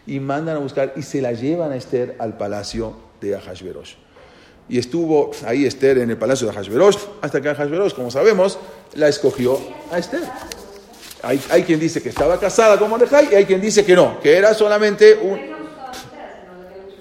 Y 0.07 0.19
mandan 0.19 0.55
a 0.55 0.59
buscar 0.59 0.93
y 0.95 1.03
se 1.03 1.21
la 1.21 1.31
llevan 1.31 1.71
a 1.71 1.75
Esther 1.75 2.15
al 2.17 2.37
palacio 2.37 2.95
de 3.21 3.35
Ahashverosh. 3.35 4.04
Y 4.67 4.79
estuvo 4.79 5.31
ahí 5.45 5.65
Esther 5.65 5.99
en 5.99 6.09
el 6.09 6.17
palacio 6.17 6.47
de 6.47 6.53
Hashverosh, 6.53 6.97
hasta 7.21 7.41
que 7.41 7.53
Hashverosh, 7.53 7.93
como 7.93 8.09
sabemos, 8.09 8.57
la 8.95 9.07
escogió 9.07 9.59
a 9.91 9.99
Esther. 9.99 10.23
Hay, 11.21 11.41
hay 11.49 11.63
quien 11.63 11.79
dice 11.79 12.01
que 12.01 12.09
estaba 12.09 12.39
casada 12.39 12.77
con 12.77 12.89
Mordejai 12.89 13.29
y 13.31 13.35
hay 13.35 13.45
quien 13.45 13.61
dice 13.61 13.85
que 13.85 13.95
no, 13.95 14.19
que 14.19 14.35
era 14.35 14.53
solamente 14.53 15.13
un... 15.21 15.55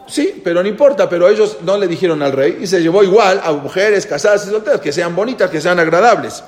Sí, 0.06 0.42
pero 0.44 0.62
no 0.62 0.68
importa, 0.68 1.08
pero 1.08 1.28
ellos 1.28 1.58
no 1.62 1.78
le 1.78 1.88
dijeron 1.88 2.22
al 2.22 2.32
rey 2.32 2.58
y 2.60 2.66
se 2.66 2.80
llevó 2.80 3.02
igual 3.02 3.40
a 3.42 3.52
mujeres 3.52 4.06
casadas 4.06 4.46
y 4.46 4.50
solteras, 4.50 4.80
que 4.80 4.92
sean 4.92 5.16
bonitas, 5.16 5.50
que 5.50 5.60
sean 5.60 5.78
agradables. 5.78 6.44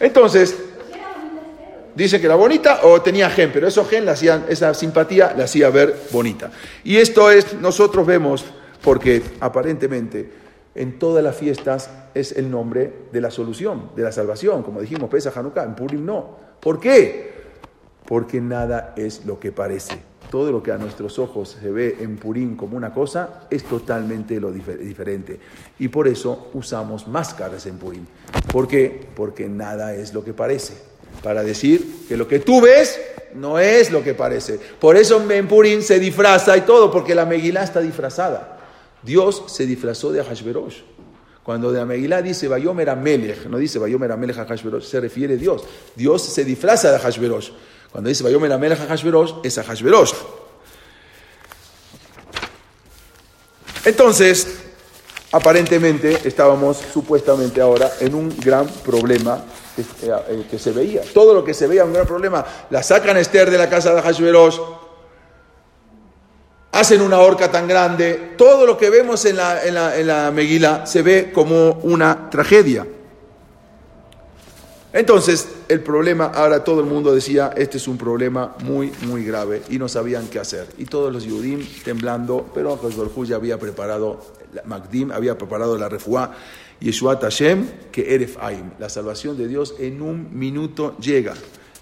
Entonces, 0.00 0.56
dice 1.94 2.18
que 2.20 2.26
era 2.26 2.36
bonita 2.36 2.80
o 2.84 3.02
tenía 3.02 3.28
gen, 3.28 3.50
pero 3.52 3.68
eso 3.68 3.84
gen, 3.84 4.06
la 4.06 4.12
hacían, 4.12 4.46
esa 4.48 4.72
simpatía 4.72 5.34
la 5.36 5.44
hacía 5.44 5.68
ver 5.68 5.94
bonita. 6.10 6.50
Y 6.84 6.96
esto 6.96 7.30
es, 7.30 7.54
nosotros 7.54 8.06
vemos 8.06 8.44
porque 8.82 9.22
aparentemente 9.40 10.30
en 10.74 10.98
todas 10.98 11.24
las 11.24 11.36
fiestas 11.36 11.90
es 12.14 12.32
el 12.32 12.50
nombre 12.50 12.92
de 13.12 13.20
la 13.20 13.30
solución, 13.30 13.90
de 13.96 14.02
la 14.02 14.12
salvación, 14.12 14.62
como 14.62 14.80
dijimos, 14.80 15.10
Pesa 15.10 15.32
Hanukkah, 15.34 15.64
en 15.64 15.74
Purim 15.74 16.04
no. 16.04 16.36
¿Por 16.60 16.78
qué? 16.78 17.32
Porque 18.06 18.40
nada 18.40 18.94
es 18.96 19.24
lo 19.26 19.40
que 19.40 19.50
parece. 19.52 19.98
Todo 20.30 20.52
lo 20.52 20.62
que 20.62 20.72
a 20.72 20.78
nuestros 20.78 21.18
ojos 21.18 21.56
se 21.60 21.70
ve 21.70 21.96
en 22.00 22.16
Purim 22.16 22.56
como 22.56 22.76
una 22.76 22.92
cosa 22.92 23.46
es 23.50 23.64
totalmente 23.64 24.38
lo 24.38 24.52
diferente. 24.52 25.40
Y 25.78 25.88
por 25.88 26.06
eso 26.06 26.50
usamos 26.54 27.08
máscaras 27.08 27.66
en 27.66 27.78
Purim. 27.78 28.04
¿Por 28.52 28.68
qué? 28.68 29.08
Porque 29.16 29.48
nada 29.48 29.94
es 29.94 30.12
lo 30.12 30.22
que 30.22 30.34
parece. 30.34 30.74
Para 31.22 31.42
decir 31.42 32.04
que 32.06 32.16
lo 32.16 32.28
que 32.28 32.38
tú 32.38 32.60
ves 32.60 33.00
no 33.34 33.58
es 33.58 33.90
lo 33.90 34.04
que 34.04 34.14
parece. 34.14 34.60
Por 34.78 34.96
eso 34.96 35.20
en 35.30 35.48
Purim 35.48 35.82
se 35.82 35.98
disfraza 35.98 36.56
y 36.56 36.60
todo, 36.60 36.90
porque 36.90 37.14
la 37.14 37.24
Megilá 37.24 37.64
está 37.64 37.80
disfrazada. 37.80 38.57
Dios 39.02 39.44
se 39.46 39.66
disfrazó 39.66 40.12
de 40.12 40.20
Ahashverosh. 40.20 40.76
Cuando 41.42 41.72
de 41.72 41.80
Amegilá 41.80 42.20
dice 42.20 42.46
Bayomer 42.46 42.90
Amelech, 42.90 43.46
no 43.46 43.56
dice 43.56 43.78
Bayomer 43.78 44.12
Amelech 44.12 44.38
Ahashverosh, 44.38 44.84
se 44.84 45.00
refiere 45.00 45.34
a 45.34 45.36
Dios. 45.38 45.62
Dios 45.94 46.22
se 46.22 46.44
disfraza 46.44 46.90
de 46.90 46.96
Ahashverosh. 46.96 47.50
Cuando 47.90 48.08
dice 48.08 48.22
Bayomer 48.22 48.52
Amelech 48.52 48.80
Ahashverosh, 48.80 49.36
es 49.42 49.56
Ahashverosh. 49.56 50.12
Entonces, 53.86 54.58
aparentemente 55.32 56.18
estábamos 56.24 56.78
supuestamente 56.92 57.62
ahora 57.62 57.92
en 58.00 58.14
un 58.14 58.28
gran 58.38 58.66
problema 58.66 59.42
que, 59.74 59.82
eh, 60.06 60.46
eh, 60.52 60.58
se 60.58 60.72
veía. 60.72 61.00
Todo 61.14 61.32
lo 61.32 61.42
que 61.42 61.54
se 61.54 61.66
veía 61.66 61.84
un 61.86 61.94
gran 61.94 62.06
problema. 62.06 62.44
La 62.68 62.82
sacan 62.82 63.16
Esther 63.16 63.50
de 63.50 63.56
la 63.56 63.70
casa 63.70 63.94
de 63.94 64.00
Ahashverosh 64.00 64.58
hacen 66.78 67.00
una 67.00 67.18
horca 67.18 67.50
tan 67.50 67.66
grande, 67.66 68.34
todo 68.36 68.64
lo 68.64 68.78
que 68.78 68.88
vemos 68.88 69.24
en 69.24 69.36
la, 69.36 69.64
en 69.64 69.74
la, 69.74 69.98
en 69.98 70.06
la 70.06 70.30
Meguila 70.30 70.86
se 70.86 71.02
ve 71.02 71.32
como 71.32 71.72
una 71.82 72.30
tragedia. 72.30 72.86
Entonces, 74.92 75.48
el 75.68 75.80
problema, 75.80 76.26
ahora 76.26 76.62
todo 76.62 76.80
el 76.80 76.86
mundo 76.86 77.12
decía, 77.14 77.52
este 77.56 77.76
es 77.78 77.88
un 77.88 77.98
problema 77.98 78.54
muy, 78.64 78.92
muy 79.02 79.24
grave, 79.24 79.62
y 79.68 79.78
no 79.78 79.88
sabían 79.88 80.28
qué 80.28 80.38
hacer. 80.38 80.66
Y 80.78 80.84
todos 80.84 81.12
los 81.12 81.24
Yudim 81.24 81.66
temblando, 81.84 82.46
pero 82.54 82.76
José 82.76 83.30
ya 83.30 83.36
había 83.36 83.58
preparado, 83.58 84.20
Magdim 84.64 85.10
había 85.10 85.36
preparado 85.36 85.76
la 85.76 85.88
refuá, 85.88 86.32
Yeshua 86.80 87.18
Tashem, 87.18 87.66
que 87.90 88.14
Eref 88.14 88.36
Aim, 88.40 88.70
la 88.78 88.88
salvación 88.88 89.36
de 89.36 89.48
Dios 89.48 89.74
en 89.78 90.00
un 90.00 90.38
minuto 90.38 90.96
llega. 90.98 91.34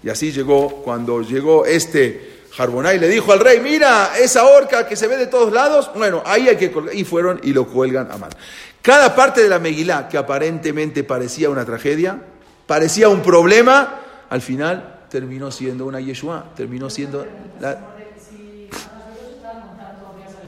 Y 0.03 0.09
así 0.09 0.31
llegó, 0.31 0.81
cuando 0.83 1.21
llegó 1.21 1.65
este 1.65 2.36
Harbonay 2.57 2.99
le 2.99 3.07
dijo 3.07 3.31
al 3.31 3.39
rey, 3.39 3.59
mira, 3.59 4.11
esa 4.17 4.45
horca 4.45 4.87
que 4.87 4.95
se 4.95 5.07
ve 5.07 5.17
de 5.17 5.27
todos 5.27 5.53
lados, 5.53 5.91
bueno, 5.93 6.23
ahí 6.25 6.49
hay 6.49 6.57
que 6.57 6.71
colgar. 6.71 6.95
Y 6.95 7.03
fueron 7.03 7.39
y 7.43 7.53
lo 7.53 7.67
cuelgan 7.67 8.11
a 8.11 8.17
mano. 8.17 8.35
Cada 8.81 9.15
parte 9.15 9.43
de 9.43 9.49
la 9.49 9.59
Megilá 9.59 10.07
que 10.07 10.17
aparentemente 10.17 11.03
parecía 11.03 11.49
una 11.49 11.65
tragedia, 11.65 12.19
parecía 12.65 13.09
un 13.09 13.21
problema, 13.21 14.01
al 14.29 14.41
final 14.41 15.01
terminó 15.09 15.51
siendo 15.51 15.85
una 15.85 15.99
Yeshua, 15.99 16.45
terminó 16.55 16.89
siendo 16.89 17.25
la... 17.59 17.95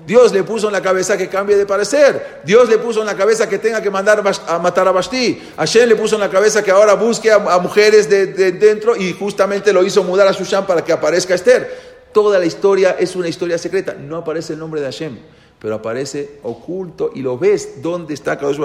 Dios 0.06 0.34
le 0.34 0.42
puso 0.42 0.66
en 0.68 0.74
la 0.74 0.82
cabeza 0.82 1.16
que 1.16 1.30
cambie 1.30 1.56
de 1.56 1.68
parecer. 1.68 2.42
Dios 2.44 2.68
le 2.68 2.80
puso 2.80 3.02
en 3.02 3.06
la 3.06 3.16
cabeza 3.16 3.48
que 3.48 3.60
tenga 3.60 3.80
que 3.80 3.92
mandar 3.92 4.24
a 4.48 4.58
matar 4.58 4.88
a 4.88 4.92
Basti. 4.92 5.40
Hashem 5.56 5.88
le 5.88 5.96
puso 5.96 6.16
en 6.16 6.22
la 6.22 6.32
cabeza 6.32 6.64
que 6.64 6.72
ahora 6.72 6.96
busque 6.96 7.32
a, 7.32 7.60
mujeres 7.60 8.10
de, 8.10 8.26
dentro 8.54 8.96
y 8.96 9.14
justamente 9.14 9.72
lo 9.72 9.84
hizo 9.84 10.04
mudar 10.04 10.28
a 10.28 10.34
Sushan 10.34 10.66
para 10.66 10.84
que 10.84 10.92
aparezca 10.92 11.36
Esther. 11.36 11.99
Toda 12.12 12.40
la 12.40 12.46
historia 12.46 12.96
es 13.00 13.16
una 13.16 13.28
historia 13.28 13.58
secreta. 13.58 13.94
No 13.94 14.18
aparece 14.18 14.54
el 14.54 14.60
nombre 14.60 14.82
de 14.82 14.88
Hashem, 14.88 15.18
pero 15.60 15.76
aparece 15.76 16.40
oculto 16.44 17.12
y 17.14 17.22
lo 17.22 17.38
ves 17.38 17.82
dónde 17.82 18.14
está 18.14 18.38
Kadosh 18.38 18.60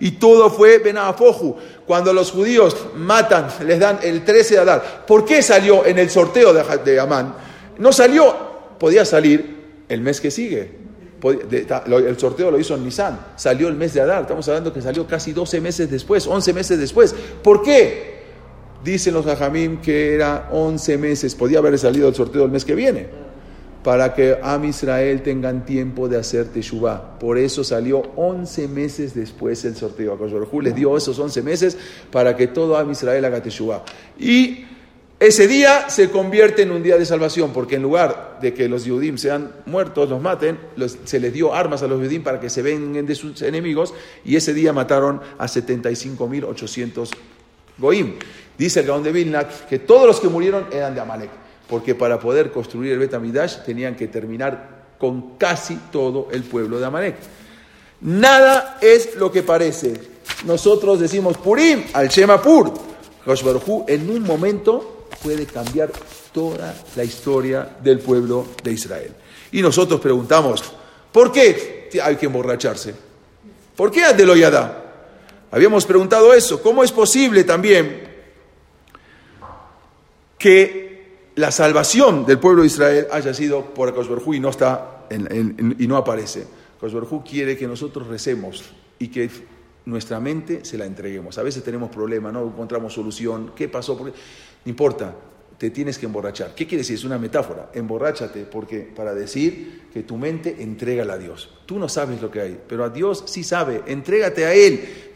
Y 0.00 0.12
todo 0.12 0.50
fue 0.50 0.78
Benafoju. 0.78 1.56
Cuando 1.86 2.12
los 2.12 2.30
judíos 2.30 2.76
matan, 2.96 3.48
les 3.66 3.78
dan 3.78 3.98
el 4.02 4.24
13 4.24 4.54
de 4.54 4.60
Adar. 4.60 5.06
¿Por 5.06 5.24
qué 5.24 5.42
salió 5.42 5.84
en 5.84 5.98
el 5.98 6.08
sorteo 6.08 6.54
de, 6.54 7.00
Amán? 7.00 7.34
No 7.78 7.92
salió, 7.92 8.34
podía 8.78 9.04
salir 9.04 9.84
el 9.88 10.00
mes 10.00 10.20
que 10.20 10.30
sigue. 10.30 10.80
El 11.22 12.18
sorteo 12.18 12.50
lo 12.50 12.58
hizo 12.58 12.74
en 12.76 12.84
Nisan. 12.84 13.20
Salió 13.36 13.68
el 13.68 13.74
mes 13.74 13.92
de 13.92 14.00
Adar. 14.00 14.22
Estamos 14.22 14.48
hablando 14.48 14.72
que 14.72 14.80
salió 14.80 15.06
casi 15.06 15.32
12 15.32 15.60
meses 15.60 15.90
después, 15.90 16.26
11 16.26 16.54
meses 16.54 16.78
después. 16.78 17.14
¿Por 17.42 17.62
qué? 17.62 18.19
Dicen 18.84 19.14
los 19.14 19.26
Jajamim 19.26 19.80
que 19.80 20.14
era 20.14 20.48
11 20.52 20.96
meses, 20.98 21.34
podía 21.34 21.58
haber 21.58 21.78
salido 21.78 22.08
el 22.08 22.14
sorteo 22.14 22.44
el 22.44 22.50
mes 22.50 22.64
que 22.64 22.74
viene, 22.74 23.08
para 23.82 24.14
que 24.14 24.38
Am 24.42 24.64
Israel 24.64 25.22
tengan 25.22 25.64
tiempo 25.64 26.08
de 26.08 26.18
hacer 26.18 26.46
Teshuvah. 26.46 27.18
Por 27.18 27.36
eso 27.38 27.62
salió 27.62 28.02
11 28.16 28.68
meses 28.68 29.14
después 29.14 29.64
el 29.64 29.76
sorteo. 29.76 30.14
A 30.14 30.62
les 30.62 30.74
dio 30.74 30.96
esos 30.96 31.18
11 31.18 31.42
meses 31.42 31.76
para 32.10 32.36
que 32.36 32.46
todo 32.46 32.76
Am 32.76 32.90
Israel 32.90 33.24
haga 33.24 33.42
Teshuvah. 33.42 33.84
Y 34.18 34.64
ese 35.20 35.46
día 35.46 35.90
se 35.90 36.08
convierte 36.08 36.62
en 36.62 36.70
un 36.70 36.82
día 36.82 36.96
de 36.96 37.04
salvación, 37.04 37.52
porque 37.52 37.76
en 37.76 37.82
lugar 37.82 38.38
de 38.40 38.54
que 38.54 38.70
los 38.70 38.86
Yudim 38.86 39.18
sean 39.18 39.52
muertos, 39.66 40.08
los 40.08 40.22
maten, 40.22 40.58
se 41.04 41.20
les 41.20 41.34
dio 41.34 41.52
armas 41.52 41.82
a 41.82 41.86
los 41.86 42.02
Yudim 42.02 42.22
para 42.22 42.40
que 42.40 42.48
se 42.48 42.62
vengan 42.62 43.04
de 43.04 43.14
sus 43.14 43.42
enemigos, 43.42 43.92
y 44.24 44.36
ese 44.36 44.54
día 44.54 44.72
mataron 44.72 45.20
a 45.36 45.46
75.800 45.46 47.10
Goim. 47.76 48.14
Dice 48.60 48.80
el 48.80 48.86
Gaón 48.86 49.02
de 49.02 49.10
Vilna 49.10 49.48
que 49.48 49.78
todos 49.78 50.06
los 50.06 50.20
que 50.20 50.28
murieron 50.28 50.66
eran 50.70 50.94
de 50.94 51.00
Amalek. 51.00 51.30
porque 51.66 51.94
para 51.94 52.20
poder 52.20 52.50
construir 52.50 52.92
el 52.92 52.98
Betamidash 52.98 53.64
tenían 53.64 53.94
que 53.94 54.08
terminar 54.08 54.96
con 54.98 55.38
casi 55.38 55.76
todo 55.90 56.28
el 56.30 56.42
pueblo 56.42 56.78
de 56.78 56.84
Amalek. 56.84 57.14
Nada 58.02 58.76
es 58.82 59.14
lo 59.16 59.32
que 59.32 59.42
parece. 59.44 59.94
Nosotros 60.44 61.00
decimos 61.00 61.38
Purim 61.38 61.84
al 61.94 62.08
Shema 62.08 62.42
Pur. 62.42 62.74
en 63.86 64.10
un 64.10 64.22
momento 64.24 65.06
puede 65.22 65.46
cambiar 65.46 65.90
toda 66.30 66.74
la 66.96 67.04
historia 67.04 67.76
del 67.82 68.00
pueblo 68.00 68.46
de 68.62 68.72
Israel. 68.72 69.14
Y 69.52 69.62
nosotros 69.62 70.00
preguntamos, 70.00 70.62
¿por 71.10 71.32
qué 71.32 71.88
hay 72.02 72.16
que 72.16 72.26
emborracharse? 72.26 72.94
¿Por 73.74 73.90
qué 73.90 74.04
Adeloyada? 74.04 74.84
Habíamos 75.50 75.86
preguntado 75.86 76.34
eso. 76.34 76.60
¿Cómo 76.60 76.84
es 76.84 76.92
posible 76.92 77.44
también 77.44 78.09
que 80.40 81.30
la 81.36 81.52
salvación 81.52 82.24
del 82.26 82.40
pueblo 82.40 82.62
de 82.62 82.68
Israel 82.68 83.06
haya 83.12 83.32
sido 83.34 83.72
por 83.74 83.90
Akashberhu 83.90 84.34
y 84.34 84.40
no 84.40 84.48
está 84.48 85.06
y 85.78 85.86
no 85.86 85.96
aparece? 85.96 86.46
Akashberhu 86.78 87.22
quiere 87.22 87.56
que 87.56 87.68
nosotros 87.68 88.08
recemos 88.08 88.64
y 88.98 89.08
que 89.08 89.30
nuestra 89.84 90.18
mente 90.18 90.64
se 90.64 90.78
la 90.78 90.86
entreguemos. 90.86 91.36
A 91.38 91.42
veces 91.42 91.62
tenemos 91.62 91.90
problemas, 91.90 92.32
no 92.32 92.46
encontramos 92.46 92.94
solución. 92.94 93.52
¿Qué 93.54 93.68
pasó? 93.68 93.98
No 94.02 94.12
importa, 94.64 95.14
te 95.58 95.68
tienes 95.68 95.98
que 95.98 96.06
emborrachar. 96.06 96.54
¿Qué 96.54 96.66
quiere 96.66 96.78
decir? 96.78 96.96
Es 96.96 97.04
una 97.04 97.18
metáfora. 97.18 97.70
Emborráchate 97.74 98.44
porque 98.44 98.80
para 98.80 99.12
decir 99.12 99.88
que 99.92 100.02
tu 100.04 100.16
mente 100.16 100.56
entrégala 100.60 101.14
a 101.14 101.18
Dios. 101.18 101.50
Tú 101.66 101.78
no 101.78 101.86
sabes 101.86 102.22
lo 102.22 102.30
que 102.30 102.40
hay, 102.40 102.60
pero 102.66 102.82
a 102.82 102.88
Dios 102.88 103.24
sí 103.26 103.44
sabe. 103.44 103.82
Entrégate 103.86 104.46
a 104.46 104.54
Él. 104.54 105.09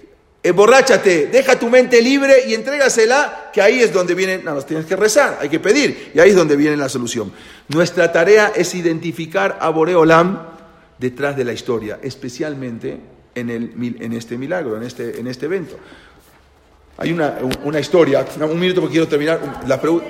Emborráchate, 0.47 1.29
deja 1.29 1.59
tu 1.59 1.71
mente 1.71 2.03
libre 2.03 2.45
y 2.47 2.53
entrégasela, 2.53 3.51
que 3.51 3.63
ahí 3.63 3.81
es 3.81 3.95
donde 3.95 4.15
vienen, 4.15 4.45
no, 4.45 4.53
nos 4.53 4.67
tienes 4.67 4.85
que 4.85 4.95
rezar, 4.95 5.39
hay 5.41 5.49
que 5.49 5.59
pedir, 5.59 6.13
y 6.15 6.21
ahí 6.21 6.29
es 6.29 6.37
donde 6.37 6.55
viene 6.55 6.77
la 6.77 6.91
solución. 6.91 7.33
Nuestra 7.69 8.13
tarea 8.13 8.53
es 8.55 8.75
identificar 8.75 9.57
a 9.59 9.71
Boreolam 9.71 10.49
detrás 10.99 11.35
de 11.35 11.45
la 11.45 11.55
historia, 11.55 11.99
especialmente 12.03 13.01
en, 13.35 13.49
el, 13.49 13.73
en 13.99 14.13
este 14.13 14.37
milagro, 14.37 14.77
en 14.77 14.83
este, 14.83 15.19
en 15.19 15.29
este 15.29 15.47
evento. 15.47 15.79
Hay 16.99 17.11
una, 17.11 17.39
una 17.65 17.81
historia, 17.81 18.27
un 18.39 18.61
minuto 18.61 18.83
porque 18.83 18.93
quiero 18.93 19.09
terminar. 19.09 19.63
La 19.67 19.81
pregunta. 19.81 20.07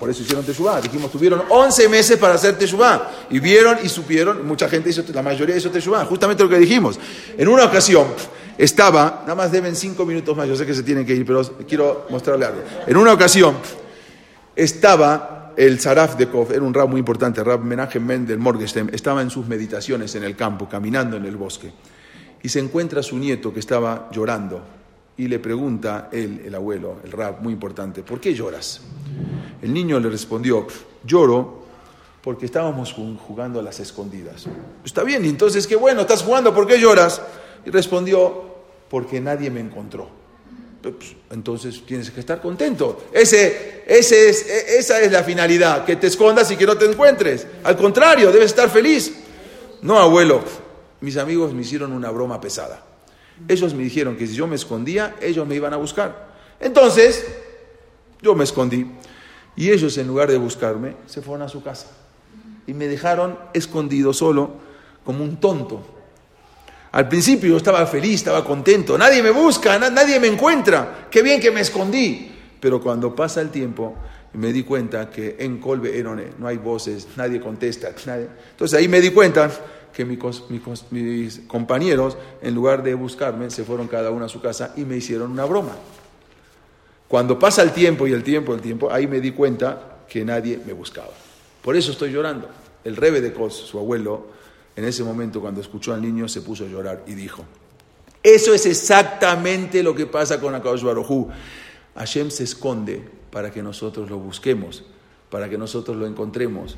Por 0.00 0.08
eso 0.08 0.22
hicieron 0.22 0.46
Teshuvah. 0.46 0.80
Dijimos, 0.80 1.12
tuvieron 1.12 1.42
11 1.50 1.88
meses 1.90 2.16
para 2.16 2.34
hacer 2.34 2.56
Teshuvah. 2.58 3.10
Y 3.28 3.38
vieron 3.38 3.76
y 3.84 3.88
supieron, 3.90 4.46
mucha 4.46 4.66
gente 4.66 4.88
hizo, 4.88 5.04
la 5.12 5.22
mayoría 5.22 5.54
hizo 5.54 5.70
Teshuvah. 5.70 6.06
Justamente 6.06 6.42
lo 6.42 6.48
que 6.48 6.58
dijimos. 6.58 6.98
En 7.36 7.46
una 7.46 7.66
ocasión 7.66 8.06
estaba, 8.56 9.20
nada 9.22 9.34
más 9.34 9.52
deben 9.52 9.76
5 9.76 10.06
minutos 10.06 10.34
más, 10.34 10.48
yo 10.48 10.56
sé 10.56 10.64
que 10.64 10.72
se 10.72 10.82
tienen 10.82 11.04
que 11.04 11.14
ir, 11.14 11.26
pero 11.26 11.42
quiero 11.68 12.06
mostrarle 12.08 12.46
algo. 12.46 12.62
En 12.86 12.96
una 12.96 13.12
ocasión 13.12 13.56
estaba 14.56 15.52
el 15.54 15.78
Saraf 15.78 16.16
de 16.16 16.28
Kov, 16.28 16.50
era 16.50 16.62
un 16.62 16.72
rab 16.72 16.88
muy 16.88 16.98
importante, 16.98 17.44
Rab 17.44 17.60
Menachem 17.60 18.02
Mendel 18.02 18.38
Morgenstern, 18.38 18.88
estaba 18.94 19.20
en 19.20 19.28
sus 19.28 19.46
meditaciones 19.46 20.14
en 20.14 20.24
el 20.24 20.34
campo, 20.34 20.66
caminando 20.66 21.18
en 21.18 21.26
el 21.26 21.36
bosque. 21.36 21.70
Y 22.42 22.48
se 22.48 22.58
encuentra 22.58 23.02
su 23.02 23.18
nieto 23.18 23.52
que 23.52 23.60
estaba 23.60 24.08
llorando. 24.10 24.79
Y 25.20 25.28
le 25.28 25.38
pregunta 25.38 26.08
él, 26.10 26.40
el 26.46 26.54
abuelo, 26.54 26.96
el 27.04 27.12
rab, 27.12 27.42
muy 27.42 27.52
importante, 27.52 28.02
¿por 28.02 28.18
qué 28.18 28.32
lloras? 28.32 28.80
El 29.60 29.74
niño 29.74 30.00
le 30.00 30.08
respondió, 30.08 30.66
lloro 31.04 31.60
porque 32.22 32.46
estábamos 32.46 32.94
jugando 32.94 33.60
a 33.60 33.62
las 33.62 33.80
escondidas. 33.80 34.46
Está 34.82 35.02
bien, 35.02 35.22
entonces 35.26 35.66
qué 35.66 35.76
bueno, 35.76 36.00
estás 36.00 36.22
jugando, 36.22 36.54
¿por 36.54 36.66
qué 36.66 36.80
lloras? 36.80 37.20
Y 37.66 37.70
respondió, 37.70 38.44
porque 38.88 39.20
nadie 39.20 39.50
me 39.50 39.60
encontró. 39.60 40.08
Pues, 40.80 41.14
entonces 41.30 41.84
tienes 41.84 42.10
que 42.10 42.20
estar 42.20 42.40
contento. 42.40 43.04
Ese, 43.12 43.84
ese 43.86 44.30
es, 44.30 44.46
e, 44.48 44.78
esa 44.78 45.02
es 45.02 45.12
la 45.12 45.22
finalidad, 45.22 45.84
que 45.84 45.96
te 45.96 46.06
escondas 46.06 46.50
y 46.50 46.56
que 46.56 46.64
no 46.64 46.78
te 46.78 46.86
encuentres. 46.86 47.46
Al 47.62 47.76
contrario, 47.76 48.32
debes 48.32 48.52
estar 48.52 48.70
feliz. 48.70 49.12
No, 49.82 49.98
abuelo, 49.98 50.42
mis 51.02 51.18
amigos 51.18 51.52
me 51.52 51.60
hicieron 51.60 51.92
una 51.92 52.10
broma 52.10 52.40
pesada. 52.40 52.86
Ellos 53.48 53.74
me 53.74 53.82
dijeron 53.82 54.16
que 54.16 54.26
si 54.26 54.34
yo 54.34 54.46
me 54.46 54.56
escondía, 54.56 55.16
ellos 55.20 55.46
me 55.46 55.54
iban 55.54 55.72
a 55.72 55.76
buscar. 55.76 56.30
Entonces, 56.60 57.26
yo 58.22 58.34
me 58.34 58.44
escondí. 58.44 58.86
Y 59.56 59.70
ellos, 59.70 59.96
en 59.98 60.06
lugar 60.06 60.30
de 60.30 60.38
buscarme, 60.38 60.96
se 61.06 61.22
fueron 61.22 61.42
a 61.42 61.48
su 61.48 61.62
casa. 61.62 61.88
Y 62.66 62.74
me 62.74 62.86
dejaron 62.86 63.38
escondido 63.52 64.12
solo, 64.12 64.52
como 65.04 65.24
un 65.24 65.38
tonto. 65.38 65.84
Al 66.92 67.08
principio 67.08 67.50
yo 67.50 67.56
estaba 67.56 67.86
feliz, 67.86 68.16
estaba 68.16 68.44
contento. 68.44 68.98
Nadie 68.98 69.22
me 69.22 69.30
busca, 69.30 69.78
nadie 69.78 70.18
me 70.18 70.26
encuentra. 70.26 71.08
Qué 71.10 71.22
bien 71.22 71.40
que 71.40 71.50
me 71.50 71.60
escondí. 71.60 72.32
Pero 72.60 72.80
cuando 72.80 73.14
pasa 73.14 73.40
el 73.40 73.50
tiempo, 73.50 73.96
me 74.34 74.52
di 74.52 74.62
cuenta 74.62 75.08
que 75.08 75.36
en 75.38 75.58
Colbe 75.58 75.98
Erone 75.98 76.30
no 76.38 76.46
hay 76.46 76.58
voces, 76.58 77.08
nadie 77.16 77.40
contesta. 77.40 77.88
Entonces 77.88 78.78
ahí 78.78 78.86
me 78.86 79.00
di 79.00 79.10
cuenta 79.10 79.50
que 79.92 80.04
mis, 80.04 81.40
compañeros, 81.46 82.16
en 82.42 82.54
lugar 82.54 82.82
de 82.82 82.94
buscarme, 82.94 83.50
se 83.50 83.64
fueron 83.64 83.88
cada 83.88 84.10
uno 84.10 84.24
a 84.24 84.28
su 84.28 84.40
casa 84.40 84.72
y 84.76 84.84
me 84.84 84.96
hicieron 84.96 85.30
una 85.32 85.44
broma. 85.44 85.76
Cuando 87.08 87.38
pasa 87.38 87.62
el 87.62 87.72
tiempo 87.72 88.06
y 88.06 88.12
el 88.12 88.22
tiempo, 88.22 88.54
el 88.54 88.60
tiempo, 88.60 88.90
ahí 88.90 89.06
me 89.06 89.20
di 89.20 89.32
cuenta 89.32 89.98
que 90.08 90.24
nadie 90.24 90.60
me 90.64 90.72
buscaba. 90.72 91.10
Por 91.62 91.76
eso 91.76 91.90
estoy 91.90 92.12
llorando. 92.12 92.48
El 92.84 92.96
rebe 92.96 93.20
de 93.20 93.32
Kos, 93.32 93.54
su 93.54 93.78
abuelo, 93.78 94.26
en 94.76 94.84
ese 94.84 95.02
momento 95.04 95.40
cuando 95.40 95.60
escuchó 95.60 95.92
al 95.92 96.00
niño 96.00 96.28
se 96.28 96.40
puso 96.40 96.64
a 96.64 96.68
llorar 96.68 97.02
y 97.06 97.14
dijo, 97.14 97.44
eso 98.22 98.54
es 98.54 98.66
exactamente 98.66 99.82
lo 99.82 99.94
que 99.94 100.06
pasa 100.06 100.40
con 100.40 100.54
Akadosh 100.54 100.82
Barujú. 100.82 101.28
Hashem 101.96 102.30
se 102.30 102.44
esconde 102.44 103.02
para 103.30 103.50
que 103.50 103.62
nosotros 103.62 104.10
lo 104.10 104.18
busquemos, 104.18 104.84
para 105.30 105.48
que 105.48 105.58
nosotros 105.58 105.96
lo 105.96 106.06
encontremos, 106.06 106.76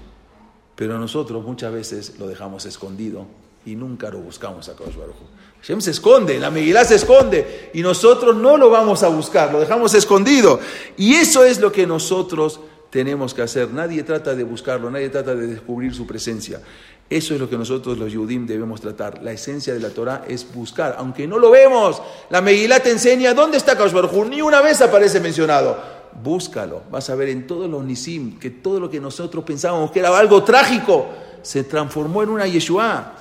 pero 0.74 0.98
nosotros 0.98 1.44
muchas 1.44 1.72
veces 1.72 2.18
lo 2.18 2.26
dejamos 2.26 2.66
escondido 2.66 3.26
y 3.64 3.76
nunca 3.76 4.10
lo 4.10 4.18
buscamos 4.18 4.68
a 4.68 4.76
Kadosh 4.76 4.96
Baruj 4.96 5.16
Hashem 5.62 5.80
se 5.80 5.92
esconde, 5.92 6.40
la 6.40 6.50
Megilá 6.50 6.84
se 6.84 6.96
esconde 6.96 7.70
y 7.72 7.82
nosotros 7.82 8.34
no 8.34 8.56
lo 8.56 8.68
vamos 8.68 9.04
a 9.04 9.08
buscar, 9.08 9.52
lo 9.52 9.60
dejamos 9.60 9.94
escondido. 9.94 10.58
Y 10.96 11.14
eso 11.14 11.44
es 11.44 11.60
lo 11.60 11.70
que 11.70 11.86
nosotros 11.86 12.58
tenemos 12.90 13.32
que 13.32 13.42
hacer. 13.42 13.70
Nadie 13.70 14.02
trata 14.02 14.34
de 14.34 14.42
buscarlo, 14.42 14.90
nadie 14.90 15.08
trata 15.08 15.36
de 15.36 15.46
descubrir 15.46 15.94
su 15.94 16.04
presencia. 16.04 16.60
Eso 17.08 17.34
es 17.34 17.40
lo 17.40 17.48
que 17.48 17.56
nosotros 17.56 17.96
los 17.96 18.10
Yudim 18.10 18.44
debemos 18.44 18.80
tratar. 18.80 19.22
La 19.22 19.30
esencia 19.30 19.72
de 19.72 19.78
la 19.78 19.90
Torah 19.90 20.24
es 20.26 20.52
buscar, 20.52 20.96
aunque 20.98 21.28
no 21.28 21.38
lo 21.38 21.52
vemos. 21.52 22.02
La 22.30 22.40
Megilá 22.40 22.80
te 22.80 22.90
enseña 22.90 23.32
dónde 23.32 23.56
está 23.56 23.76
Kadosh 23.76 23.92
Baruj 23.92 24.26
Ni 24.26 24.42
una 24.42 24.60
vez 24.62 24.80
aparece 24.80 25.20
mencionado. 25.20 26.01
Búscalo, 26.22 26.82
vas 26.90 27.08
a 27.10 27.14
ver 27.14 27.28
en 27.28 27.46
todos 27.46 27.70
los 27.70 27.84
Nisim 27.84 28.38
que 28.38 28.50
todo 28.50 28.80
lo 28.80 28.90
que 28.90 29.00
nosotros 29.00 29.44
pensábamos 29.44 29.90
que 29.90 30.00
era 30.00 30.16
algo 30.16 30.42
trágico 30.42 31.08
se 31.42 31.64
transformó 31.64 32.22
en 32.22 32.28
una 32.28 32.46
Yeshua. 32.46 33.14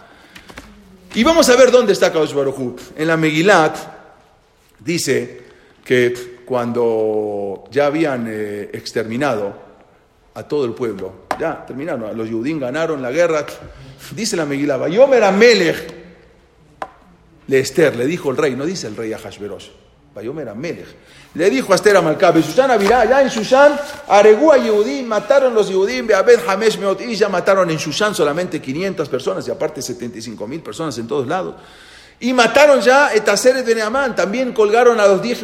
Y 1.14 1.24
vamos 1.24 1.50
a 1.50 1.56
ver 1.56 1.72
dónde 1.72 1.94
está 1.94 2.10
Baruj 2.10 2.76
En 2.96 3.08
la 3.08 3.18
Megilat 3.18 3.78
dice 4.80 5.42
que 5.84 6.42
cuando 6.46 7.66
ya 7.72 7.88
habían 7.88 8.28
eh, 8.30 8.70
exterminado 8.74 9.54
a 10.34 10.44
todo 10.44 10.66
el 10.66 10.74
pueblo, 10.74 11.14
ya 11.39 11.66
terminaron, 11.66 12.16
los 12.18 12.30
judíos 12.30 12.60
ganaron 12.60 13.02
la 13.02 13.12
guerra, 13.12 13.46
dice 14.16 14.38
la 14.38 14.46
Megilá, 14.46 14.78
Bayomer 14.78 15.24
Amelech 15.24 15.94
le 17.48 17.60
Esther, 17.60 17.96
le 17.96 18.06
dijo 18.06 18.32
el 18.32 18.38
rey, 18.38 18.56
no 18.56 18.66
dice 18.66 18.88
el 18.88 18.96
rey 18.96 19.12
a 19.12 19.18
Hashverosh, 19.18 19.68
le 21.34 21.49
dijo 21.49 21.72
a 21.72 21.76
Esther 21.76 21.95
Amalcá, 21.95 22.32
Shushan 22.32 22.70
Avirá, 22.70 23.01
allá 23.01 23.22
en 23.22 23.30
Shushan, 23.30 23.80
Aregú 24.09 24.51
a 24.51 24.57
Yehudim, 24.57 25.07
mataron 25.07 25.53
los 25.53 25.70
Yehudim, 25.70 26.07
Beabed 26.07 26.39
Hamesh 26.45 26.78
Meot, 26.78 26.99
ya 26.99 27.30
mataron 27.30 27.70
en 27.70 27.78
Shushan 27.78 28.14
solamente 28.14 28.62
500 28.62 29.07
personas, 29.07 29.47
y 29.47 29.51
aparte 29.51 29.82
75 29.82 30.47
mil 30.47 30.62
personas 30.62 30.97
en 30.97 31.07
todos 31.07 31.28
lados. 31.28 31.55
Y 32.20 32.34
mataron 32.34 32.82
ya 32.82 33.14
Etaseret 33.14 33.66
de 33.66 33.82
Amán, 33.82 34.16
también 34.16 34.51
colgaron 34.51 34.99
a 34.99 35.07
los 35.07 35.22
10 35.22 35.41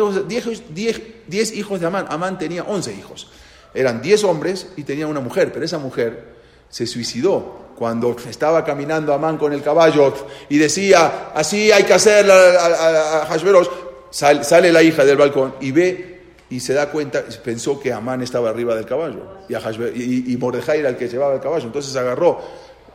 hijos 1.54 1.80
de 1.80 1.86
Amán. 1.88 2.06
Amán 2.10 2.38
tenía 2.38 2.64
11 2.64 2.94
hijos. 2.94 3.32
Eran 3.74 4.02
10 4.02 4.24
hombres 4.26 4.68
y 4.76 4.84
tenía 4.84 5.08
una 5.08 5.20
mujer, 5.20 5.52
pero 5.52 5.66
esa 5.66 5.80
mujer 5.80 6.36
se 6.70 6.86
suicidó 6.86 7.68
cuando 7.78 8.16
estaba 8.30 8.64
caminando 8.64 9.14
Amán 9.14 9.38
con 9.38 9.54
el 9.54 9.64
caballo 9.64 10.14
y 10.50 10.58
decía, 10.58 11.32
así 11.34 11.72
hay 11.72 11.84
que 11.84 11.94
hacer 11.94 12.30
a, 12.30 13.22
a, 13.22 13.26
sale 14.10 14.72
la 14.72 14.84
hija 14.84 15.06
del 15.06 15.18
balcón 15.18 15.56
y 15.62 15.72
ve 15.72 16.18
y 16.50 16.60
se 16.60 16.74
da 16.74 16.90
cuenta, 16.90 17.24
pensó 17.44 17.80
que 17.80 17.92
Amán 17.92 18.22
estaba 18.22 18.50
arriba 18.50 18.74
del 18.74 18.86
caballo 18.86 19.38
y, 19.50 19.54
y, 19.54 20.34
y 20.34 20.38
Mordejai 20.38 20.80
era 20.80 20.90
el 20.90 20.98
que 20.98 21.08
llevaba 21.08 21.36
el 21.36 21.42
caballo. 21.42 21.66
Entonces 21.66 21.96
agarró 21.96 22.40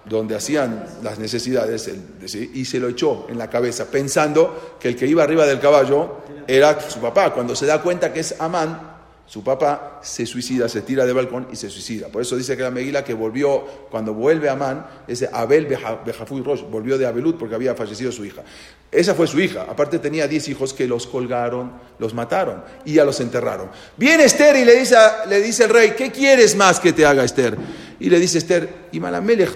donde 0.05 0.35
hacían 0.35 0.85
las 1.03 1.19
necesidades 1.19 1.91
y 2.33 2.65
se 2.65 2.79
lo 2.81 2.89
echó 2.89 3.27
en 3.29 3.39
la 3.39 3.49
cabeza, 3.49 3.87
pensando 3.87 4.77
que 4.81 4.89
el 4.89 4.97
que 4.97 5.07
iba 5.07 5.23
arriba 5.23 5.47
del 5.47 5.61
caballo 5.61 6.17
era 6.47 6.81
su 6.81 7.01
papá. 7.01 7.33
Cuando 7.33 7.55
se 7.55 7.67
da 7.67 7.81
cuenta 7.81 8.13
que 8.13 8.21
es 8.21 8.35
Amán, 8.41 8.92
Su 9.33 9.43
papá 9.43 9.99
se 10.03 10.27
suicida, 10.27 10.69
se 10.69 10.83
tira 10.83 11.07
del 11.07 11.15
balcón 11.15 11.49
y 11.51 11.57
se 11.57 11.71
suicida. 11.71 12.09
Por 12.09 12.21
eso 12.21 12.37
dice 12.37 12.55
que 12.55 12.65
la 12.65 12.71
Meguila 12.71 13.03
que 13.03 13.15
volvió, 13.15 13.65
cuando 13.91 14.13
vuelve 14.13 14.51
a 14.51 14.53
Amán, 14.53 14.87
ese 15.09 15.27
Abel 15.33 15.65
Bejafuy 15.65 16.43
Rosh, 16.43 16.61
volvió 16.71 16.99
de 16.99 17.07
Abelut 17.07 17.39
porque 17.39 17.55
había 17.55 17.75
fallecido 17.75 18.13
su 18.13 18.27
hija. 18.27 18.43
Esa 18.91 19.15
fue 19.15 19.27
su 19.27 19.41
hija. 19.41 19.65
Aparte 19.67 19.99
tenía 19.99 20.29
diez 20.29 20.49
hijos 20.49 20.75
que 20.75 20.87
los 20.87 21.07
colgaron, 21.07 21.73
los 21.99 22.13
mataron 22.13 22.63
y 22.85 22.93
ya 22.93 23.07
los 23.07 23.21
enterraron. 23.21 23.71
Viene 23.97 24.25
Esther 24.25 24.55
y 24.57 24.67
le 24.67 24.79
dice, 24.79 24.97
le 25.27 25.41
dice 25.41 25.65
el 25.65 25.71
rey, 25.71 25.95
¿qué 25.97 26.11
quieres 26.11 26.55
más 26.55 26.79
que 26.79 26.93
te 26.93 27.07
haga 27.07 27.25
Esther? 27.25 27.57
Y 28.01 28.11
le 28.11 28.21
dice 28.21 28.37
Esther, 28.37 28.69
y 28.93 29.01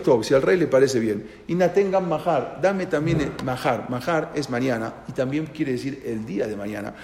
Tov, 0.02 0.24
si 0.24 0.32
al 0.32 0.40
rey 0.40 0.56
le 0.56 0.68
parece 0.68 0.98
bien, 1.00 1.28
y 1.48 1.54
Natengan 1.54 2.08
Mahar, 2.08 2.60
dame 2.62 2.86
también 2.86 3.34
Mahar. 3.44 3.90
Mahar 3.90 4.32
es 4.34 4.48
mañana 4.48 5.04
y 5.06 5.12
también 5.12 5.44
quiere 5.44 5.72
decir 5.72 6.02
el 6.06 6.24
día 6.24 6.46
de 6.46 6.56
mañana. 6.56 6.94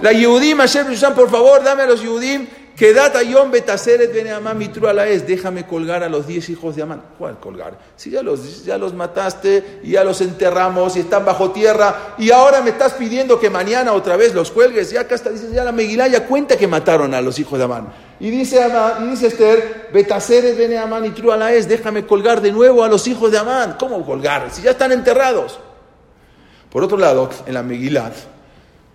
La 0.00 0.12
Yehudim, 0.12 0.58
Hashem 0.58 0.86
por 1.14 1.30
favor, 1.30 1.62
dame 1.62 1.82
a 1.82 1.86
los 1.86 2.02
Yehudim, 2.02 2.46
que 2.76 2.92
data 2.92 3.22
yom 3.22 3.52
betaseret 3.52 4.12
bene 4.12 4.32
Amán 4.32 4.58
mitru 4.58 4.88
es, 4.88 5.26
déjame 5.26 5.64
colgar 5.64 6.02
a 6.02 6.08
los 6.08 6.26
diez 6.26 6.48
hijos 6.48 6.74
de 6.74 6.82
Amán. 6.82 7.02
¿Cuál 7.16 7.38
colgar? 7.38 7.78
Si 7.96 8.10
ya 8.10 8.22
los, 8.22 8.64
ya 8.64 8.76
los 8.78 8.92
mataste 8.92 9.80
y 9.84 9.92
ya 9.92 10.02
los 10.02 10.20
enterramos 10.20 10.96
y 10.96 11.00
están 11.00 11.24
bajo 11.24 11.52
tierra 11.52 12.16
y 12.18 12.32
ahora 12.32 12.62
me 12.62 12.70
estás 12.70 12.94
pidiendo 12.94 13.38
que 13.38 13.48
mañana 13.48 13.92
otra 13.92 14.16
vez 14.16 14.34
los 14.34 14.50
cuelgues, 14.50 14.90
ya 14.90 15.02
acá 15.02 15.14
está, 15.14 15.30
dice 15.30 15.52
ya 15.52 15.62
la 15.62 15.70
Megilá 15.70 16.08
ya 16.08 16.26
cuenta 16.26 16.56
que 16.56 16.66
mataron 16.66 17.14
a 17.14 17.20
los 17.20 17.38
hijos 17.38 17.58
de 17.58 17.64
Amán. 17.64 17.92
Y 18.18 18.30
dice, 18.30 18.62
Amán, 18.62 19.08
dice 19.08 19.28
Esther, 19.28 19.90
betaseret 19.92 20.56
bene 20.56 20.76
Amán 20.76 21.02
mitru 21.02 21.32
es, 21.32 21.68
déjame 21.68 22.04
colgar 22.04 22.40
de 22.40 22.50
nuevo 22.50 22.82
a 22.82 22.88
los 22.88 23.06
hijos 23.06 23.30
de 23.30 23.38
Amán. 23.38 23.76
¿Cómo 23.78 24.04
colgar? 24.04 24.48
Si 24.50 24.62
ya 24.62 24.72
están 24.72 24.90
enterrados. 24.90 25.60
Por 26.70 26.82
otro 26.82 26.98
lado, 26.98 27.30
en 27.46 27.54
la 27.54 27.62
Megilá, 27.62 28.10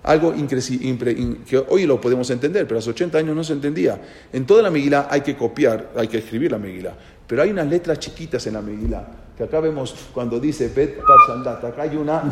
algo 0.03 0.33
que 0.33 1.65
hoy 1.67 1.85
lo 1.85 1.99
podemos 1.99 2.29
entender, 2.29 2.67
pero 2.67 2.79
hace 2.79 2.89
80 2.89 3.17
años 3.17 3.35
no 3.35 3.43
se 3.43 3.53
entendía. 3.53 3.99
En 4.31 4.45
toda 4.45 4.63
la 4.63 4.69
Megilá 4.69 5.07
hay 5.09 5.21
que 5.21 5.35
copiar, 5.35 5.91
hay 5.95 6.07
que 6.07 6.19
escribir 6.19 6.51
la 6.51 6.57
Megilá. 6.57 6.93
Pero 7.27 7.41
hay 7.41 7.51
unas 7.51 7.67
letras 7.67 7.99
chiquitas 7.99 8.45
en 8.47 8.53
la 8.53 8.61
Megilá, 8.61 9.07
que 9.37 9.43
acá 9.43 9.59
vemos 9.59 9.93
cuando 10.13 10.39
dice 10.39 10.69
Bet 10.69 10.99
Parshandat, 11.05 11.63
acá 11.63 11.83
hay 11.83 11.97
una, 11.97 12.23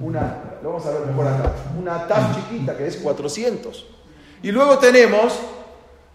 una, 0.00 0.58
lo 0.62 0.70
vamos 0.70 0.86
a 0.86 0.90
ver 0.90 1.06
mejor 1.06 1.26
acá, 1.28 1.52
una 1.78 2.06
tab 2.06 2.34
chiquita 2.34 2.76
que 2.76 2.86
es 2.86 2.96
400. 2.96 3.86
Y 4.42 4.50
luego 4.50 4.78
tenemos, 4.78 5.38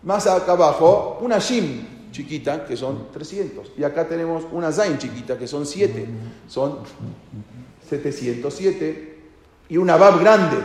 más 0.04 0.28
acá 0.28 0.54
abajo, 0.54 1.20
una 1.22 1.38
Shim 1.38 2.12
chiquita 2.12 2.66
que 2.66 2.76
son 2.76 3.12
300. 3.12 3.74
Y 3.78 3.84
acá 3.84 4.08
tenemos 4.08 4.44
una 4.52 4.72
Zain 4.72 4.98
chiquita 4.98 5.38
que 5.38 5.48
son 5.48 5.66
7, 5.66 6.08
son 6.48 6.80
707. 7.88 9.18
Y 9.70 9.78
una 9.78 9.98
Bab 9.98 10.20
grande 10.20 10.58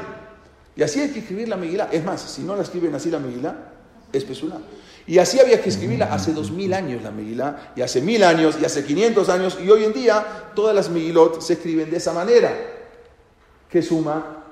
y 0.77 0.83
así 0.83 1.01
hay 1.01 1.11
que 1.11 1.21
escribir 1.21 1.49
la 1.49 1.57
Megilá. 1.57 1.89
Es 1.93 2.05
más, 2.05 2.21
si 2.21 2.43
no 2.43 2.57
la 2.57 2.63
escriben 2.63 2.95
así 2.95 3.11
la 3.11 3.19
Megilá, 3.19 3.73
es 4.13 4.25
Pesulá. 4.25 4.59
Y 5.07 5.19
así 5.19 5.41
había 5.41 5.61
que 5.61 5.69
escribirla 5.69 6.13
hace 6.13 6.33
dos 6.33 6.51
mil 6.51 6.73
años 6.73 7.03
la 7.03 7.11
Megilá, 7.11 7.73
y 7.77 7.83
hace 7.83 8.01
mil 8.01 8.23
años, 8.23 8.57
y 8.61 8.65
hace 8.65 8.85
500 8.85 9.29
años, 9.29 9.59
y 9.63 9.69
hoy 9.69 9.85
en 9.85 9.93
día 9.93 10.53
todas 10.55 10.75
las 10.75 10.89
Megilot 10.91 11.41
se 11.41 11.55
escriben 11.55 11.91
de 11.91 11.97
esa 11.97 12.13
manera, 12.13 12.53
que 13.69 13.83
suma 13.83 14.45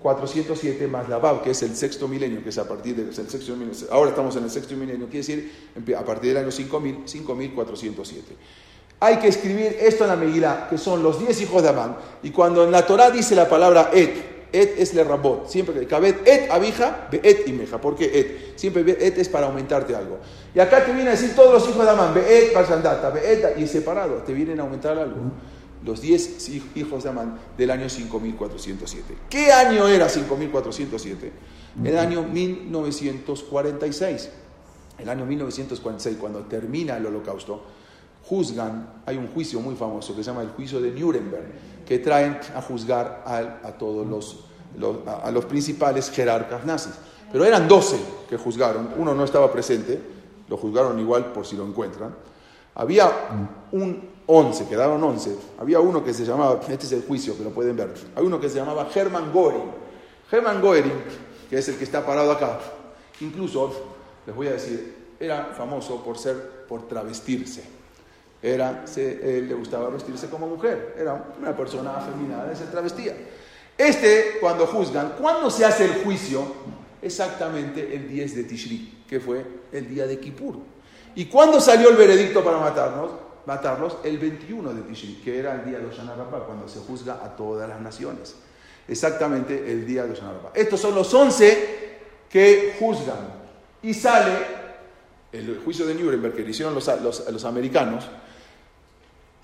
407 0.00 0.86
más 0.86 1.08
la 1.08 1.18
Bab, 1.18 1.42
que 1.42 1.50
es 1.50 1.62
el 1.62 1.74
sexto 1.74 2.06
milenio, 2.06 2.42
que 2.42 2.50
es 2.50 2.58
a 2.58 2.68
partir 2.68 2.94
del 2.94 3.12
sexto 3.14 3.56
milenio. 3.56 3.74
Ahora 3.90 4.10
estamos 4.10 4.36
en 4.36 4.44
el 4.44 4.50
sexto 4.50 4.76
milenio, 4.76 5.06
quiere 5.06 5.26
decir 5.26 5.96
a 5.96 6.04
partir 6.04 6.34
del 6.34 6.44
año 6.44 6.52
5000, 6.52 7.02
5407. 7.06 8.36
Hay 9.00 9.18
que 9.18 9.28
escribir 9.28 9.76
esto 9.80 10.04
en 10.04 10.10
la 10.10 10.16
Megilá, 10.16 10.68
que 10.68 10.78
son 10.78 11.02
los 11.02 11.18
10 11.18 11.40
hijos 11.42 11.62
de 11.62 11.70
Amán. 11.70 11.96
Y 12.22 12.30
cuando 12.30 12.64
en 12.64 12.70
la 12.70 12.86
Torah 12.86 13.10
dice 13.10 13.34
la 13.34 13.48
palabra 13.48 13.90
Et, 13.92 14.33
Et 14.54 14.78
es 14.78 14.94
le 14.94 15.02
rabot. 15.02 15.48
Siempre 15.48 15.74
que 15.74 15.84
cabet 15.86 16.14
et 16.24 16.48
abija, 16.48 17.08
et 17.10 17.48
meja. 17.48 17.80
¿Por 17.80 17.96
qué 17.96 18.04
et? 18.04 18.52
Siempre 18.54 18.84
et 18.88 19.18
es 19.18 19.28
para 19.28 19.46
aumentarte 19.46 19.96
algo. 19.96 20.20
Y 20.54 20.60
acá 20.60 20.84
te 20.84 20.92
viene 20.92 21.08
a 21.08 21.12
decir 21.12 21.34
todos 21.34 21.52
los 21.52 21.68
hijos 21.68 21.84
de 21.84 21.90
Amán, 21.90 22.14
beet 22.14 22.52
pasandata, 22.52 23.10
beet 23.10 23.58
y 23.58 23.66
separado, 23.66 24.22
te 24.22 24.32
vienen 24.32 24.60
a 24.60 24.62
aumentar 24.62 24.96
algo. 24.96 25.16
Los 25.84 26.00
10 26.00 26.50
hijos 26.76 27.02
de 27.02 27.10
Amán 27.10 27.40
del 27.58 27.72
año 27.72 27.88
5407. 27.88 29.16
¿Qué 29.28 29.50
año 29.50 29.88
era 29.88 30.08
5407? 30.08 31.32
El 31.84 31.98
año 31.98 32.22
1946. 32.22 34.30
El 34.98 35.08
año 35.08 35.26
1946, 35.26 36.16
cuando 36.20 36.42
termina 36.42 36.96
el 36.96 37.06
holocausto, 37.06 37.64
juzgan, 38.28 39.02
hay 39.06 39.16
un 39.16 39.28
juicio 39.28 39.60
muy 39.60 39.74
famoso 39.76 40.14
que 40.16 40.22
se 40.22 40.30
llama 40.30 40.42
el 40.42 40.50
juicio 40.50 40.80
de 40.80 40.90
Nuremberg, 40.90 41.84
que 41.86 41.98
traen 41.98 42.38
a 42.54 42.62
juzgar 42.62 43.22
a, 43.26 43.72
todos 43.72 44.06
los, 44.06 44.44
a, 45.06 45.30
los 45.30 45.44
principales 45.44 46.10
jerarcas 46.10 46.64
nazis. 46.64 46.94
Pero 47.30 47.44
eran 47.44 47.68
12 47.68 47.96
que 48.28 48.36
juzgaron, 48.36 48.90
uno 48.96 49.14
no 49.14 49.24
estaba 49.24 49.52
presente, 49.52 50.00
lo 50.48 50.56
juzgaron 50.56 50.98
igual 50.98 51.32
por 51.32 51.46
si 51.46 51.56
lo 51.56 51.66
encuentran. 51.66 52.14
Había 52.76 53.10
un 53.72 54.14
11, 54.26 54.68
quedaron 54.68 55.02
11. 55.02 55.36
Había 55.60 55.80
uno 55.80 56.02
que 56.02 56.14
se 56.14 56.24
llamaba, 56.24 56.60
este 56.68 56.86
es 56.86 56.92
el 56.92 57.02
juicio 57.02 57.36
que 57.36 57.44
lo 57.44 57.50
pueden 57.50 57.76
ver, 57.76 57.92
hay 58.16 58.24
uno 58.24 58.40
que 58.40 58.48
se 58.48 58.56
llamaba 58.56 58.88
Hermann 58.94 59.32
Göring. 59.32 59.84
Hermann 60.30 60.62
Göring, 60.62 60.92
que 61.50 61.58
es 61.58 61.68
el 61.68 61.76
que 61.76 61.84
está 61.84 62.04
parado 62.04 62.32
acá, 62.32 62.58
incluso, 63.20 63.70
les 64.26 64.34
voy 64.34 64.46
a 64.46 64.52
decir, 64.52 65.12
era 65.20 65.52
famoso 65.56 66.02
por 66.02 66.16
ser, 66.16 66.64
por 66.66 66.88
travestirse 66.88 67.83
era, 68.44 68.86
se, 68.86 69.40
le 69.40 69.54
gustaba 69.54 69.88
vestirse 69.88 70.28
como 70.28 70.46
mujer, 70.46 70.94
era 70.98 71.32
una 71.40 71.56
persona 71.56 71.96
afeminada, 71.96 72.54
se 72.54 72.66
travestía. 72.66 73.14
Este, 73.76 74.36
cuando 74.38 74.66
juzgan, 74.66 75.14
¿cuándo 75.18 75.50
se 75.50 75.64
hace 75.64 75.86
el 75.86 76.04
juicio? 76.04 76.44
Exactamente 77.00 77.96
el 77.96 78.06
10 78.06 78.36
de 78.36 78.44
Tishri, 78.44 79.04
que 79.08 79.18
fue 79.18 79.44
el 79.72 79.88
día 79.88 80.06
de 80.06 80.20
Kippur. 80.20 80.58
¿Y 81.14 81.24
cuándo 81.24 81.58
salió 81.58 81.88
el 81.88 81.96
veredicto 81.96 82.44
para 82.44 82.58
matarnos? 82.58 83.10
matarlos? 83.46 83.98
El 84.04 84.18
21 84.18 84.74
de 84.74 84.82
Tishri, 84.82 85.14
que 85.24 85.38
era 85.38 85.54
el 85.54 85.64
día 85.64 85.78
de 85.78 85.86
Oshana 85.86 86.14
cuando 86.46 86.68
se 86.68 86.80
juzga 86.80 87.20
a 87.24 87.34
todas 87.36 87.68
las 87.68 87.80
naciones. 87.80 88.34
Exactamente 88.86 89.72
el 89.72 89.86
día 89.86 90.04
de 90.04 90.12
Oshana 90.12 90.34
Estos 90.54 90.80
son 90.80 90.94
los 90.94 91.12
11 91.12 91.98
que 92.28 92.76
juzgan. 92.78 93.42
Y 93.82 93.94
sale 93.94 94.32
el 95.32 95.60
juicio 95.64 95.86
de 95.86 95.94
Nuremberg 95.94 96.34
que 96.34 96.42
le 96.42 96.50
hicieron 96.50 96.74
los, 96.74 96.86
los, 97.02 97.30
los 97.30 97.44
americanos, 97.44 98.08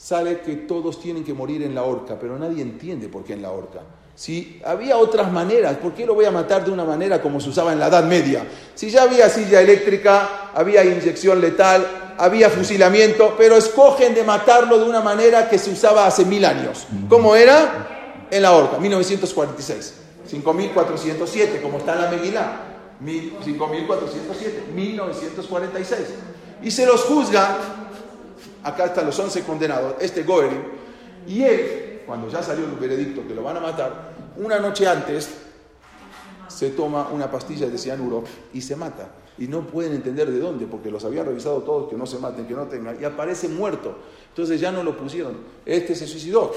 sale 0.03 0.41
que 0.41 0.57
todos 0.57 0.99
tienen 0.99 1.23
que 1.23 1.35
morir 1.35 1.63
en 1.63 1.75
la 1.75 1.83
horca, 1.83 2.19
pero 2.19 2.39
nadie 2.39 2.63
entiende 2.63 3.09
por 3.09 3.23
qué 3.23 3.35
en 3.35 3.43
la 3.43 3.51
horca. 3.51 3.81
Si 4.15 4.61
había 4.65 4.97
otras 4.97 5.31
maneras, 5.31 5.77
¿por 5.77 5.93
qué 5.93 6.07
lo 6.07 6.15
voy 6.15 6.25
a 6.25 6.31
matar 6.31 6.65
de 6.65 6.71
una 6.71 6.85
manera 6.85 7.21
como 7.21 7.39
se 7.39 7.51
usaba 7.51 7.73
en 7.73 7.79
la 7.79 7.89
Edad 7.89 8.05
Media? 8.05 8.47
Si 8.75 8.91
ya 8.91 9.03
había 9.03 9.29
silla 9.29 9.61
eléctrica, 9.61 10.51
había 10.55 10.85
inyección 10.85 11.41
letal, 11.41 12.15
había 12.17 12.49
fusilamiento, 12.49 13.35
pero 13.37 13.57
escogen 13.57 14.15
de 14.15 14.25
matarlo 14.25 14.79
de 14.79 14.85
una 14.89 15.03
manera 15.03 15.51
que 15.51 15.59
se 15.59 15.71
usaba 15.71 16.07
hace 16.07 16.25
mil 16.25 16.45
años. 16.47 16.87
¿Cómo 17.09 17.37
era? 17.37 18.27
En 18.31 18.43
la 18.43 18.53
horca, 18.53 18.79
1946. 18.79 19.95
5407, 20.27 21.61
como 21.61 21.79
está 21.79 21.95
en 21.95 22.01
la 22.01 22.11
Meguilá. 22.11 22.61
5407, 23.45 24.65
1946. 24.75 26.01
Y 26.63 26.71
se 26.71 26.87
los 26.87 27.03
juzga 27.05 27.80
acá 28.63 28.87
están 28.87 29.07
los 29.07 29.19
11 29.19 29.43
condenados, 29.43 29.95
este 30.01 30.23
Goering, 30.23 30.63
y 31.27 31.43
él, 31.43 32.03
cuando 32.07 32.29
ya 32.29 32.43
salió 32.43 32.65
el 32.65 32.73
veredicto 32.73 33.27
que 33.27 33.35
lo 33.35 33.43
van 33.43 33.57
a 33.57 33.61
matar, 33.61 34.13
una 34.37 34.59
noche 34.59 34.87
antes 34.87 35.29
se 36.49 36.71
toma 36.71 37.09
una 37.09 37.31
pastilla 37.31 37.69
de 37.69 37.79
cianuro 37.79 38.25
y 38.53 38.61
se 38.61 38.77
mata. 38.77 39.09
Y 39.39 39.47
no 39.47 39.67
pueden 39.67 39.95
entender 39.95 40.31
de 40.31 40.39
dónde, 40.39 40.67
porque 40.67 40.91
los 40.91 41.05
habían 41.05 41.25
revisado 41.25 41.63
todos, 41.63 41.89
que 41.89 41.97
no 41.97 42.05
se 42.07 42.19
maten, 42.19 42.47
que 42.47 42.55
no 42.55 42.67
tengan, 42.67 43.01
y 43.01 43.05
aparece 43.05 43.49
muerto. 43.49 43.97
Entonces 44.29 44.61
ya 44.61 44.71
no 44.71 44.83
lo 44.83 44.97
pusieron. 44.97 45.39
Este 45.65 45.95
se 45.95 46.07
suicidó. 46.07 46.53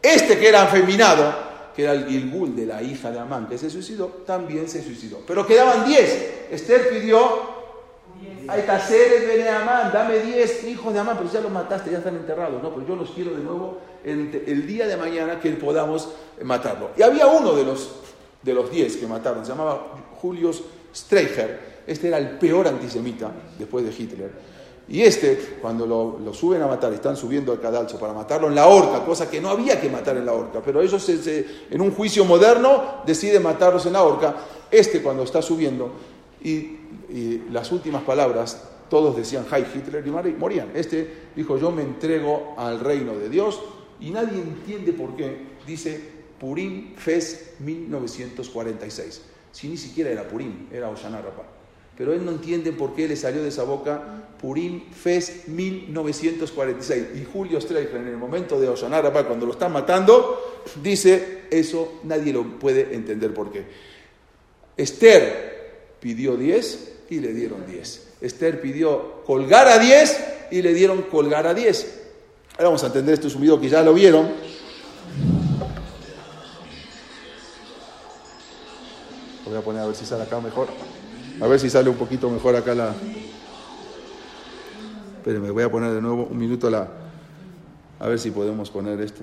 Este 0.00 0.38
que 0.38 0.48
era 0.48 0.62
afeminado, 0.62 1.34
que 1.76 1.82
era 1.82 1.92
el 1.92 2.06
Gilgul 2.06 2.56
de 2.56 2.66
la 2.66 2.82
hija 2.82 3.10
de 3.10 3.18
Amán, 3.18 3.48
que 3.48 3.58
se 3.58 3.68
suicidó, 3.68 4.06
también 4.26 4.68
se 4.68 4.82
suicidó. 4.82 5.20
Pero 5.26 5.46
quedaban 5.46 5.84
10. 5.84 6.48
Esther 6.50 6.88
pidió 6.88 7.61
hay 8.48 8.62
taceres 8.62 9.26
de 9.26 9.48
Amán, 9.48 9.90
dame 9.92 10.18
10 10.18 10.64
hijos 10.64 10.92
de 10.92 11.00
Amán, 11.00 11.16
pero 11.18 11.30
ya 11.30 11.40
los 11.40 11.50
mataste, 11.50 11.90
ya 11.90 11.98
están 11.98 12.16
enterrados. 12.16 12.62
No, 12.62 12.74
pero 12.74 12.86
yo 12.86 12.96
los 12.96 13.10
quiero 13.10 13.32
de 13.32 13.42
nuevo 13.42 13.78
el, 14.04 14.66
día 14.66 14.86
de 14.86 14.96
mañana 14.96 15.40
que 15.40 15.50
podamos 15.52 16.08
matarlo. 16.42 16.90
Y 16.96 17.02
había 17.02 17.26
uno 17.26 17.54
de 17.54 17.64
los, 17.64 17.90
de 18.42 18.54
los 18.54 18.70
10 18.70 18.96
que 18.96 19.06
mataron, 19.06 19.44
se 19.44 19.52
llamaba 19.52 19.94
Julius 20.20 20.62
Streicher. 20.94 21.72
Este 21.86 22.08
era 22.08 22.18
el 22.18 22.38
peor 22.38 22.68
antisemita 22.68 23.30
después 23.58 23.84
de 23.84 23.90
Hitler. 23.90 24.30
Y 24.88 25.02
este, 25.02 25.56
cuando 25.62 25.86
lo, 25.86 26.34
suben 26.34 26.60
a 26.62 26.66
matar, 26.66 26.92
están 26.92 27.16
subiendo 27.16 27.52
al 27.52 27.60
cadalso 27.60 27.98
para 27.98 28.12
matarlo 28.12 28.48
en 28.48 28.54
la 28.54 28.66
horca, 28.66 29.04
cosa 29.04 29.30
que 29.30 29.40
no 29.40 29.48
había 29.48 29.80
que 29.80 29.88
matar 29.88 30.16
en 30.16 30.26
la 30.26 30.32
horca, 30.32 30.60
pero 30.64 30.82
ellos 30.82 31.08
en 31.08 31.80
un 31.80 31.92
juicio 31.92 32.24
moderno 32.24 33.02
deciden 33.06 33.42
matarlos 33.42 33.86
en 33.86 33.94
la 33.94 34.02
horca. 34.02 34.34
Este, 34.70 35.02
cuando 35.02 35.22
está 35.22 35.40
subiendo, 35.40 35.92
y 36.44 37.42
las 37.50 37.70
últimas 37.72 38.02
palabras, 38.02 38.68
todos 38.92 39.16
decían 39.16 39.46
Hi 39.50 39.64
Hitler 39.74 40.06
y 40.06 40.10
morían. 40.10 40.70
Este 40.74 41.30
dijo, 41.34 41.56
yo 41.56 41.70
me 41.70 41.80
entrego 41.80 42.54
al 42.58 42.78
reino 42.78 43.14
de 43.14 43.30
Dios 43.30 43.58
y 43.98 44.10
nadie 44.10 44.38
entiende 44.42 44.92
por 44.92 45.16
qué. 45.16 45.34
Dice 45.66 45.98
Purim 46.38 46.94
Fes 46.96 47.54
1946. 47.60 49.22
Si 49.50 49.68
ni 49.68 49.78
siquiera 49.78 50.10
era 50.10 50.28
Purim, 50.28 50.66
era 50.70 50.90
Oshana 50.90 51.22
Pero 51.96 52.12
él 52.12 52.22
no 52.22 52.32
entiende 52.32 52.72
por 52.72 52.94
qué 52.94 53.08
le 53.08 53.16
salió 53.16 53.42
de 53.42 53.48
esa 53.48 53.64
boca 53.64 54.26
Purim 54.38 54.90
Fes 54.90 55.48
1946. 55.48 57.06
Y 57.14 57.24
Julio 57.24 57.62
Streicher, 57.62 57.96
en 57.96 58.08
el 58.08 58.18
momento 58.18 58.60
de 58.60 58.68
Osanar 58.68 59.10
cuando 59.26 59.46
lo 59.46 59.52
están 59.52 59.72
matando, 59.72 60.62
dice, 60.82 61.44
eso 61.50 62.00
nadie 62.04 62.34
lo 62.34 62.58
puede 62.58 62.94
entender 62.94 63.32
por 63.32 63.50
qué. 63.50 63.64
Esther 64.76 65.51
pidió 66.02 66.36
10 66.36 66.88
y 67.10 67.20
le 67.20 67.32
dieron 67.32 67.64
10. 67.64 68.08
Esther 68.20 68.60
pidió 68.60 69.22
colgar 69.24 69.68
a 69.68 69.78
10 69.78 70.48
y 70.50 70.60
le 70.60 70.74
dieron 70.74 71.02
colgar 71.02 71.46
a 71.46 71.54
10. 71.54 72.00
Ahora 72.54 72.64
vamos 72.64 72.82
a 72.82 72.88
entender 72.88 73.14
esto, 73.14 73.28
es 73.28 73.34
un 73.36 73.42
video 73.42 73.60
que 73.60 73.68
ya 73.68 73.82
lo 73.82 73.94
vieron. 73.94 74.28
Lo 79.44 79.50
voy 79.50 79.58
a 79.58 79.62
poner 79.62 79.82
a 79.82 79.86
ver 79.86 79.94
si 79.94 80.04
sale 80.04 80.24
acá 80.24 80.40
mejor. 80.40 80.68
A 81.40 81.46
ver 81.46 81.60
si 81.60 81.70
sale 81.70 81.88
un 81.88 81.96
poquito 81.96 82.28
mejor 82.28 82.56
acá 82.56 82.74
la... 82.74 82.94
Espérenme, 85.18 85.50
voy 85.50 85.62
a 85.62 85.70
poner 85.70 85.92
de 85.92 86.00
nuevo 86.00 86.24
un 86.24 86.36
minuto 86.36 86.68
la... 86.68 86.88
A 88.00 88.08
ver 88.08 88.18
si 88.18 88.32
podemos 88.32 88.70
poner 88.70 89.00
esto. 89.00 89.22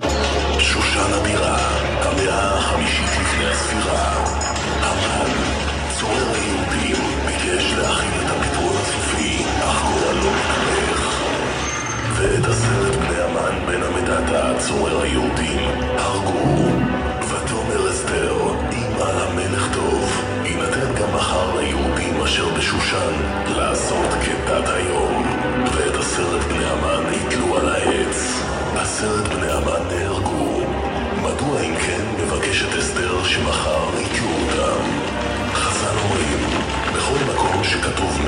ואת 12.20 12.44
עשרת 12.44 12.96
בני 12.96 13.20
המן 13.22 13.66
בן 13.66 13.82
המדדה, 13.82 14.58
צורר 14.58 15.02
היהודים, 15.02 15.60
הרגו. 15.96 16.68
ותאמר 17.28 17.90
אסתר, 17.90 18.34
על 19.00 19.16
המלך 19.18 19.74
טוב, 19.74 20.22
יינתן 20.44 20.94
גם 21.00 21.14
מחר 21.14 21.60
ליהודים 21.60 22.22
אשר 22.24 22.54
בשושן 22.58 23.12
לעשות 23.56 24.08
כדת 24.24 24.68
היום. 24.68 25.22
ואת 25.74 25.96
עשרת 25.96 26.44
בני 26.44 26.64
המן 26.64 27.12
יתלו 27.14 27.56
על 27.56 27.68
העץ. 27.68 28.42
עשרת 28.76 29.28
בני 29.28 29.52
המן 29.52 29.88
נהרגו. 29.88 30.60
מדוע 31.22 31.60
אם 31.60 31.74
כן 31.76 32.04
מבקשת 32.22 32.78
אסתר 32.78 33.24
שמחר 33.24 33.88
יתלו 34.00 34.28
אותם? 34.28 35.09
готовы. 37.90 38.19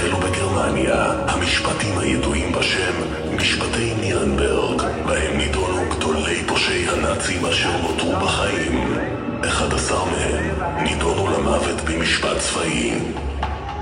החלו 0.00 0.16
בגרמניה 0.16 1.12
המשפטים 1.28 1.98
הידועים 1.98 2.52
בשם 2.52 2.92
משפטי 3.36 3.94
נירנברג, 4.00 4.82
בהם 5.06 5.36
נידונו 5.36 5.90
גדולי 5.90 6.44
פושעי 6.46 6.88
הנאצים 6.88 7.46
אשר 7.46 7.76
נותרו 7.82 8.12
בחיים. 8.16 8.98
11 9.48 9.98
מהם 10.04 10.84
נידונו 10.84 11.26
למוות 11.26 11.80
במשפט 11.80 12.38
צבאי. 12.38 12.94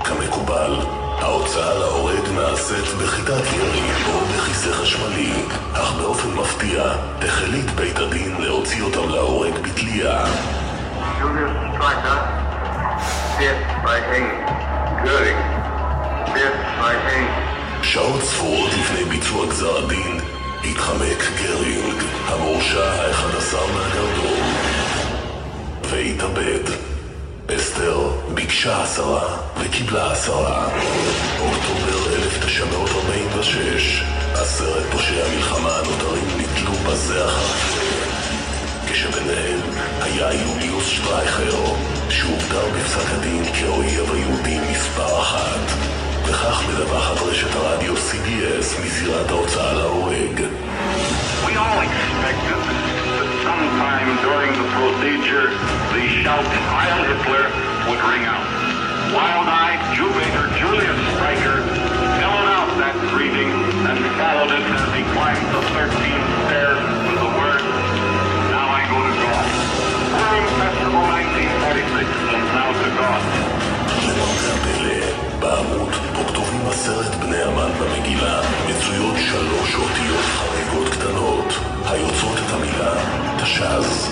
כמקובל, 0.03 0.75
ההוצאה 1.19 1.73
להורג 1.73 2.29
נעשית 2.35 2.93
בכיתת 3.01 3.53
ירי 3.53 3.91
או 4.07 4.19
בכיסא 4.25 4.71
חשמלי, 4.71 5.33
אך 5.73 5.93
באופן 5.93 6.29
מפתיע 6.29 6.83
החליט 7.21 7.69
בית 7.75 7.99
הדין 7.99 8.35
להוציא 8.39 8.83
אותם 8.83 9.09
להורג 9.09 9.53
בתלייה. 9.53 10.25
Julius 11.19 11.53
Streicher, 11.75 12.19
death 13.39 13.61
by 13.85 13.99
hanging. 14.09 14.59
Goering. 15.05 15.58
שעות 17.83 18.21
ספורות 18.23 18.71
לפני 18.73 19.03
ביצוע 19.03 19.45
גזר 19.45 19.77
הדין 19.77 20.19
התחמק 20.63 21.23
גרינג, 21.43 22.03
המורשע 22.27 22.83
ה-11 22.83 23.55
מהגרדום, 23.73 24.53
והתאבד. 25.89 26.89
אסתר 27.55 28.09
ביקשה 28.33 28.83
עשרה 28.83 29.37
וקיבלה 29.59 30.11
עשרה. 30.11 30.67
אוקטובר 31.39 32.13
1946, 32.23 34.03
עשרת 34.33 34.83
פושעי 34.91 35.21
המלחמה 35.21 35.71
הנותרים 35.75 36.27
נתלו 36.37 36.71
בזה 36.71 37.25
אחר. 37.25 37.79
כשביניהם 38.91 39.59
היה 40.01 40.33
יוליוס 40.33 40.85
שטרייכר, 40.87 41.63
שהוגדר 42.09 42.69
בפסק 42.69 43.11
הדין 43.11 43.43
כאויב 43.53 44.11
היהודים 44.11 44.61
מספר 44.71 45.21
אחת. 45.21 45.98
וכך 46.28 46.62
מדווחת 46.68 47.22
רשת 47.22 47.54
הרדיו 47.54 47.94
CBS 47.94 48.84
מזירת 48.84 49.30
ההוצאה 49.30 49.72
להורג. 49.72 50.40
We 51.46 51.52
all 51.64 51.80
expected 51.88 52.60
that 53.16 53.28
sometime 53.46 54.08
during 54.26 54.52
the 54.60 54.66
procedure, 54.76 55.46
the 55.92 56.02
shout 56.20 56.46
Heil 56.72 57.00
Hitler 57.08 57.44
would 57.88 58.02
ring 58.10 58.24
out. 58.34 58.48
Wild-eyed 59.16 59.80
Jew-baiter 59.94 60.46
Julius 60.58 61.00
Streicher 61.12 61.58
held 62.22 62.46
out 62.56 62.70
that 62.82 62.96
greeting 63.12 63.50
and 63.88 63.98
followed 64.18 64.52
it 64.58 64.64
as 64.76 64.84
he 64.96 65.02
climbed 65.14 65.46
the 65.54 65.62
13 65.76 65.94
stairs 66.46 66.80
with 67.06 67.18
the 67.24 67.30
words, 67.38 67.64
Now 68.54 68.66
I 68.78 68.80
go 68.92 68.98
to 69.08 69.14
God. 69.22 70.57
כתובים 76.79 76.99
עשרת 76.99 77.15
בני 77.15 77.41
המן 77.41 77.71
במגילה 77.79 78.41
מצויות 78.69 79.15
שלוש 79.17 79.75
אותיות 79.75 80.25
חריגות 80.25 80.89
קטנות 80.89 81.53
היוצרות 81.85 82.37
את 82.37 82.53
המילה 82.53 82.93
תש"ז. 83.43 84.09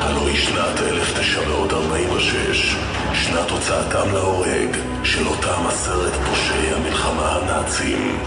הלוא 0.00 0.28
היא 0.28 0.36
שנת 0.36 0.80
1946, 0.80 2.76
שנת 3.14 3.50
הוצאתם 3.50 4.12
להורג 4.12 4.76
של 5.04 5.26
אותם 5.26 5.66
עשרת 5.66 6.12
פושעי 6.12 6.74
המלחמה 6.74 7.36
הנאצים. 7.36 8.18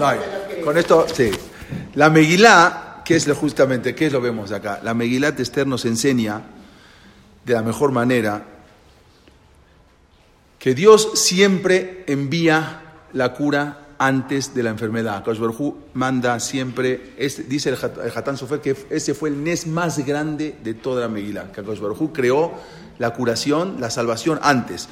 Right. 0.00 0.22
Con 0.64 0.76
esto, 0.76 1.06
sí. 1.12 1.28
La 1.94 2.08
Megilá, 2.08 3.02
que 3.04 3.16
es 3.16 3.24
justamente, 3.42 3.96
¿qué 3.96 4.06
es 4.06 4.12
lo 4.12 4.20
que 4.20 4.28
vemos 4.30 4.52
acá? 4.52 4.78
La 4.84 4.94
Megilá 4.94 5.32
de 5.32 5.42
Esther 5.42 5.66
nos 5.66 5.84
enseña 5.84 6.34
de 7.48 7.54
la 7.54 7.62
mejor 7.62 7.90
manera 7.92 8.44
que 10.58 10.74
Dios 10.74 11.10
siempre 11.14 12.04
envía 12.06 12.82
la 13.12 13.32
cura 13.32 13.86
antes 13.98 14.54
de 14.54 14.62
la 14.62 14.70
enfermedad. 14.70 15.24
Hu 15.26 15.76
manda 15.94 16.38
siempre, 16.40 17.14
dice 17.48 17.70
el 17.70 17.76
Hat- 17.76 18.04
el 18.04 18.12
Hatán 18.14 18.36
Sofer 18.36 18.60
que 18.60 18.76
ese 18.90 19.14
fue 19.14 19.30
el 19.30 19.42
Nes 19.42 19.66
más 19.66 19.98
grande 20.04 20.56
de 20.62 20.74
toda 20.74 21.02
la 21.02 21.08
Megilá, 21.08 21.50
Hu 21.56 22.12
creó 22.12 22.52
la 22.98 23.10
curación, 23.14 23.76
la 23.80 23.90
salvación 23.90 24.38
antes. 24.42 24.88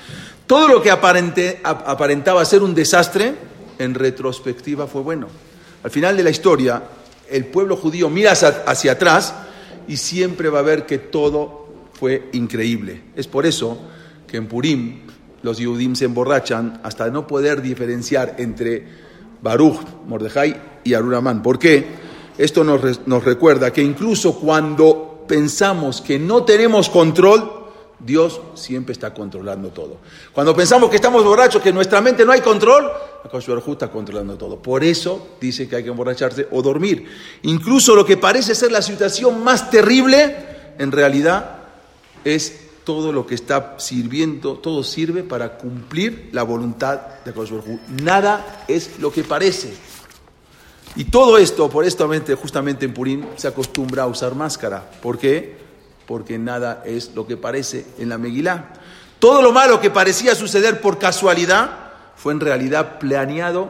Todo 0.47 0.69
lo 0.69 0.83
que 0.83 0.91
aparentaba 0.91 2.45
ser 2.45 2.63
un 2.63 2.75
desastre, 2.75 3.35
en 3.79 3.95
retrospectiva 3.95 4.87
fue 4.87 5.03
bueno. 5.03 5.27
Al 5.83 5.91
final 5.91 6.17
de 6.17 6.23
la 6.23 6.31
historia, 6.31 6.83
el 7.29 7.45
pueblo 7.47 7.77
judío 7.77 8.09
mira 8.09 8.33
hacia, 8.33 8.49
hacia 8.67 8.93
atrás 8.93 9.35
y 9.89 9.97
siempre 9.99 10.49
va 10.49 10.61
a 10.61 10.63
ver 10.63 10.87
que 10.87 10.99
todo 10.99 11.66
fue 11.99 12.29
increíble. 12.33 13.03
Es 13.17 13.27
por 13.27 13.47
eso 13.47 13.79
que 14.27 14.37
en 14.37 14.47
Purim 14.47 15.01
los 15.43 15.59
Yehudim 15.59 15.95
se 15.95 16.07
emborrachan 16.07 16.81
hasta 16.83 17.09
no 17.11 17.27
poder 17.27 17.63
diferenciar 17.63 18.35
entre 18.39 18.87
Baruch, 19.43 19.79
Mordejai 20.07 20.57
y 20.85 20.95
Aruramán. 20.95 21.43
¿Por 21.43 21.59
qué? 21.59 21.87
Esto 22.37 22.65
nos, 22.65 22.81
re- 22.81 22.97
nos 23.07 23.25
recuerda 23.25 23.73
que 23.73 23.83
incluso 23.83 24.39
cuando 24.39 25.25
pensamos 25.27 26.01
que 26.01 26.19
no 26.19 26.45
tenemos 26.45 26.91
control, 26.91 27.53
Dios 27.99 28.41
siempre 28.55 28.93
está 28.93 29.15
controlando 29.15 29.71
todo. 29.71 29.99
Cuando 30.33 30.55
pensamos 30.55 30.91
que 30.91 30.97
estamos 30.97 31.25
borrachos, 31.25 31.63
que 31.63 31.71
en 31.71 31.75
nuestra 31.75 32.01
mente 32.01 32.27
no 32.27 32.33
hay 32.33 32.43
control, 32.43 32.91
Akash 33.25 33.49
está 33.69 33.89
controlando 33.89 34.37
todo. 34.37 34.61
Por 34.61 34.85
eso 34.85 35.37
dice 35.41 35.67
que 35.67 35.77
hay 35.77 35.83
que 35.83 35.91
emborracharse 35.91 36.47
o 36.51 36.61
dormir. 36.61 37.07
Incluso 37.43 37.97
lo 37.97 38.05
que 38.05 38.17
parece 38.19 38.55
ser 38.55 38.71
la 38.71 38.83
situación 38.83 39.43
más 39.43 39.71
terrible, 39.71 40.37
en 40.79 40.93
realidad 40.93 41.56
es 42.35 42.61
todo 42.85 43.13
lo 43.13 43.27
que 43.27 43.35
está 43.35 43.75
sirviendo, 43.79 44.59
todo 44.59 44.85
sirve 44.85 45.23
para 45.23 45.59
cumplir 45.59 46.31
la 46.33 46.43
voluntad 46.43 47.01
de 47.25 47.33
Hu. 47.33 47.81
Nada 48.03 48.65
es 48.69 48.99
lo 48.99 49.13
que 49.13 49.25
parece. 49.25 49.73
Y 50.95 51.05
todo 51.05 51.39
esto, 51.39 51.69
por 51.69 51.85
esto, 51.85 52.09
justamente 52.41 52.85
en 52.85 52.95
Purim, 52.95 53.25
se 53.37 53.49
acostumbra 53.49 54.05
a 54.05 54.07
usar 54.07 54.35
máscara. 54.35 54.91
¿Por 55.03 55.19
qué? 55.19 55.67
porque 56.07 56.39
nada 56.39 56.83
es 56.87 57.13
lo 57.15 57.27
que 57.27 57.37
parece 57.37 57.85
en 57.99 58.09
la 58.09 58.19
Megilá. 58.19 58.73
Todo 59.19 59.43
lo 59.43 59.53
malo 59.53 59.81
que 59.81 59.91
parecía 59.91 60.35
suceder 60.35 60.81
por 60.81 60.99
casualidad 60.99 61.71
fue 62.17 62.33
en 62.33 62.41
realidad 62.41 62.99
planeado 62.99 63.69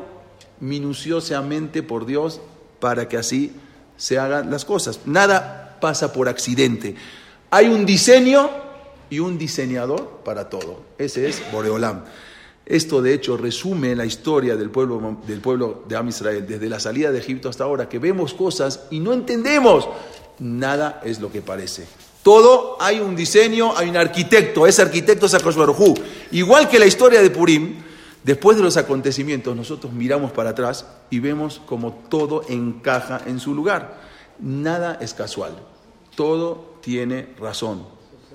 minuciosamente 0.60 1.82
por 1.82 2.06
Dios 2.06 2.40
para 2.80 3.08
que 3.08 3.16
así 3.16 3.52
se 3.96 4.18
hagan 4.18 4.50
las 4.50 4.64
cosas. 4.64 5.00
Nada 5.06 5.78
pasa 5.80 6.12
por 6.12 6.28
accidente. 6.28 6.96
Hay 7.56 7.68
un 7.68 7.86
diseño 7.86 8.50
y 9.08 9.18
un 9.18 9.38
diseñador 9.38 10.20
para 10.22 10.50
todo. 10.50 10.82
Ese 10.98 11.26
es 11.26 11.42
Boreolam. 11.50 12.04
Esto 12.66 13.00
de 13.00 13.14
hecho 13.14 13.38
resume 13.38 13.96
la 13.96 14.04
historia 14.04 14.56
del 14.56 14.68
pueblo, 14.68 15.22
del 15.26 15.40
pueblo 15.40 15.82
de 15.88 15.96
Am 15.96 16.06
Israel, 16.06 16.46
desde 16.46 16.68
la 16.68 16.78
salida 16.78 17.10
de 17.10 17.18
Egipto 17.18 17.48
hasta 17.48 17.64
ahora, 17.64 17.88
que 17.88 17.98
vemos 17.98 18.34
cosas 18.34 18.82
y 18.90 19.00
no 19.00 19.14
entendemos. 19.14 19.88
Nada 20.38 21.00
es 21.02 21.18
lo 21.18 21.32
que 21.32 21.40
parece. 21.40 21.86
Todo 22.22 22.76
hay 22.78 23.00
un 23.00 23.16
diseño, 23.16 23.74
hay 23.74 23.88
un 23.88 23.96
arquitecto, 23.96 24.66
ese 24.66 24.82
arquitecto 24.82 25.24
es 25.24 25.32
Akash 25.32 25.56
Igual 26.32 26.68
que 26.68 26.78
la 26.78 26.84
historia 26.84 27.22
de 27.22 27.30
Purim, 27.30 27.76
después 28.22 28.58
de 28.58 28.64
los 28.64 28.76
acontecimientos 28.76 29.56
nosotros 29.56 29.94
miramos 29.94 30.30
para 30.30 30.50
atrás 30.50 30.84
y 31.08 31.20
vemos 31.20 31.62
como 31.64 31.94
todo 32.10 32.42
encaja 32.50 33.22
en 33.24 33.40
su 33.40 33.54
lugar. 33.54 33.98
Nada 34.40 34.98
es 35.00 35.14
casual, 35.14 35.52
todo 36.14 36.75
tiene 36.86 37.30
razón, 37.40 37.82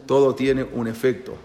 todo 0.05 0.35
tiene 0.35 0.61
un 0.61 0.85
efecto. 0.85 1.35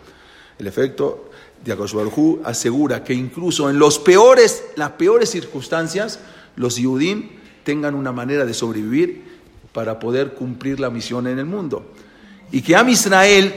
El 0.58 0.66
efecto 0.66 1.30
de 1.64 1.70
Akash 1.70 1.94
asegura 2.42 3.04
que 3.04 3.14
incluso 3.14 3.70
en 3.70 3.78
los 3.78 4.00
peores, 4.00 4.64
las 4.74 4.90
peores 4.90 5.30
circunstancias, 5.30 6.18
los 6.56 6.74
Yudim 6.74 7.28
tengan 7.62 7.94
una 7.94 8.10
manera 8.10 8.44
de 8.44 8.52
sobrevivir 8.52 9.22
para 9.72 10.00
poder 10.00 10.34
cumplir 10.34 10.80
la 10.80 10.90
misión 10.90 11.28
en 11.28 11.38
el 11.38 11.44
mundo 11.44 11.92
y 12.50 12.60
que 12.60 12.74
Am 12.74 12.88
Israel 12.88 13.54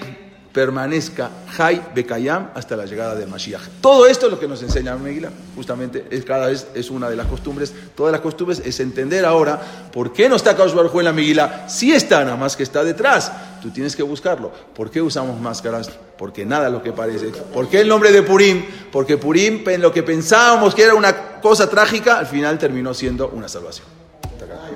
permanezca 0.59 1.31
Jai 1.55 1.81
Bekayam 1.95 2.49
hasta 2.53 2.75
la 2.75 2.85
llegada 2.85 3.15
de 3.15 3.25
Mashiach. 3.25 3.61
Todo 3.79 4.05
esto 4.07 4.25
es 4.25 4.31
lo 4.33 4.37
que 4.37 4.45
nos 4.45 4.61
enseña 4.61 4.93
Megillah, 4.97 5.29
justamente 5.55 6.05
es, 6.09 6.25
cada 6.25 6.47
vez 6.47 6.67
es 6.73 6.89
una 6.89 7.09
de 7.09 7.15
las 7.15 7.27
costumbres, 7.27 7.73
todas 7.95 8.11
las 8.11 8.19
costumbres 8.19 8.61
es 8.65 8.77
entender 8.81 9.23
ahora 9.23 9.57
por 9.93 10.11
qué 10.11 10.27
no 10.27 10.35
está 10.35 10.57
Kaush 10.57 10.73
Baruj 10.73 10.99
en 10.99 11.37
la 11.37 11.69
sí 11.69 11.93
está, 11.93 12.25
nada 12.25 12.35
más 12.35 12.57
que 12.57 12.63
está 12.63 12.83
detrás, 12.83 13.31
tú 13.61 13.69
tienes 13.69 13.95
que 13.95 14.03
buscarlo. 14.03 14.51
¿Por 14.75 14.91
qué 14.91 15.01
usamos 15.01 15.39
máscaras? 15.39 15.89
Porque 16.17 16.45
nada 16.45 16.67
es 16.67 16.73
lo 16.73 16.83
que 16.83 16.91
parece. 16.91 17.27
¿Por 17.27 17.69
qué 17.69 17.79
el 17.79 17.87
nombre 17.87 18.11
de 18.11 18.21
Purim? 18.21 18.65
Porque 18.91 19.17
Purim, 19.17 19.63
en 19.65 19.81
lo 19.81 19.93
que 19.93 20.03
pensábamos 20.03 20.75
que 20.75 20.83
era 20.83 20.93
una 20.93 21.39
cosa 21.39 21.69
trágica, 21.69 22.19
al 22.19 22.27
final 22.27 22.57
terminó 22.57 22.93
siendo 22.93 23.29
una 23.29 23.47
salvación. 23.47 23.87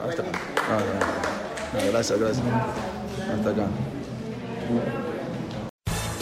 Hasta 0.07 0.21
acá. 0.21 0.31
Ah, 0.69 1.86
gracias, 1.91 2.17
gracias. 2.17 2.45
Hasta 3.38 3.49
acá. 3.49 3.65